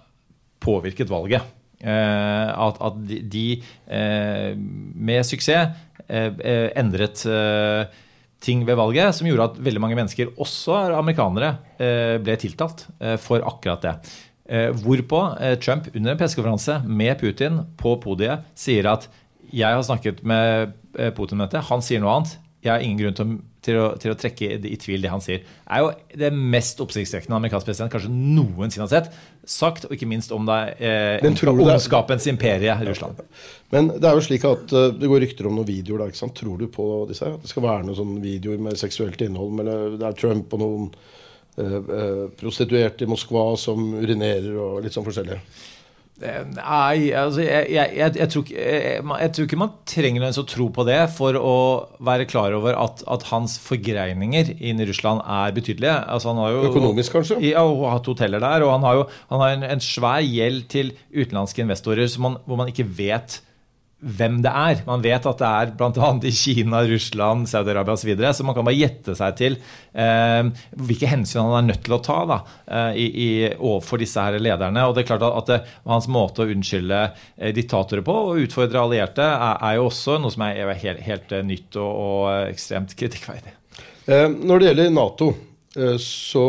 påvirket 0.62 1.10
valget. 1.10 1.44
Eh, 1.80 2.48
at, 2.66 2.78
at 2.80 3.00
de, 3.08 3.20
de 3.30 3.44
eh, 3.92 4.52
med 4.56 5.26
suksess 5.28 5.74
eh, 6.08 6.30
eh, 6.40 6.70
endret 6.80 7.20
eh, 7.28 7.84
ting 8.40 8.62
ved 8.68 8.78
valget 8.78 9.16
som 9.16 9.28
gjorde 9.28 9.50
at 9.50 9.58
veldig 9.64 9.82
mange 9.82 9.98
mennesker, 9.98 10.32
også 10.40 10.78
amerikanere, 10.96 11.54
ble 12.22 12.34
tiltalt 12.38 12.84
for 13.18 13.40
akkurat 13.48 13.82
det. 13.82 13.94
Hvorpå 14.84 15.22
Trump 15.64 15.88
under 15.94 16.12
en 16.12 16.20
pressekonferanse 16.20 16.76
med 16.84 17.16
Putin 17.18 17.62
på 17.80 17.94
podiet 18.04 18.44
sier 18.54 18.86
at 18.92 19.08
jeg 19.50 19.72
har 19.72 19.82
snakket 19.88 20.20
med 20.20 20.76
Putin 21.16 21.40
om 21.40 21.46
dette, 21.46 21.64
han 21.70 21.82
sier 21.82 22.04
noe 22.04 22.12
annet. 22.12 22.36
Jeg 22.62 22.74
har 22.74 22.84
ingen 22.84 23.00
grunn 23.00 23.16
til 23.16 23.26
å, 23.26 23.38
til 23.66 23.78
å, 23.80 23.86
til 24.00 24.12
å 24.12 24.18
trekke 24.18 24.56
det 24.62 24.70
i 24.70 24.78
tvil 24.80 25.02
det 25.02 25.10
han 25.12 25.22
sier. 25.22 25.42
Er 25.66 25.82
jo 25.82 25.90
det 26.18 26.30
mest 26.34 26.80
oppsiktsvekkende 26.82 27.38
amerikansk 27.38 27.68
president 27.68 27.92
kanskje 27.92 28.12
noensinne 28.12 28.86
har 28.86 28.92
sett. 28.92 29.10
Sagt, 29.46 29.86
og 29.86 29.94
ikke 29.94 30.08
minst 30.10 30.32
om 30.34 30.46
det 30.48 30.60
eh, 30.82 31.26
tror 31.38 31.58
du 31.58 31.64
ondskapens 31.66 32.26
imperie, 32.30 32.72
Russland. 32.88 33.20
Men 33.74 33.92
det 33.94 34.08
er 34.08 34.18
jo 34.18 34.24
slik 34.26 34.46
at 34.48 34.74
eh, 34.74 34.88
det 34.96 35.10
går 35.10 35.22
rykter 35.26 35.50
om 35.50 35.58
noen 35.58 35.68
videoer. 35.68 36.04
da, 36.04 36.10
ikke 36.10 36.22
sant? 36.22 36.36
Tror 36.38 36.58
du 36.62 36.66
på 36.72 36.88
disse? 37.10 37.30
At 37.36 37.44
det 37.44 37.52
skal 37.52 37.66
være 37.66 37.86
noen 37.86 38.00
sånne 38.00 38.24
videoer 38.24 38.62
med 38.68 38.80
seksuelt 38.80 39.22
innhold? 39.26 39.62
Eller 39.62 39.96
det 40.00 40.08
er 40.08 40.18
Trump 40.18 40.56
og 40.56 40.62
noen 40.62 40.90
eh, 41.60 41.78
eh, 41.78 42.26
prostituerte 42.38 43.06
i 43.06 43.10
Moskva 43.10 43.48
som 43.60 43.88
urinerer 43.98 44.54
og 44.54 44.84
litt 44.84 44.96
sånn 44.96 45.06
forskjellig. 45.06 45.40
Nei, 46.16 47.10
altså 47.12 47.42
jeg, 47.44 47.66
jeg, 47.74 48.12
jeg, 48.16 48.28
tror 48.32 48.44
ikke, 48.46 48.62
jeg, 48.64 49.32
tror 49.36 49.44
ikke 49.44 49.58
man 49.60 49.72
trenger 49.88 50.24
å 50.30 50.44
tro 50.48 50.68
på 50.72 50.86
det 50.88 51.00
for 51.12 51.36
å 51.36 51.56
være 52.08 52.24
klar 52.30 52.56
over 52.56 52.78
at, 52.80 53.02
at 53.04 53.26
hans 53.28 53.58
forgreininger 53.60 54.54
inn 54.56 54.80
i 54.80 54.86
Russland 54.88 55.20
er 55.20 55.52
betydelige. 55.56 55.98
Altså 56.08 56.32
han 56.32 56.40
har 56.40 56.54
jo, 56.54 56.62
Økonomisk, 56.70 57.18
kanskje? 57.18 57.40
Ja, 57.44 57.66
og 57.68 57.84
hatt 57.92 58.08
hoteller 58.08 58.40
der. 58.40 58.64
Og 58.64 58.72
han 58.78 58.86
har 58.88 59.02
jo 59.02 59.04
han 59.28 59.44
har 59.44 59.58
en, 59.58 59.66
en 59.76 59.84
svær 59.84 60.24
gjeld 60.24 60.64
til 60.72 60.94
utenlandske 61.12 61.66
investorer 61.66 62.08
som 62.08 62.30
man, 62.30 62.40
hvor 62.48 62.62
man 62.62 62.72
ikke 62.72 62.88
vet 62.96 63.42
hvem 63.96 64.42
det 64.44 64.50
er. 64.52 64.82
Man 64.84 65.00
vet 65.04 65.24
at 65.26 65.40
det 65.40 65.48
er 65.48 65.70
bl.a. 65.78 66.08
i 66.28 66.32
Kina, 66.34 66.82
Russland, 66.84 67.48
Saudi-Arabia 67.48 67.94
osv. 67.96 68.02
Så, 68.02 68.08
videre, 68.10 68.32
så 68.36 68.44
man 68.44 68.54
kan 68.56 68.66
bare 68.66 68.76
gjette 68.76 69.14
seg 69.16 69.38
til 69.38 69.56
eh, 69.96 70.50
hvilke 70.76 71.08
hensyn 71.08 71.46
han 71.46 71.56
er 71.62 71.68
nødt 71.70 71.82
til 71.86 71.96
å 71.96 72.00
ta 72.04 72.18
da, 72.28 72.38
eh, 72.68 72.98
i, 73.00 73.06
i, 73.08 73.28
overfor 73.56 74.02
disse 74.02 74.22
her 74.22 74.36
lederne. 74.42 74.84
Og 74.84 74.94
det 74.94 75.04
er 75.04 75.08
klart 75.08 75.24
at, 75.26 75.38
at 75.40 75.52
det, 75.52 75.60
Hans 75.88 76.10
måte 76.12 76.44
å 76.44 76.52
unnskylde 76.52 77.00
eh, 77.08 77.54
diktatorer 77.56 78.04
på 78.06 78.18
og 78.28 78.42
utfordre 78.44 78.84
allierte 78.84 79.24
er, 79.24 79.56
er, 79.56 79.78
jo 79.80 79.88
også 79.88 80.18
noe 80.20 80.34
som 80.34 80.44
er, 80.44 80.60
er 80.66 80.82
helt, 80.84 81.02
helt, 81.06 81.36
nytt 81.48 81.80
og, 81.80 81.90
og 82.04 82.52
ekstremt 82.52 82.92
kritikkverdig. 83.00 83.56
Eh, 84.06 84.28
når 84.28 84.60
det 84.60 84.68
gjelder 84.70 84.92
Nato, 84.94 85.32
eh, 85.78 85.96
så 86.02 86.44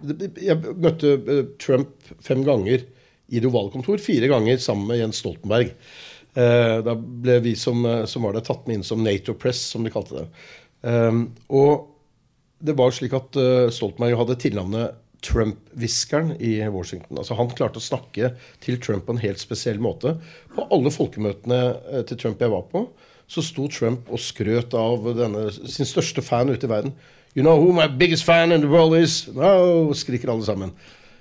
Jeg 0.00 0.56
møtte 0.80 1.10
eh, 1.28 1.42
Trump 1.60 2.12
fem 2.24 2.40
ganger 2.46 2.86
i 3.28 3.40
det 3.40 3.48
ovale 3.48 3.72
kontor. 3.72 4.00
Fire 4.00 4.30
ganger 4.30 4.56
sammen 4.62 4.88
med 4.88 5.00
Jens 5.02 5.20
Stoltenberg. 5.20 5.74
Eh, 6.34 6.78
da 6.86 6.94
ble 6.94 7.40
vi 7.42 7.56
som, 7.58 7.82
eh, 7.86 8.04
som, 8.06 8.22
var 8.22 8.36
der, 8.36 8.44
tatt 8.46 8.66
med 8.68 8.80
inn 8.80 8.86
som 8.86 9.02
Nato 9.02 9.34
Press, 9.34 9.62
som 9.72 9.84
de 9.84 9.92
kalte 9.92 10.22
det. 10.22 10.26
Um, 10.80 11.24
og 11.52 11.88
det 12.64 12.72
var 12.76 12.92
slik 12.92 13.12
at 13.16 13.36
Stoltenberg 13.72 14.16
hadde 14.16 14.36
tilnavnet 14.40 14.96
Trump-hviskeren 15.24 16.34
i 16.40 16.54
Washington. 16.72 17.18
Altså 17.20 17.36
Han 17.36 17.52
klarte 17.52 17.80
å 17.80 17.84
snakke 17.84 18.34
til 18.64 18.78
Trump 18.80 19.04
på 19.06 19.16
en 19.16 19.20
helt 19.20 19.40
spesiell 19.40 19.80
måte. 19.80 20.14
På 20.54 20.66
alle 20.72 20.92
folkemøtene 20.92 21.60
til 22.08 22.20
Trump 22.20 22.40
jeg 22.40 22.52
var 22.52 22.66
på, 22.72 22.86
så 23.30 23.44
sto 23.44 23.68
Trump 23.72 24.08
og 24.12 24.20
skrøt 24.20 24.76
av 24.76 25.08
denne, 25.16 25.46
sin 25.52 25.88
største 25.88 26.24
fan 26.24 26.52
ute 26.52 26.68
i 26.68 26.72
verden. 26.72 26.96
You 27.36 27.44
know 27.44 27.60
who 27.60 27.72
my 27.72 27.86
biggest 27.86 28.24
fan 28.24 28.52
in 28.52 28.60
the 28.60 28.68
world 28.68 28.96
is? 28.96 29.28
No, 29.36 29.92
skriker 29.94 30.32
alle 30.32 30.44
sammen. 30.44 30.72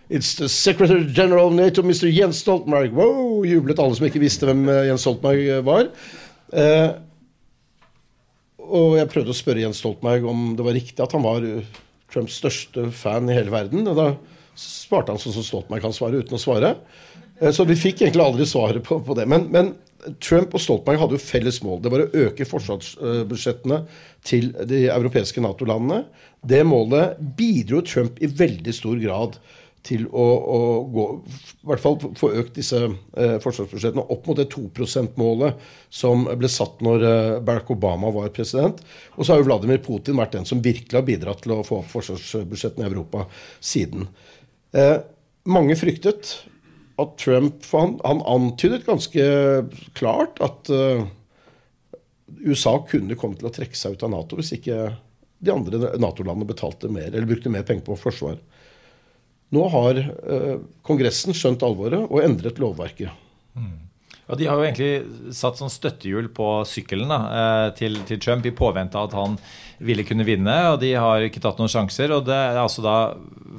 It's 0.09 0.33
the 0.35 0.49
Secretary 0.49 1.05
General 1.05 1.47
of 1.47 1.53
NATO, 1.53 1.83
Mr. 1.83 2.09
Jens 2.09 2.39
Stoltenberg. 2.41 2.95
Wow, 2.97 3.43
jublet 3.45 3.77
alle 3.77 3.93
som 3.93 4.07
ikke 4.07 4.23
visste 4.23 4.47
hvem 4.49 4.63
eh, 4.65 4.87
Jens 4.87 5.05
Stoltenberg 5.05 5.43
eh, 5.45 5.59
var. 5.67 5.91
Eh, 6.49 6.89
og 8.69 8.95
jeg 8.97 9.09
prøvde 9.11 9.35
å 9.35 9.37
spørre 9.37 9.61
Jens 9.61 9.83
Stoltenberg 9.83 10.25
om 10.31 10.47
det 10.57 10.65
var 10.65 10.75
riktig 10.77 11.05
at 11.05 11.13
han 11.13 11.25
var 11.25 11.45
eh, 11.45 11.77
Trumps 12.09 12.39
største 12.41 12.87
fan 12.89 13.29
i 13.29 13.37
hele 13.37 13.53
verden. 13.53 13.85
Og 13.85 13.99
da 13.99 14.07
svarte 14.57 15.13
han 15.13 15.21
sånn 15.21 15.37
som 15.37 15.45
Stoltenberg 15.45 15.85
kan 15.85 15.93
svare, 15.93 16.23
uten 16.23 16.39
å 16.39 16.41
svare. 16.41 16.73
Eh, 17.37 17.53
så 17.53 17.67
vi 17.69 17.77
fikk 17.77 18.01
egentlig 18.01 18.25
aldri 18.25 18.49
svaret 18.49 18.81
på, 18.89 18.97
på 19.05 19.17
det. 19.19 19.27
Men, 19.29 19.45
men, 19.53 19.71
Trump 20.23 20.53
og 20.55 20.61
Stoltenberg 20.63 21.01
hadde 21.01 21.17
jo 21.17 21.21
felles 21.21 21.57
mål. 21.61 21.81
Det 21.83 21.89
var 21.91 22.05
å 22.05 22.11
øke 22.25 22.45
forsvarsbudsjettene 22.47 23.81
til 24.25 24.53
de 24.71 24.85
europeiske 24.89 25.43
Nato-landene. 25.43 26.05
Det 26.39 26.61
målet 26.63 27.17
bidro 27.37 27.81
Trump 27.83 28.17
i 28.23 28.29
veldig 28.31 28.73
stor 28.73 28.95
grad 29.03 29.35
til 29.85 30.05
å, 30.11 30.23
å 30.23 30.59
gå, 30.91 31.05
i 31.63 31.69
hvert 31.69 31.83
fall 31.83 31.97
få 32.19 32.31
økt 32.41 32.57
disse 32.59 32.81
eh, 32.83 33.37
forsvarsbudsjettene 33.41 34.03
opp 34.11 34.27
mot 34.27 34.37
det 34.39 34.49
2 34.51 34.65
%-målet 34.75 35.69
som 36.01 36.25
ble 36.39 36.49
satt 36.51 36.83
når 36.85 37.05
eh, 37.07 37.37
Barack 37.45 37.71
Obama 37.73 38.11
var 38.13 38.33
president. 38.35 38.81
Og 39.15 39.23
så 39.23 39.33
har 39.33 39.41
jo 39.41 39.47
Vladimir 39.47 39.81
Putin 39.85 40.19
vært 40.19 40.35
den 40.35 40.47
som 40.49 40.63
virkelig 40.63 40.99
har 40.99 41.07
bidratt 41.07 41.45
til 41.45 41.55
å 41.55 41.63
få 41.65 41.81
opp 41.81 41.91
forsvarsbudsjettene 41.93 42.85
i 42.85 42.91
Europa 42.91 43.25
siden. 43.59 44.09
Eh, 44.75 44.97
mange 45.49 45.77
fryktet 45.79 46.35
at 46.99 47.15
Trump 47.21 47.63
for 47.65 47.85
han, 47.85 47.95
han 48.03 48.23
antydet 48.27 48.87
ganske 48.87 49.23
klart 49.97 50.41
at 50.43 50.67
uh, 50.73 51.05
USA 52.43 52.75
kunne 52.87 53.17
komme 53.19 53.39
til 53.39 53.47
å 53.47 53.53
trekke 53.55 53.77
seg 53.77 53.95
ut 53.95 54.03
av 54.03 54.11
Nato 54.13 54.39
hvis 54.39 54.51
ikke 54.57 54.81
de 55.39 55.53
andre 55.53 55.93
Nato-landene 55.95 56.49
betalte 56.49 56.91
mer 56.91 57.07
eller 57.07 57.27
brukte 57.29 57.51
mer 57.51 57.63
penger 57.67 57.85
på 57.87 57.95
forsvar. 58.01 58.35
Nå 59.55 59.65
har 59.73 59.99
eh, 59.99 60.57
Kongressen 60.85 61.35
skjønt 61.37 61.63
alvoret 61.65 62.05
og 62.05 62.21
endret 62.21 62.59
lovverket. 62.61 63.13
Mm. 63.57 63.77
Ja, 64.27 64.37
De 64.37 64.45
har 64.45 64.59
jo 64.59 64.67
egentlig 64.67 65.33
satt 65.35 65.57
sånn 65.57 65.73
støttehjul 65.73 66.29
på 66.37 66.51
sykkelen 66.69 67.09
da, 67.09 67.19
eh, 67.39 67.65
til, 67.79 67.97
til, 68.05 68.21
Trump 68.21 68.45
i 68.45 68.53
påvente 68.53 68.99
av 68.99 69.09
at 69.09 69.17
han 69.17 69.39
ville 69.79 70.05
kunne 70.07 70.27
vinne. 70.27 70.55
og 70.73 70.79
De 70.81 70.93
har 70.93 71.25
ikke 71.25 71.41
tatt 71.43 71.59
noen 71.59 71.71
sjanser. 71.71 72.11
og 72.15 72.25
Det 72.27 72.35
er 72.35 72.59
altså 72.59 72.83
da 72.85 72.97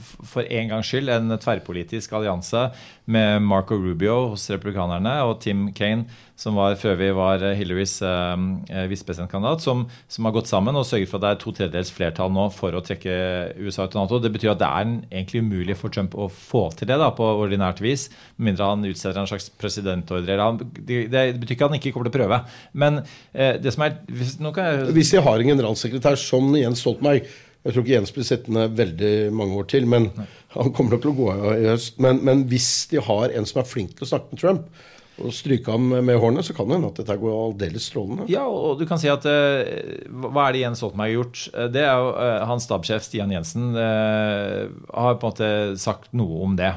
for 0.01 0.47
en 0.47 0.71
gangs 0.71 0.89
skyld 0.89 1.11
en 1.11 1.37
tverrpolitisk 1.41 2.13
allianse 2.17 2.69
med 3.11 3.43
Marco 3.43 3.75
Rubio 3.75 4.31
hos 4.33 4.47
republikanerne 4.53 5.17
og 5.27 5.41
Tim 5.43 5.71
Kane 5.75 6.07
som 6.41 6.57
var, 6.57 6.77
før 6.81 6.97
vi 6.97 7.11
var 7.13 7.43
Hillarys 7.57 7.99
eh, 8.07 8.45
eh, 8.73 8.87
visepresidentkandidat, 8.91 9.61
som, 9.65 9.85
som, 10.09 10.27
har 10.27 10.35
gått 10.37 10.49
sammen 10.49 10.79
og 10.79 10.87
sørget 10.89 11.11
for 11.11 11.21
at 11.21 11.25
det 11.25 11.33
er 11.35 11.41
to 11.43 11.53
tredjedels 11.57 11.93
flertall 11.93 12.33
nå 12.33 12.47
for 12.55 12.77
å 12.77 12.83
trekke 12.85 13.17
USA 13.61 13.85
ut 13.85 13.97
av 13.97 14.07
Nato. 14.07 14.21
Det 14.23 14.33
betyr 14.33 14.55
at 14.55 14.63
det 14.63 14.71
er 14.71 14.93
egentlig 15.11 15.43
umulig 15.45 15.77
for 15.77 15.93
Trump 15.93 16.17
å 16.17 16.31
få 16.33 16.69
til 16.79 16.89
det 16.89 16.97
da, 17.03 17.11
på 17.17 17.27
ordinært 17.43 17.83
vis, 17.85 18.09
med 18.39 18.51
mindre 18.51 18.71
han 18.71 18.89
utsteder 18.89 19.21
en 19.21 19.29
slags 19.29 19.51
presidentordre. 19.61 20.39
Det, 20.79 21.03
det, 21.13 21.25
betyr 21.43 21.57
ikke 21.57 21.69
at 21.69 21.75
han 21.75 21.81
ikke 21.81 21.93
kommer 21.97 22.09
til 22.09 22.15
å 22.15 22.19
prøve. 22.19 22.41
Men 22.73 23.03
eh, 23.03 23.61
det 23.61 23.75
som 23.77 23.85
er 23.85 23.99
Hvis, 24.09 24.39
jeg, 24.41 24.89
hvis 24.97 25.13
de 25.13 25.21
har 25.27 25.43
en 25.43 25.53
generalsekretær 25.53 26.10
som 26.19 26.51
Jens 26.59 26.83
Stoltenberg 26.83 27.29
jeg 27.61 27.75
tror 27.75 27.85
ikke 27.85 27.93
Jens 27.93 28.15
blir 28.17 28.25
sittende 28.25 28.69
veldig 28.73 29.15
mange 29.37 29.59
år 29.61 29.67
til, 29.69 29.85
men 29.89 30.09
han 30.55 30.73
kommer 30.73 30.97
nok 30.97 31.03
til 31.05 31.13
å 31.13 31.19
gå 31.19 31.27
av 31.35 31.51
i 31.59 31.69
høst. 31.69 31.99
Men, 32.01 32.23
men, 32.25 32.47
hvis 32.49 32.71
de 32.93 33.03
har 33.05 33.35
en 33.37 33.49
som 33.49 33.61
er 33.61 33.69
flink 33.69 33.93
til 33.99 34.07
å 34.07 34.15
snakke 34.15 34.33
med 34.33 34.41
Trump, 34.41 34.87
og 35.21 35.35
stryke 35.37 35.69
ham 35.69 35.91
med 35.93 36.17
hårene, 36.17 36.41
så 36.41 36.55
kan 36.57 36.65
det 36.65 36.79
hende 36.79 36.89
at 36.89 37.01
dette 37.03 37.17
går 37.21 37.35
aldeles 37.37 37.91
strålende. 37.91 38.25
Ja, 38.33 38.47
og 38.49 38.79
du 38.81 38.87
kan 38.89 38.97
si 38.97 39.11
at 39.13 39.27
uh, 39.29 39.69
Hva 40.09 40.47
er 40.47 40.57
det 40.57 40.63
Jens 40.63 40.81
Stoltenberg 40.81 41.11
har 41.11 41.19
gjort? 41.19 41.43
Eh, 41.53 41.67
det 41.75 41.83
er 41.85 42.01
jo 42.01 42.07
uh, 42.17 42.47
Hans 42.49 42.65
stabssjef 42.65 43.05
Stian 43.05 43.35
Jensen 43.35 43.75
har 43.77 45.19
på 45.21 45.29
en 45.29 45.35
måte 45.35 45.51
sagt 45.83 46.15
noe 46.17 46.41
om 46.47 46.57
det. 46.57 46.71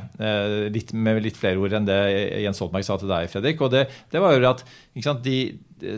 Litt, 0.75 0.91
med 0.91 1.23
litt 1.23 1.39
flere 1.39 1.61
ord 1.63 1.77
enn 1.79 1.88
det 1.88 2.01
Jens 2.43 2.59
Stoltenberg 2.59 2.89
sa 2.89 2.99
til 2.99 3.15
deg, 3.15 3.31
Fredrik. 3.31 3.63
Og 3.63 3.71
det, 3.71 3.86
det 4.11 4.19
var 4.19 4.36
jo 4.36 4.51
at 4.51 5.23
de 5.23 5.38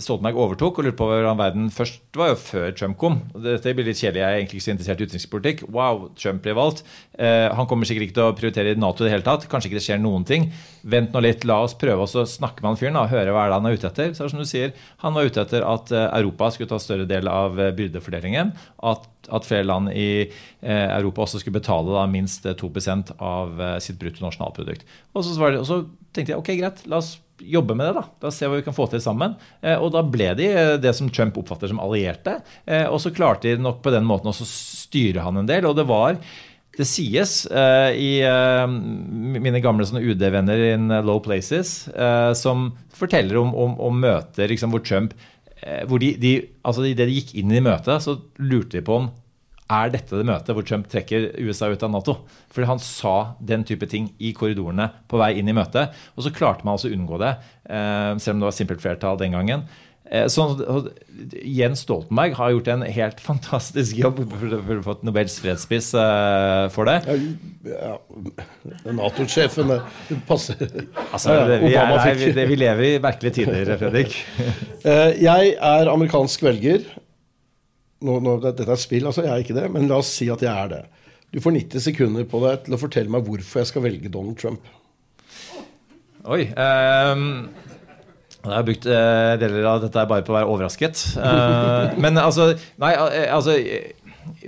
Stoltenberg 0.01 0.37
overtok 0.39 0.79
og 0.79 0.87
lurte 0.87 0.97
på 0.99 1.07
hvordan 1.09 1.37
verden 1.39 1.67
først 1.73 2.17
var 2.17 2.31
jo 2.31 2.37
før 2.39 2.73
Trump 2.77 2.97
kom. 3.01 3.19
Dette 3.43 3.73
blir 3.75 3.87
litt 3.87 3.99
kjedelig, 3.99 4.21
jeg 4.21 4.27
er 4.27 4.39
egentlig 4.39 4.59
ikke 4.59 4.65
så 4.65 4.73
interessert 4.73 5.01
i 5.01 5.07
utenrikspolitikk. 5.09 5.63
Wow, 5.75 6.07
Trump 6.19 6.41
ble 6.45 6.55
valgt. 6.57 6.83
Eh, 7.19 7.47
han 7.53 7.69
kommer 7.69 7.87
sikkert 7.87 8.07
ikke 8.07 8.17
til 8.17 8.25
å 8.25 8.35
prioritere 8.37 8.75
Nato 8.79 9.03
i 9.03 9.07
det 9.07 9.13
hele 9.13 9.25
tatt. 9.27 9.47
Kanskje 9.51 9.69
ikke 9.69 9.79
det 9.79 9.85
skjer 9.85 10.01
noen 10.01 10.25
ting. 10.27 10.47
Vent 10.95 11.13
nå 11.15 11.21
litt, 11.25 11.45
la 11.47 11.59
oss 11.65 11.77
prøve 11.79 12.07
å 12.07 12.25
snakke 12.29 12.63
med 12.63 12.71
han 12.71 12.79
fyren 12.81 12.99
og 13.01 13.11
høre 13.13 13.35
hva 13.35 13.45
er 13.45 13.53
det 13.53 13.59
han 13.59 13.69
er 13.69 13.77
ute 13.77 13.91
etter. 13.91 14.13
Så 14.13 14.23
er 14.23 14.29
det 14.29 14.35
som 14.35 14.43
du 14.43 14.49
sier, 14.49 14.73
Han 15.03 15.17
var 15.17 15.29
ute 15.29 15.43
etter 15.43 15.67
at 15.67 15.93
eh, 15.93 16.07
Europa 16.21 16.51
skulle 16.55 16.71
ta 16.71 16.79
større 16.81 17.09
del 17.09 17.29
av 17.31 17.59
eh, 17.59 17.73
byrdefordelingen. 17.75 18.55
At, 18.91 19.05
at 19.29 19.47
flere 19.47 19.67
land 19.67 19.93
i 19.93 20.29
Europa 20.65 21.25
også 21.25 21.41
skulle 21.41 21.59
betale 21.59 21.93
da, 21.93 22.07
minst 22.09 22.45
2 22.45 22.71
av 23.19 23.61
eh, 23.61 23.77
sitt 23.83 23.99
bruttonasjonalprodukt. 24.01 24.87
Og 25.13 25.25
så, 25.25 25.35
og 25.37 25.67
så 25.67 25.83
tenkte 26.15 26.33
jeg 26.33 26.41
ok, 26.41 26.51
greit, 26.57 26.83
la 26.89 27.03
oss 27.03 27.15
jobbe 27.39 27.75
med 27.75 27.87
det. 27.87 27.93
Da 27.97 28.03
Da 28.21 28.31
se 28.33 28.47
hva 28.47 28.59
vi 28.59 28.65
kan 28.65 28.75
få 28.75 28.87
til 28.91 29.03
sammen. 29.03 29.35
Eh, 29.61 29.75
og 29.75 29.91
da 29.95 30.03
ble 30.05 30.33
de 30.37 30.49
eh, 30.51 30.73
det 30.81 30.95
som 30.97 31.09
Trump 31.09 31.37
oppfatter 31.41 31.71
som 31.71 31.81
allierte. 31.83 32.39
Eh, 32.65 32.87
og 32.87 32.99
så 33.03 33.13
klarte 33.15 33.51
de 33.51 33.61
nok 33.61 33.81
på 33.83 33.93
den 33.93 34.07
måten 34.07 34.31
også 34.31 34.47
å 34.47 34.51
styre 34.51 35.25
han 35.25 35.41
en 35.41 35.49
del. 35.49 35.67
Og 35.69 35.77
det 35.77 35.87
var 35.89 36.19
det 36.75 36.83
sies 36.83 37.45
uh, 37.55 37.87
i 37.95 38.19
uh, 38.19 38.65
mine 38.67 39.61
gamle 39.63 39.85
UD-venner 39.87 40.73
in 40.73 40.91
low 41.07 41.21
places, 41.23 41.85
uh, 41.95 42.33
som 42.35 42.73
forteller 42.91 43.39
om, 43.39 43.53
om, 43.55 43.77
om 43.79 44.01
møter 44.03 44.51
liksom, 44.51 44.75
hvor 44.75 44.83
Trump 44.83 45.15
hvor 45.89 45.97
de, 45.97 46.11
de, 46.19 46.31
altså 46.67 46.83
Idet 46.85 47.07
de 47.07 47.13
gikk 47.15 47.31
inn 47.39 47.49
i 47.55 47.61
møtet, 47.63 48.03
så 48.03 48.19
lurte 48.37 48.75
de 48.75 48.83
på 48.85 48.99
om 48.99 49.07
er 49.65 49.89
dette 49.93 50.19
det 50.19 50.27
møtet 50.27 50.53
hvor 50.53 50.65
Trump 50.67 50.85
trekker 50.91 51.31
USA 51.41 51.71
ut 51.73 51.83
av 51.85 51.93
Nato? 51.93 52.19
Fordi 52.53 52.69
han 52.69 52.81
sa 52.81 53.15
den 53.41 53.65
type 53.65 53.87
ting 53.89 54.11
i 54.21 54.33
korridorene 54.37 54.91
på 55.09 55.17
vei 55.21 55.33
inn 55.39 55.49
i 55.49 55.57
møtet. 55.57 55.95
Og 56.13 56.27
så 56.27 56.33
klarte 56.35 56.65
man 56.65 56.75
altså 56.75 56.91
å 56.91 56.95
unngå 56.95 57.19
det, 57.21 57.33
eh, 57.65 58.13
selv 58.21 58.35
om 58.35 58.45
det 58.45 58.51
var 58.51 58.59
simpelt 58.59 58.83
flertall 58.83 59.19
den 59.21 59.33
gangen. 59.33 59.65
Eh, 60.05 60.27
så 60.29 60.43
Jens 61.41 61.81
Stoltenberg 61.81 62.35
har 62.37 62.51
gjort 62.53 62.67
en 62.75 62.83
helt 62.93 63.21
fantastisk 63.23 63.97
jobb 63.97 64.19
for 64.29 64.53
å 64.53 64.59
få 64.67 64.77
fått 64.85 65.05
Nobels 65.07 65.39
fredspris 65.41 65.87
eh, 65.97 66.65
for 66.75 66.85
det. 66.91 66.99
Ja, 67.09 67.95
ja 68.85 68.93
Nato-sjefen 68.93 69.73
passer. 70.29 70.61
Altså, 71.09 71.39
det, 71.49 71.57
vi, 71.63 71.73
er, 71.73 71.89
nei, 71.89 72.13
vi, 72.21 72.29
vi 72.53 72.59
lever 72.61 72.89
i 72.91 72.93
merkelige 73.01 73.39
tider, 73.41 73.73
Fredrik. 73.81 74.13
Jeg 75.25 75.55
er 75.57 75.89
amerikansk 75.89 76.45
velger 76.45 76.85
nå, 78.05 78.19
nå, 78.23 78.37
Dette 78.45 78.67
er 78.69 78.79
spill, 78.81 79.07
altså. 79.09 79.25
Jeg 79.25 79.33
er 79.33 79.43
ikke 79.43 79.57
det. 79.57 79.67
Men 79.73 79.89
la 79.89 79.99
oss 80.01 80.13
si 80.19 80.29
at 80.31 80.43
jeg 80.45 80.51
er 80.51 80.71
det. 80.71 80.81
Du 81.33 81.41
får 81.43 81.57
90 81.57 81.83
sekunder 81.89 82.27
på 82.29 82.39
deg 82.45 82.65
til 82.65 82.77
å 82.77 82.79
fortelle 82.79 83.11
meg 83.11 83.25
hvorfor 83.27 83.61
jeg 83.61 83.71
skal 83.71 83.83
velge 83.83 84.11
Donald 84.13 84.37
Trump. 84.39 84.69
Oi. 86.25 86.45
Um, 86.55 87.25
jeg 88.45 88.53
har 88.53 88.65
brukt 88.65 88.87
uh, 88.87 89.33
deler 89.41 89.67
av 89.67 89.83
dette 89.83 90.05
bare 90.09 90.25
på 90.25 90.33
å 90.33 90.37
være 90.37 90.49
overrasket. 90.53 91.01
Uh, 91.17 91.91
men 92.03 92.17
altså 92.21 92.53
Nei, 92.81 92.93
uh, 92.95 93.35
altså 93.35 93.57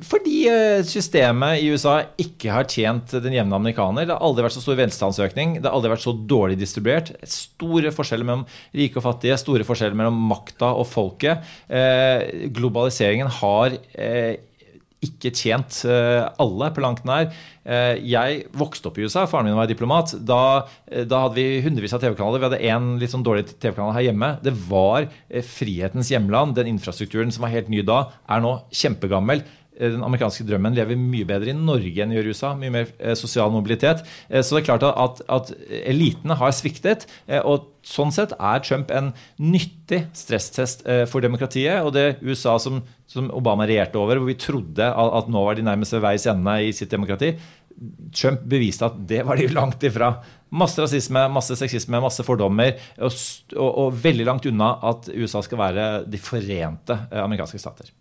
Fordi 0.06 0.38
eh, 0.50 0.82
systemet 0.88 1.62
i 1.62 1.70
USA 1.74 2.00
ikke 2.22 2.52
har 2.54 2.68
tjent 2.70 3.14
den 3.24 3.36
jevne 3.36 3.58
amerikaner. 3.58 4.08
Det 4.08 4.16
har 4.16 4.26
aldri 4.26 4.46
vært 4.46 4.58
så 4.58 4.64
stor 4.64 4.80
velstandsøkning, 4.80 5.58
det 5.60 5.70
har 5.70 5.78
aldri 5.78 5.94
vært 5.94 6.06
så 6.06 6.16
dårlig 6.34 6.58
distribuert. 6.62 7.14
Store 7.30 7.94
forskjeller 7.94 8.28
mellom 8.28 8.48
rike 8.78 9.00
og 9.00 9.08
fattige, 9.08 9.40
store 9.42 9.68
forskjeller 9.68 9.98
mellom 9.98 10.20
makta 10.32 10.74
og 10.78 10.88
folket. 10.90 11.46
Eh, 11.70 12.50
globaliseringen 12.54 13.30
har 13.40 13.78
eh, 13.94 14.38
ikke 15.06 15.30
tjent 15.36 15.84
eh, 15.86 16.24
alle 16.42 16.72
på 16.74 16.82
langt 16.82 17.04
nær. 17.08 17.30
Eh, 17.68 18.00
jeg 18.10 18.48
vokste 18.58 18.90
opp 18.90 18.98
i 18.98 19.06
USA, 19.06 19.28
faren 19.30 19.50
min 19.50 19.60
var 19.60 19.70
diplomat. 19.70 20.16
Da, 20.26 20.66
da 21.06 21.22
hadde 21.28 21.38
vi 21.38 21.62
hundrevis 21.66 21.94
av 21.94 22.02
TV-kanaler. 22.02 22.42
Vi 22.42 22.50
hadde 22.50 22.64
én 22.74 22.90
litt 23.02 23.14
sånn 23.14 23.26
dårlig 23.26 23.46
TV-kanal 23.54 23.94
her 23.98 24.08
hjemme. 24.10 24.34
Det 24.42 24.56
var 24.70 25.10
frihetens 25.54 26.10
hjemland. 26.14 26.58
Den 26.58 26.72
infrastrukturen 26.74 27.34
som 27.34 27.46
var 27.46 27.54
helt 27.54 27.70
ny 27.74 27.86
da, 27.86 28.08
er 28.26 28.44
nå 28.44 28.58
kjempegammel. 28.74 29.46
Eh, 29.78 29.94
den 29.94 30.04
amerikanske 30.06 30.46
drømmen 30.48 30.76
lever 30.78 30.98
mye 31.00 31.28
bedre 31.28 31.54
i 31.54 31.58
Norge 31.58 32.04
enn 32.04 32.14
i 32.14 32.22
USA. 32.26 32.54
Mye 32.58 32.74
mer 32.74 32.92
eh, 32.98 33.16
sosial 33.18 33.52
mobilitet. 33.54 34.04
Eh, 34.30 34.42
så 34.42 34.58
det 34.58 34.64
er 34.64 34.70
klart 34.72 34.86
at, 34.90 35.22
at 35.30 35.52
elitene 35.86 36.38
har 36.40 36.54
sviktet. 36.56 37.08
og 37.44 37.74
Sånn 37.88 38.12
sett 38.12 38.34
er 38.36 38.64
Trump 38.66 38.90
en 38.92 39.14
nyttig 39.40 40.02
stresstest 40.18 40.82
for 41.08 41.24
demokratiet. 41.24 41.86
Og 41.86 41.94
det 41.96 42.18
USA 42.20 42.58
som, 42.60 42.82
som 43.08 43.30
Obama 43.32 43.64
regjerte 43.70 44.02
over, 44.02 44.20
hvor 44.20 44.28
vi 44.28 44.36
trodde 44.42 44.90
at, 44.92 45.30
nå 45.32 45.44
var 45.46 45.56
de 45.56 45.64
nærmest 45.64 45.96
ved 45.96 46.04
veis 46.04 46.28
ende 46.28 46.58
i 46.66 46.74
sitt 46.76 46.92
demokrati, 46.92 47.32
Trump 48.12 48.42
beviste 48.50 48.90
at 48.90 48.98
det 49.08 49.22
var 49.24 49.40
de 49.40 49.48
langt 49.56 49.88
ifra. 49.88 50.18
Masse 50.52 50.84
rasisme, 50.84 51.24
masse 51.32 51.56
sexisme, 51.60 52.02
masse 52.04 52.26
fordommer. 52.28 52.76
Og, 53.00 53.16
og, 53.56 53.70
og 53.70 54.02
veldig 54.04 54.28
langt 54.28 54.50
unna 54.52 54.74
at 54.92 55.08
USA 55.16 55.46
skal 55.46 55.64
være 55.64 55.88
de 56.12 56.20
forente 56.20 57.00
amerikanske 57.24 57.62
stater. 57.64 57.94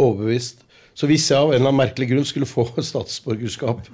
Overbevist. 0.00 0.64
Så 0.94 1.08
hvis 1.10 1.26
jeg 1.30 1.38
av 1.38 1.50
en 1.50 1.56
eller 1.56 1.70
annen 1.70 1.80
merkelig 1.80 2.10
grunn 2.12 2.28
skulle 2.28 2.48
få 2.48 2.68
statsborgerskap 2.90 3.88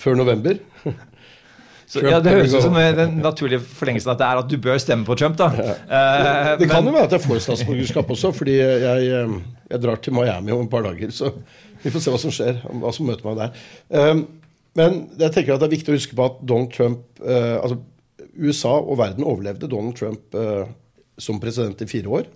før 0.00 0.18
november 0.18 0.60
så, 1.92 2.02
ja, 2.04 2.20
Det 2.24 2.34
høres 2.34 2.54
ut 2.54 2.64
som 2.64 2.76
den 2.76 3.18
naturlige 3.22 3.62
forlengelsen 3.64 4.12
at 4.12 4.20
det 4.20 4.28
er 4.28 4.42
at 4.42 4.50
du 4.50 4.56
bør 4.64 4.78
stemme 4.80 5.04
på 5.08 5.16
Trump. 5.18 5.36
da. 5.40 5.48
Ja. 5.56 5.74
Uh, 5.88 6.52
det 6.60 6.68
kan 6.70 6.84
men... 6.84 6.92
jo 6.92 6.98
være 6.98 7.08
at 7.10 7.16
jeg 7.16 7.24
får 7.26 7.42
statsborgerskap 7.46 8.12
også, 8.14 8.32
fordi 8.36 8.54
jeg, 8.58 9.08
eh, 9.08 9.34
jeg, 9.70 9.82
drar 9.82 10.00
til 10.00 10.16
Miami 10.16 10.54
om 10.54 10.64
et 10.64 10.72
par 10.72 10.86
dager. 10.86 11.12
Så 11.12 11.32
vi 11.82 11.92
får 11.92 12.04
se 12.04 12.14
hva 12.14 12.20
som 12.22 12.32
skjer, 12.32 12.62
hva 12.80 12.92
som 12.96 13.08
møter 13.08 13.28
meg 13.28 13.42
der. 13.42 13.64
Um, 13.92 14.24
men 14.78 15.02
jeg 15.20 15.34
tenker 15.34 15.52
at 15.52 15.60
det 15.60 15.68
er 15.68 15.74
viktig 15.74 15.92
å 15.92 15.98
huske 15.98 16.16
på 16.16 16.28
at 16.30 16.40
Donald 16.40 16.72
Trump, 16.72 17.04
uh, 17.20 17.58
altså 17.60 17.82
USA 18.40 18.72
og 18.78 18.96
verden 19.02 19.28
overlevde 19.28 19.68
Donald 19.68 19.98
Trump 19.98 20.38
uh, 20.38 20.64
som 21.20 21.40
president 21.42 21.84
i 21.84 21.90
fire 21.90 22.08
år. 22.20 22.30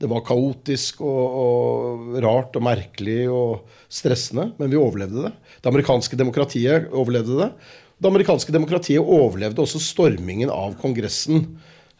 Det 0.00 0.08
var 0.08 0.22
kaotisk 0.24 1.02
og, 1.04 1.34
og, 1.42 2.14
rart 2.24 2.54
og 2.56 2.64
merkelig 2.64 3.26
og 3.28 3.66
stressende, 3.92 4.48
men 4.56 4.70
vi 4.72 4.78
overlevde 4.80 5.26
det. 5.26 5.32
Det 5.60 5.68
amerikanske 5.68 6.16
demokratiet 6.16 6.88
overlevde 6.96 7.36
det. 7.42 7.50
Det 8.00 8.08
amerikanske 8.08 8.54
demokratiet 8.54 9.04
overlevde 9.04 9.60
også 9.60 9.80
stormingen 9.84 10.48
av 10.54 10.72
Kongressen 10.80 11.42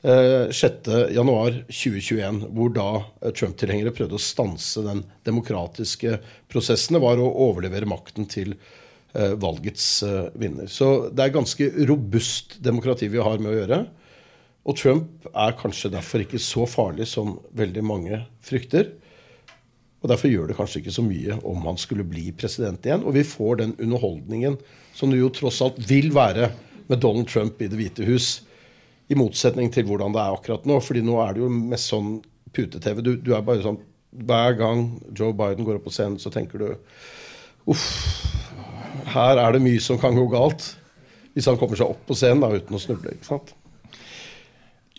eh, 0.00 0.48
6.1.2021, 0.48 2.40
hvor 2.56 2.72
da 2.72 2.88
eh, 3.20 3.34
Trump-tilhengere 3.36 3.92
prøvde 3.92 4.16
å 4.16 4.22
stanse 4.30 4.80
den 4.86 5.04
demokratiske 5.28 6.16
prosessen. 6.48 6.96
Det 6.96 7.04
var 7.04 7.20
å 7.20 7.28
overlevere 7.50 7.90
makten 7.90 8.24
til 8.32 8.54
eh, 8.56 9.36
valgets 9.36 10.02
eh, 10.08 10.32
vinner. 10.40 10.72
Så 10.72 11.10
det 11.12 11.26
er 11.26 11.36
ganske 11.36 11.68
robust 11.90 12.56
demokrati 12.64 13.12
vi 13.12 13.20
har 13.20 13.36
med 13.44 13.52
å 13.52 13.58
gjøre. 13.58 13.82
Og 14.68 14.76
Trump 14.76 15.28
er 15.30 15.56
kanskje 15.58 15.92
derfor 15.92 16.24
ikke 16.24 16.40
så 16.42 16.66
farlig 16.68 17.08
som 17.08 17.38
veldig 17.56 17.84
mange 17.86 18.24
frykter. 18.44 18.90
Og 20.00 20.08
Derfor 20.08 20.32
gjør 20.32 20.48
det 20.48 20.56
kanskje 20.56 20.80
ikke 20.80 20.94
så 20.96 21.04
mye 21.04 21.36
om 21.48 21.64
han 21.68 21.80
skulle 21.80 22.06
bli 22.08 22.30
president 22.32 22.84
igjen. 22.86 23.04
Og 23.04 23.16
vi 23.16 23.24
får 23.26 23.60
den 23.60 23.74
underholdningen 23.78 24.58
som 24.96 25.12
det 25.12 25.20
jo 25.20 25.32
tross 25.32 25.60
alt 25.64 25.80
vil 25.88 26.10
være 26.16 26.50
med 26.90 27.00
Donald 27.00 27.28
Trump 27.28 27.60
i 27.60 27.68
Det 27.68 27.78
hvite 27.78 28.08
hus. 28.08 28.40
I 29.10 29.18
motsetning 29.18 29.72
til 29.72 29.86
hvordan 29.88 30.14
det 30.14 30.22
er 30.22 30.36
akkurat 30.36 30.66
nå. 30.68 30.80
fordi 30.80 31.02
nå 31.04 31.18
er 31.20 31.34
det 31.34 31.44
jo 31.44 31.50
mest 31.50 31.92
sånn 31.92 32.18
pute-TV. 32.52 33.02
Du, 33.02 33.14
du, 33.16 33.32
er 33.34 33.46
bare 33.46 33.64
sånn 33.64 33.80
Hver 34.10 34.56
gang 34.58 34.84
Joe 35.14 35.34
Biden 35.36 35.66
går 35.66 35.78
opp 35.78 35.86
på 35.86 35.94
scenen, 35.94 36.18
så 36.18 36.32
tenker 36.34 36.58
du 36.58 36.68
Uff, 37.70 37.84
her 39.12 39.38
er 39.38 39.52
det 39.52 39.60
mye 39.62 39.80
som 39.84 39.98
kan 40.00 40.16
gå 40.16 40.24
galt. 40.32 40.64
Hvis 41.36 41.46
han 41.46 41.58
kommer 41.60 41.78
seg 41.78 41.92
opp 41.92 42.00
på 42.08 42.16
scenen 42.18 42.42
da, 42.42 42.50
uten 42.50 42.74
å 42.74 42.80
snuble. 42.80 43.12
ikke 43.14 43.28
sant? 43.28 43.52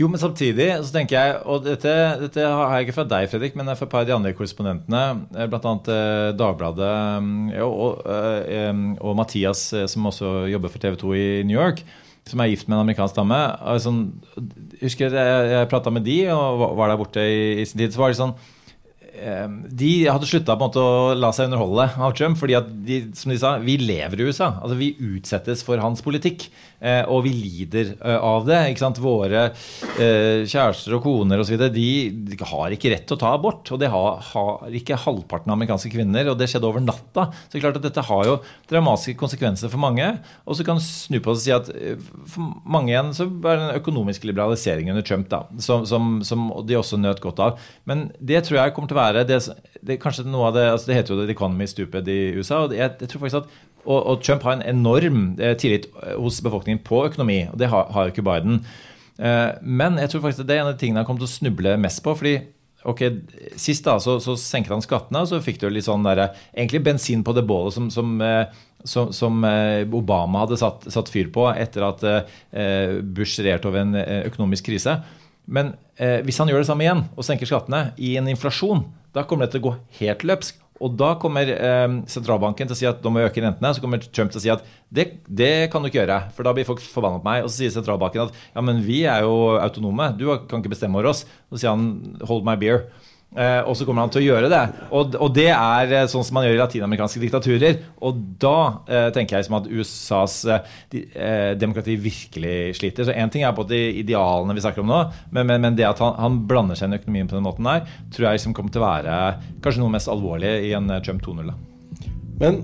Jo, 0.01 0.07
men 0.09 0.21
samtidig 0.21 0.67
så 0.81 0.93
tenker 0.95 1.17
jeg, 1.17 1.39
og 1.45 1.65
dette, 1.65 1.91
dette 2.23 2.45
har 2.47 2.71
jeg 2.73 2.87
ikke 2.87 2.95
fra 2.95 3.07
deg, 3.11 3.27
Fredrik, 3.29 3.57
men 3.59 3.69
fra 3.75 3.85
et 3.85 3.91
par 3.91 4.01
av 4.01 4.07
de 4.09 4.15
andre 4.15 4.31
korrespondentene, 4.33 5.01
eh, 5.35 5.49
bl.a. 5.51 5.73
Eh, 5.95 6.29
Dagbladet 6.39 6.93
og, 7.61 7.75
og, 7.75 8.07
og, 8.07 9.11
Mathias, 9.19 9.67
eh, 9.77 9.85
som 9.91 10.07
også 10.09 10.47
jobber 10.49 10.73
for 10.73 10.81
TV 10.81 10.97
2 11.03 11.11
i 11.19 11.27
New 11.45 11.59
York, 11.59 11.83
som 12.29 12.41
er 12.41 12.49
gift 12.49 12.69
med 12.69 12.79
en 12.79 12.85
amerikansk 12.85 13.19
dame. 13.19 13.37
Altså, 13.73 13.93
husker 14.81 15.13
Jeg, 15.13 15.51
jeg 15.51 15.69
prata 15.69 15.93
med 15.93 16.07
de 16.07 16.17
og 16.33 16.65
var 16.79 16.89
der 16.89 17.01
borte 17.01 17.21
i, 17.21 17.61
i 17.61 17.67
sin 17.67 17.83
tid. 17.83 17.93
så 17.93 18.01
var 18.01 18.13
det 18.13 18.21
sånn 18.21 18.35
de 19.21 19.89
hadde 20.07 20.25
slutta 20.25 20.55
å 20.55 20.83
la 21.13 21.29
seg 21.35 21.49
underholde 21.49 21.83
av 21.99 22.13
Trump. 22.17 22.39
fordi 22.39 22.55
at 22.57 22.69
de, 22.87 23.01
som 23.13 23.29
de 23.29 23.37
sa, 23.37 23.51
vi 23.61 23.75
lever 23.77 24.17
i 24.17 24.25
USA. 24.31 24.55
altså 24.63 24.79
Vi 24.79 24.95
utsettes 24.97 25.61
for 25.67 25.77
hans 25.83 26.01
politikk. 26.01 26.47
Eh, 26.81 27.03
og 27.13 27.21
vi 27.27 27.31
lider 27.35 27.93
eh, 27.93 28.17
av 28.17 28.47
det. 28.47 28.59
ikke 28.71 28.81
sant? 28.81 28.99
Våre 29.01 29.43
eh, 30.01 30.41
kjærester 30.49 30.97
og 30.97 31.03
koner 31.05 31.41
osv. 31.43 31.59
De, 31.69 31.87
de 32.09 32.39
har 32.49 32.73
ikke 32.73 32.93
rett 32.93 33.05
til 33.09 33.17
å 33.17 33.21
ta 33.21 33.33
abort. 33.35 33.69
Og 33.69 33.81
det 33.81 33.91
har, 33.93 34.17
har, 34.31 34.65
ikke 34.81 34.99
halvparten 35.03 35.51
av 35.51 35.59
amerikanske 35.59 35.91
kvinner. 35.93 36.31
Og 36.31 36.39
det 36.39 36.49
skjedde 36.49 36.69
over 36.69 36.83
natta. 36.83 37.27
Så 37.45 37.53
det 37.53 37.61
er 37.61 37.65
klart 37.67 37.77
at 37.81 37.85
dette 37.85 38.05
har 38.09 38.25
jo 38.27 38.39
dramatiske 38.71 39.19
konsekvenser 39.21 39.71
for 39.71 39.83
mange. 39.83 40.09
Og 40.45 40.57
så 40.57 40.65
kan 40.65 40.81
du 40.81 40.85
snu 40.85 41.19
på 41.19 41.31
det 41.31 41.39
og 41.41 41.43
si 41.45 41.53
at 41.53 41.69
for 42.29 42.51
mange 42.69 42.91
igjen 42.91 43.13
så 43.15 43.27
er 43.29 43.59
det 43.59 43.67
en 43.67 43.77
økonomisk 43.77 44.25
liberalisering 44.27 44.89
under 44.91 45.05
Trump 45.05 45.29
da, 45.31 45.45
som, 45.63 45.85
som, 45.87 46.17
som 46.25 46.49
de 46.67 46.77
også 46.77 46.99
nøt 46.99 47.21
godt 47.23 47.39
av. 47.43 47.61
Men 47.87 48.09
det 48.19 48.43
tror 48.47 48.59
jeg 48.59 48.73
kommer 48.75 48.91
til 48.91 48.97
å 48.97 49.01
være 49.01 49.23
det, 49.29 49.39
det, 49.79 49.99
kanskje 50.01 50.25
noe 50.27 50.49
av 50.49 50.57
det, 50.57 50.65
altså 50.73 50.91
det 50.91 50.97
heter 50.99 51.15
jo 51.15 51.21
The 51.21 51.35
Economy 51.35 51.69
Stupid 51.69 52.09
i 52.11 52.19
USA. 52.37 52.65
og 52.65 52.75
jeg, 52.75 52.97
jeg 52.99 53.11
tror 53.11 53.23
faktisk 53.23 53.43
at 53.43 53.70
og, 53.85 53.99
og, 53.99 54.23
Trump 54.23 54.45
har 54.45 54.57
en 54.57 54.65
enorm 54.67 55.21
eh, 55.41 55.55
tillit 55.59 55.87
eh, 56.03 56.15
hos 56.19 56.41
befolkningen 56.43 56.81
på 56.85 57.03
økonomi, 57.07 57.43
og 57.51 57.59
det 57.61 57.71
har, 57.71 57.89
jo 57.91 58.13
ikke 58.13 58.25
Biden. 58.25 58.61
Eh, 59.17 59.51
men 59.61 59.99
jeg 60.01 60.11
tror 60.11 60.25
faktisk 60.25 60.47
det 60.47 60.57
er 60.57 60.63
en 60.63 60.71
av 60.71 60.75
de 60.75 60.83
tingene 60.83 61.01
han 61.01 61.07
kommer 61.07 61.23
til 61.23 61.29
å 61.29 61.35
snuble 61.35 61.77
mest 61.81 62.03
på. 62.05 62.15
fordi 62.17 62.35
ok, 62.87 63.01
Sist 63.61 63.85
da, 63.85 63.97
så, 64.01 64.17
så 64.23 64.35
senket 64.39 64.73
han 64.73 64.85
skattene, 64.85 65.23
og 65.23 65.29
så 65.29 65.41
fikk 65.43 65.61
du 65.61 65.67
litt 65.69 65.85
sånn 65.85 66.05
der, 66.05 66.27
egentlig 66.53 66.83
bensin 66.85 67.25
på 67.25 67.35
det 67.37 67.45
bålet 67.49 67.75
som, 67.75 67.91
som, 67.93 68.15
som, 68.83 69.11
som 69.13 69.43
Obama 69.93 70.45
hadde 70.45 70.57
satt, 70.57 70.87
satt, 70.89 71.11
fyr 71.13 71.29
på 71.33 71.45
etter 71.53 71.85
at 71.85 72.01
Bush 73.13 73.37
regjerte 73.37 73.69
over 73.69 73.83
en 73.83 73.93
økonomisk 74.31 74.71
krise. 74.71 74.97
Men 75.45 75.75
hvis 76.25 76.41
han 76.41 76.49
gjør 76.49 76.63
det 76.63 76.71
samme 76.71 76.87
igjen 76.87 77.05
og 77.13 77.27
senker 77.27 77.49
skattene 77.49 77.83
i 78.01 78.15
en 78.17 78.33
inflasjon, 78.33 78.81
da 79.13 79.27
kommer 79.29 79.45
det 79.45 79.53
til 79.53 79.61
å 79.61 79.67
gå 79.67 79.75
helt 80.01 80.25
løpsk. 80.25 80.60
Og 80.81 80.95
da 80.97 81.11
kommer 81.21 81.49
eh, 81.53 81.97
sentralbanken 82.09 82.69
til 82.69 82.75
å 82.75 82.79
si 82.79 82.87
at 82.89 83.01
da 83.03 83.11
må 83.11 83.21
vi 83.21 83.27
øke 83.27 83.43
rentene. 83.43 83.73
Så 83.75 83.83
kommer 83.83 84.01
Trump 84.01 84.33
til 84.33 84.41
å 84.41 84.43
si 84.43 84.51
at 84.53 84.65
det, 84.89 85.07
det, 85.27 85.53
kan 85.71 85.83
du 85.83 85.91
ikke 85.91 86.01
gjøre, 86.01 86.19
for 86.35 86.47
da 86.47 86.55
blir 86.57 86.67
folk 86.67 86.81
forbanna 86.83 87.21
på 87.21 87.29
meg. 87.29 87.45
Og 87.45 87.51
så 87.51 87.61
sier 87.61 87.75
sentralbanken 87.75 88.25
at 88.25 88.41
ja, 88.55 88.65
men 88.65 88.81
vi 88.85 89.03
er 89.09 89.27
jo 89.27 89.55
autonome, 89.61 90.11
du 90.17 90.27
kan 90.49 90.63
ikke 90.63 90.73
bestemme 90.73 90.99
over 90.99 91.13
oss. 91.13 91.23
Så 91.51 91.61
sier 91.61 91.75
han 91.75 92.17
hold 92.27 92.47
my 92.47 92.57
beer. 92.61 92.87
Eh, 93.31 93.61
og 93.63 93.77
så 93.79 93.85
kommer 93.87 94.03
han 94.03 94.11
til 94.11 94.25
å 94.25 94.25
gjøre 94.25 94.49
det. 94.51 94.61
Og, 94.91 95.13
og, 95.15 95.29
det 95.35 95.47
er 95.53 95.93
eh, 95.95 96.07
sånn 96.11 96.25
som 96.27 96.35
man 96.35 96.43
gjør 96.43 96.57
i 96.57 96.59
latinamerikanske 96.59 97.21
diktaturer. 97.21 97.77
Og 98.03 98.19
da 98.41 98.57
eh, 98.91 99.07
tenker 99.15 99.37
jeg 99.37 99.47
som 99.47 99.55
at 99.61 99.69
USAs 99.71 100.35
eh, 100.51 100.73
de, 100.91 101.05
eh, 101.15 101.51
demokrati 101.59 101.95
virkelig 101.95 102.75
sliter. 102.81 103.07
Så 103.07 103.15
én 103.15 103.31
ting 103.31 103.45
er 103.47 103.55
på 103.55 103.63
de 103.69 103.79
idealene 104.01 104.57
vi 104.57 104.65
snakker 104.65 104.83
om 104.83 104.91
nå, 104.91 104.99
men, 105.31 105.47
men, 105.47 105.63
men 105.63 105.79
det 105.79 105.87
at 105.87 106.03
han, 106.03 106.17
han, 106.19 106.43
blander 106.51 106.75
seg 106.75 106.89
inn 106.89 106.97
i 106.97 106.99
økonomien 106.99 107.31
på 107.31 107.37
den 107.37 107.47
måten 107.47 107.69
der, 107.69 107.87
tror 108.11 108.27
jeg 108.27 108.41
liksom 108.41 108.57
kommer 108.57 108.73
til 108.73 108.83
å 108.83 108.89
være 108.89 109.17
kanskje 109.63 109.83
noe 109.83 109.95
mest 109.95 110.11
alvorlig 110.11 110.53
i 110.67 110.75
en 110.75 110.91
Trump 111.05 111.23
2.0. 111.23 111.53
Men 112.41 112.63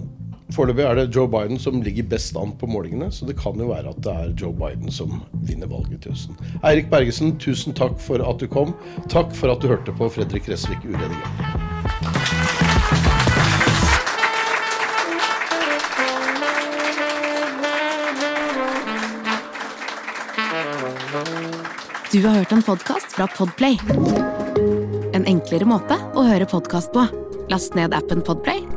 Foreløpig 0.55 0.85
er 0.87 0.95
det 0.95 1.15
Joe 1.15 1.27
Biden 1.27 1.59
som 1.59 1.81
ligger 1.83 2.07
best 2.07 2.37
an 2.39 2.53
på 2.59 2.69
målingene, 2.71 3.09
så 3.11 3.27
det 3.27 3.35
kan 3.39 3.59
jo 3.59 3.67
være 3.67 3.91
at 3.91 3.99
det 4.03 4.13
er 4.13 4.35
Joe 4.39 4.55
Biden 4.55 4.91
som 4.91 5.19
vinner 5.43 5.67
valget 5.67 6.05
til 6.05 6.15
høsten. 6.15 6.37
Eirik 6.63 6.87
Bergesen, 6.91 7.35
tusen 7.41 7.75
takk 7.75 7.99
for 7.99 8.23
at 8.23 8.39
du 8.39 8.47
kom. 8.47 8.71
Takk 9.11 9.35
for 9.35 9.51
at 9.51 9.61
du 9.61 9.67
hørte 9.67 9.91
på 9.91 10.07
Fredrik 10.15 10.47
Resvik 10.47 10.87
uredigert. 10.87 11.65
Du 22.07 22.23
har 22.23 22.39
hørt 22.39 22.55
en 22.55 22.63
podkast 22.63 23.17
fra 23.17 23.27
Podplay. 23.35 23.75
En 25.11 25.27
enklere 25.27 25.67
måte 25.67 25.99
å 26.15 26.23
høre 26.23 26.47
podkast 26.47 26.95
på. 26.95 27.03
Last 27.51 27.75
ned 27.75 27.93
appen 27.95 28.23
Podplay 28.23 28.76